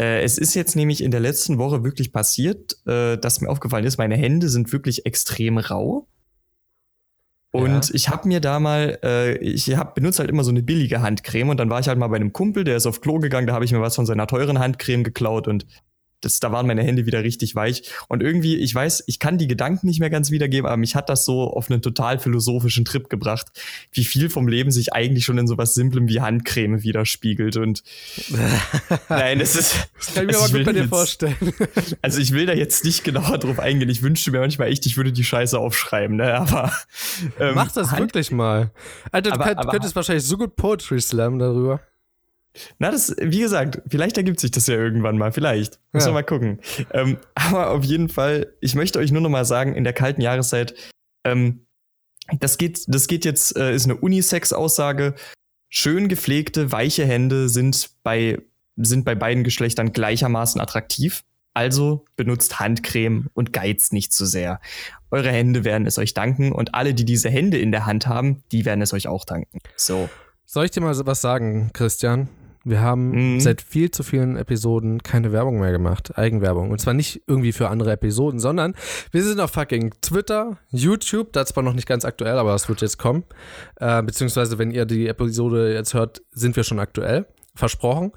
Äh, 0.00 0.22
es 0.22 0.38
ist 0.38 0.54
jetzt 0.54 0.74
nämlich 0.74 1.02
in 1.02 1.10
der 1.12 1.20
letzten 1.20 1.58
Woche 1.58 1.84
wirklich 1.84 2.12
passiert, 2.12 2.76
äh, 2.86 3.16
dass 3.16 3.40
mir 3.40 3.48
aufgefallen 3.48 3.84
ist, 3.84 3.96
meine 3.98 4.16
Hände 4.16 4.48
sind 4.48 4.72
wirklich 4.72 5.06
extrem 5.06 5.58
rau. 5.58 6.08
Und 7.52 7.88
Ja. 7.88 7.94
ich 7.94 8.08
habe 8.08 8.26
mir 8.26 8.40
da 8.40 8.58
mal, 8.58 8.98
äh, 9.04 9.38
ich 9.38 9.76
hab, 9.76 9.94
benutze 9.94 10.18
halt 10.18 10.30
immer 10.30 10.42
so 10.42 10.50
eine 10.50 10.64
billige 10.64 11.02
Handcreme 11.02 11.50
und 11.50 11.60
dann 11.60 11.70
war 11.70 11.78
ich 11.78 11.86
halt 11.86 11.98
mal 11.98 12.08
bei 12.08 12.16
einem 12.16 12.32
Kumpel, 12.32 12.64
der 12.64 12.76
ist 12.76 12.86
auf 12.86 13.00
Klo 13.00 13.20
gegangen, 13.20 13.46
da 13.46 13.52
habe 13.54 13.64
ich 13.64 13.70
mir 13.70 13.80
was 13.80 13.94
von 13.94 14.06
seiner 14.06 14.26
teuren 14.26 14.58
Handcreme 14.58 15.04
geklaut 15.04 15.46
und 15.46 15.64
das, 16.20 16.40
da 16.40 16.50
waren 16.52 16.66
meine 16.66 16.82
Hände 16.82 17.04
wieder 17.06 17.22
richtig 17.22 17.54
weich. 17.54 17.82
Und 18.08 18.22
irgendwie, 18.22 18.56
ich 18.56 18.74
weiß, 18.74 19.04
ich 19.06 19.18
kann 19.18 19.36
die 19.38 19.46
Gedanken 19.46 19.86
nicht 19.86 20.00
mehr 20.00 20.10
ganz 20.10 20.30
wiedergeben, 20.30 20.66
aber 20.66 20.76
mich 20.78 20.94
hat 20.96 21.08
das 21.08 21.24
so 21.24 21.42
auf 21.52 21.70
einen 21.70 21.82
total 21.82 22.18
philosophischen 22.18 22.84
Trip 22.84 23.10
gebracht, 23.10 23.46
wie 23.92 24.04
viel 24.04 24.30
vom 24.30 24.48
Leben 24.48 24.70
sich 24.70 24.92
eigentlich 24.94 25.24
schon 25.24 25.36
in 25.38 25.46
sowas 25.46 25.74
Simplem 25.74 26.08
wie 26.08 26.20
Handcreme 26.20 26.82
widerspiegelt. 26.82 27.56
Und 27.58 27.82
nein, 29.08 29.38
das 29.38 29.56
ist. 29.56 29.88
Das 29.98 30.14
kann 30.14 30.24
ich 30.28 30.34
mir 30.36 30.40
also 30.40 30.54
aber 30.54 30.58
gut 30.58 30.66
bei 30.66 30.72
dir 30.72 30.80
jetzt- 30.80 30.88
vorstellen. 30.88 31.36
Also 32.02 32.20
ich 32.20 32.32
will 32.32 32.46
da 32.46 32.52
jetzt 32.52 32.84
nicht 32.84 33.04
genauer 33.04 33.38
drauf 33.38 33.58
eingehen. 33.58 33.88
Ich 33.88 34.02
wünschte 34.02 34.30
mir 34.30 34.40
manchmal 34.40 34.68
echt, 34.68 34.84
ich 34.86 34.96
würde 34.96 35.12
die 35.12 35.24
Scheiße 35.24 35.58
aufschreiben, 35.58 36.16
ne? 36.16 36.34
Aber 36.34 36.72
ähm, 37.40 37.54
Mach 37.54 37.72
das 37.72 37.90
Hand- 37.90 38.00
wirklich 38.00 38.30
mal. 38.30 38.70
Alter, 39.12 39.30
du 39.30 39.34
Aber- 39.36 39.44
könnt, 39.44 39.58
aber- 39.58 39.70
könntest 39.72 39.96
wahrscheinlich 39.96 40.24
so 40.24 40.36
gut 40.36 40.56
Poetry 40.56 41.00
Slam 41.00 41.38
darüber. 41.38 41.80
Na, 42.78 42.90
das, 42.90 43.14
wie 43.20 43.40
gesagt, 43.40 43.82
vielleicht 43.88 44.16
ergibt 44.16 44.40
sich 44.40 44.50
das 44.50 44.66
ja 44.66 44.74
irgendwann 44.76 45.18
mal, 45.18 45.32
vielleicht. 45.32 45.80
Müssen 45.92 46.06
Ja. 46.06 46.10
wir 46.10 46.14
mal 46.14 46.22
gucken. 46.22 46.60
Ähm, 46.92 47.18
aber 47.34 47.70
auf 47.70 47.84
jeden 47.84 48.08
Fall, 48.08 48.52
ich 48.60 48.74
möchte 48.74 48.98
euch 48.98 49.10
nur 49.12 49.22
noch 49.22 49.30
mal 49.30 49.44
sagen, 49.44 49.74
in 49.74 49.84
der 49.84 49.92
kalten 49.92 50.20
Jahreszeit, 50.20 50.74
ähm, 51.24 51.66
das 52.40 52.56
geht, 52.58 52.84
das 52.88 53.06
geht 53.06 53.24
jetzt, 53.24 53.56
äh, 53.56 53.74
ist 53.74 53.84
eine 53.84 53.96
Unisex-Aussage. 53.96 55.14
Schön 55.68 56.08
gepflegte, 56.08 56.70
weiche 56.72 57.04
Hände 57.04 57.48
sind 57.48 57.90
bei, 58.02 58.38
sind 58.76 59.04
bei 59.04 59.14
beiden 59.14 59.44
Geschlechtern 59.44 59.92
gleichermaßen 59.92 60.60
attraktiv. 60.60 61.24
Also 61.56 62.04
benutzt 62.16 62.58
Handcreme 62.58 63.28
und 63.34 63.52
geizt 63.52 63.92
nicht 63.92 64.12
zu 64.12 64.26
sehr. 64.26 64.60
Eure 65.12 65.30
Hände 65.30 65.64
werden 65.64 65.86
es 65.86 65.98
euch 65.98 66.12
danken 66.12 66.50
und 66.50 66.74
alle, 66.74 66.94
die 66.94 67.04
diese 67.04 67.30
Hände 67.30 67.58
in 67.58 67.70
der 67.70 67.86
Hand 67.86 68.08
haben, 68.08 68.42
die 68.50 68.64
werden 68.64 68.82
es 68.82 68.92
euch 68.92 69.06
auch 69.06 69.24
danken. 69.24 69.60
So. 69.76 70.08
Soll 70.46 70.64
ich 70.64 70.70
dir 70.72 70.80
mal 70.80 70.94
was 71.06 71.20
sagen, 71.20 71.70
Christian? 71.72 72.28
Wir 72.64 72.80
haben 72.80 73.34
Mhm. 73.34 73.40
seit 73.40 73.60
viel 73.62 73.90
zu 73.90 74.02
vielen 74.02 74.36
Episoden 74.36 75.02
keine 75.02 75.32
Werbung 75.32 75.60
mehr 75.60 75.72
gemacht, 75.72 76.16
Eigenwerbung. 76.18 76.70
Und 76.70 76.80
zwar 76.80 76.94
nicht 76.94 77.22
irgendwie 77.26 77.52
für 77.52 77.68
andere 77.68 77.92
Episoden, 77.92 78.40
sondern 78.40 78.74
wir 79.12 79.22
sind 79.22 79.38
auf 79.40 79.50
fucking 79.50 79.92
Twitter, 80.00 80.58
YouTube, 80.70 81.32
das 81.32 81.48
ist 81.50 81.54
zwar 81.54 81.62
noch 81.62 81.74
nicht 81.74 81.86
ganz 81.86 82.04
aktuell, 82.04 82.38
aber 82.38 82.52
das 82.52 82.68
wird 82.68 82.80
jetzt 82.80 82.98
kommen. 82.98 83.24
Äh, 83.76 84.02
beziehungsweise, 84.02 84.58
wenn 84.58 84.70
ihr 84.70 84.86
die 84.86 85.08
Episode 85.08 85.72
jetzt 85.74 85.94
hört, 85.94 86.22
sind 86.32 86.56
wir 86.56 86.64
schon 86.64 86.78
aktuell. 86.80 87.26
Versprochen. 87.56 88.10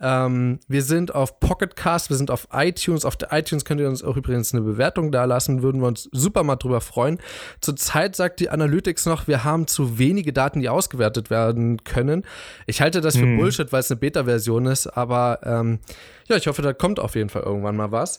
Ähm, 0.00 0.58
wir 0.66 0.82
sind 0.82 1.14
auf 1.14 1.38
Pocketcast, 1.38 2.10
wir 2.10 2.16
sind 2.16 2.30
auf 2.30 2.48
iTunes. 2.52 3.04
Auf 3.04 3.16
der 3.16 3.32
iTunes 3.32 3.64
könnt 3.64 3.80
ihr 3.80 3.88
uns 3.88 4.02
auch 4.02 4.16
übrigens 4.16 4.52
eine 4.52 4.62
Bewertung 4.62 5.12
da 5.12 5.26
lassen, 5.26 5.62
würden 5.62 5.80
wir 5.80 5.86
uns 5.86 6.08
super 6.10 6.42
mal 6.42 6.56
drüber 6.56 6.80
freuen. 6.80 7.18
Zurzeit 7.60 8.16
sagt 8.16 8.40
die 8.40 8.50
Analytics 8.50 9.06
noch, 9.06 9.28
wir 9.28 9.44
haben 9.44 9.68
zu 9.68 9.98
wenige 9.98 10.32
Daten, 10.32 10.58
die 10.60 10.68
ausgewertet 10.68 11.30
werden 11.30 11.84
können. 11.84 12.24
Ich 12.66 12.80
halte 12.80 13.00
das 13.00 13.16
für 13.16 13.22
Hm. 13.22 13.36
Bullshit, 13.36 13.72
weil 13.72 13.80
es 13.80 13.90
eine 13.92 14.00
Beta-Version 14.00 14.66
ist, 14.66 14.88
aber 14.88 15.38
ähm, 15.44 15.78
ja, 16.26 16.36
ich 16.36 16.48
hoffe, 16.48 16.62
da 16.62 16.72
kommt 16.72 16.98
auf 16.98 17.14
jeden 17.14 17.28
Fall 17.28 17.42
irgendwann 17.42 17.76
mal 17.76 17.92
was. 17.92 18.18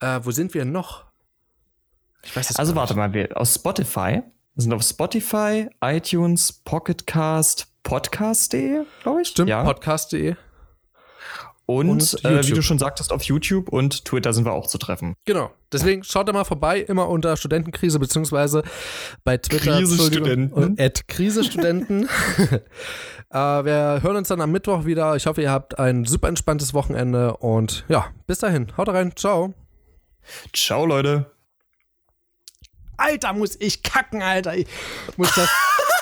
Äh, 0.00 0.20
wo 0.22 0.30
sind 0.30 0.52
wir 0.52 0.66
noch? 0.66 1.04
Ich 2.22 2.36
weiß 2.36 2.50
es 2.50 2.56
Also 2.56 2.74
warte 2.74 2.94
mal, 2.94 3.14
wir 3.14 3.34
aus 3.36 3.54
Spotify. 3.54 4.22
Wir 4.54 4.62
sind 4.62 4.74
auf 4.74 4.82
Spotify, 4.82 5.70
iTunes, 5.82 6.52
Pocketcast, 6.52 7.71
Podcast.de, 7.82 8.84
glaube 9.02 9.22
ich. 9.22 9.28
Stimmt, 9.28 9.48
ja. 9.48 9.64
podcast.de. 9.64 10.36
und 11.66 11.88
und 11.90 12.24
äh, 12.24 12.46
wie 12.46 12.52
du 12.52 12.62
schon 12.62 12.78
sagtest, 12.78 13.12
auf 13.12 13.22
YouTube 13.22 13.68
und 13.68 14.04
Twitter 14.04 14.32
sind 14.32 14.44
wir 14.44 14.52
auch 14.52 14.66
zu 14.66 14.78
treffen. 14.78 15.14
Genau. 15.24 15.50
Deswegen 15.72 16.04
schaut 16.04 16.28
da 16.28 16.32
mal 16.32 16.44
vorbei, 16.44 16.80
immer 16.80 17.08
unter 17.08 17.36
Studentenkrise, 17.36 17.98
beziehungsweise 17.98 18.62
bei 19.24 19.38
Twitter. 19.38 19.78
Krisestudenten. 19.78 20.76
Krisestudenten. 21.08 22.02
äh, 23.30 23.34
wir 23.34 24.00
hören 24.02 24.16
uns 24.16 24.28
dann 24.28 24.40
am 24.40 24.52
Mittwoch 24.52 24.84
wieder. 24.84 25.16
Ich 25.16 25.26
hoffe, 25.26 25.42
ihr 25.42 25.50
habt 25.50 25.78
ein 25.78 26.04
super 26.04 26.28
entspanntes 26.28 26.74
Wochenende 26.74 27.36
und 27.38 27.84
ja, 27.88 28.06
bis 28.26 28.38
dahin. 28.38 28.76
Haut 28.76 28.88
rein. 28.88 29.16
Ciao. 29.16 29.54
Ciao, 30.52 30.86
Leute. 30.86 31.30
Alter, 32.96 33.32
muss 33.32 33.56
ich 33.58 33.82
kacken, 33.82 34.22
Alter. 34.22 34.54
Ich 34.56 34.66
muss 35.16 35.34
das. 35.34 35.48